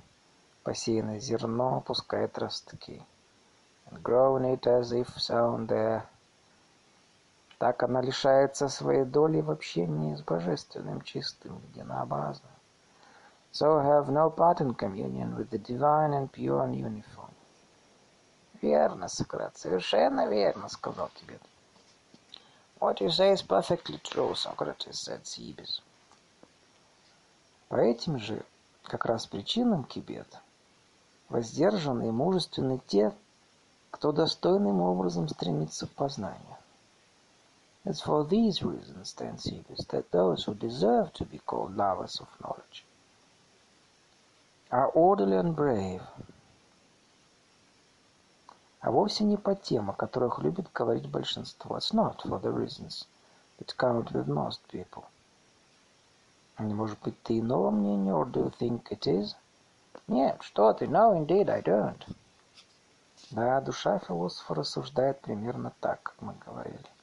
[0.64, 3.06] посеянное зерно пускает ростки.
[3.92, 6.04] And growing it as if sown there.
[7.58, 12.52] Так она лишается своей доли в общении с Божественным, чистым, единообразным.
[13.52, 17.32] So have no part in communion with the divine and pure and uniform.
[18.62, 21.42] Верно, Сократ, совершенно верно, сказал Тибет.
[22.82, 25.82] What you say is perfectly true, Socrates, said Cebes.
[27.70, 28.44] По этим же
[28.84, 30.28] как раз причинам Кибет
[31.30, 33.14] воздержаны и мужественны те,
[33.92, 36.55] кто достойным образом стремится к познанию.
[37.86, 42.28] It's for these reasons, then, Cebes, that those who deserve to be called lovers of
[42.42, 42.84] knowledge
[44.72, 46.02] are orderly and brave,
[48.82, 51.78] а вовсе не по тем, о которых любит говорить большинство.
[51.78, 53.06] It's not for the reasons
[53.60, 55.06] that count with most people.
[56.58, 59.36] Может быть, ты иного мнения, or do you think it is?
[60.08, 62.16] Нет, что ты, no, indeed, I don't.
[63.30, 66.95] Да, душа философа рассуждает примерно так, как мы говорили.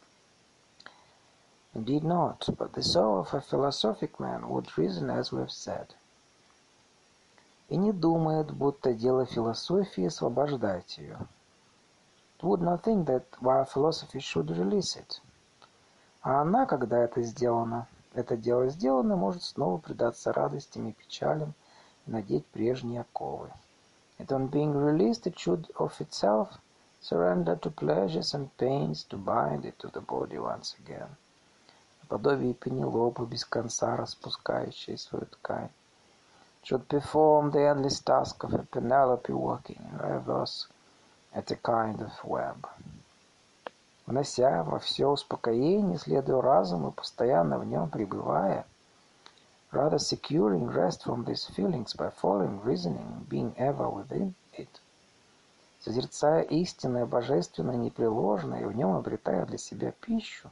[1.75, 5.95] Indeed not, but the soul of a philosophic man would reason as we have said.
[7.71, 11.17] И не думает, будто дело философии освобождать ее.
[12.39, 15.23] It would not think that while philosophy should release it.
[16.23, 21.55] А она, когда это сделано, это дело сделано, может снова предаться радостям и печалям
[22.07, 23.51] и надеть прежние оковы.
[24.19, 26.61] And on being released, it should of itself
[27.01, 31.17] surrender to pleasures and pains to bind it to the body once again.
[32.13, 35.71] Наподобие Пенелопы, без конца распускающей свою ткань.
[36.63, 40.69] Should perform the endless task of a Penelope working in reverse
[41.33, 42.67] at a kind of web.
[44.05, 48.67] Внося во все успокоение, следуя разуму постоянно в нем пребывая,
[49.73, 54.69] rather securing rest from these feelings by following reasoning, being ever within it.
[55.81, 60.51] Созерцая истинное, божественное, непреложное, и в нем обретая для себя пищу.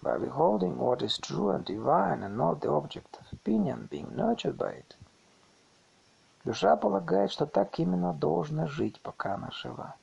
[0.00, 4.56] By beholding what is true and divine, and not the object of opinion, being nurtured
[4.56, 4.96] by it.
[6.44, 9.96] Душа полагает, что так именно должна жить, пока она жива.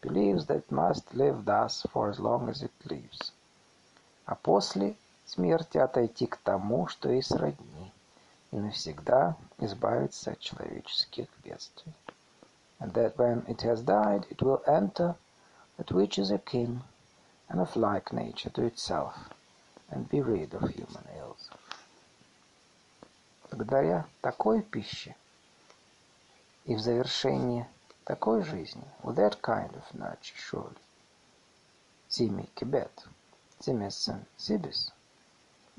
[0.00, 3.32] Believes that must live thus for as long as it lives.
[4.24, 4.96] А после
[5.26, 7.92] смерти отойти к тому, что и сродни,
[8.50, 11.92] и навсегда избавиться от человеческих бедствий.
[12.80, 15.14] And that when it has died, it will enter
[15.76, 16.82] that which is akin
[17.49, 19.15] and of like nature to itself,
[19.91, 21.49] and be rid of human ills.
[23.51, 25.15] Благодаря такой пище
[26.65, 27.67] и в завершении
[28.05, 30.77] такой жизни, with that kind of nurture, surely,
[32.07, 33.07] Сими Кибет,
[33.59, 34.91] Семесен Сибис,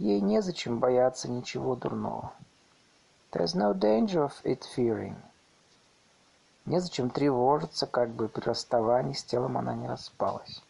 [0.00, 2.32] Ей незачем бояться ничего дурного.
[3.32, 5.16] There's no danger of it fearing.
[6.64, 10.62] Незачем тревожиться, как бы при расставании с телом она не распалась.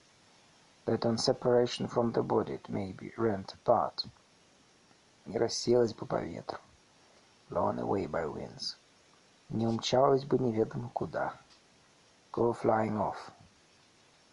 [0.91, 4.05] That on separation from the body it may be rent apart.
[5.27, 6.59] Не рассеялась бы по ветру.
[7.49, 8.77] Blown away by winds.
[9.51, 11.35] Не умчалась бы неведомо куда.
[12.33, 13.31] Go flying off.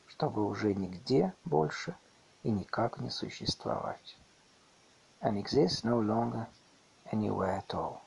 [0.07, 1.95] Чтобы уже нигде больше
[2.41, 4.17] и никак не существовать.
[5.21, 6.47] and exists no longer
[7.11, 8.01] anywhere at all.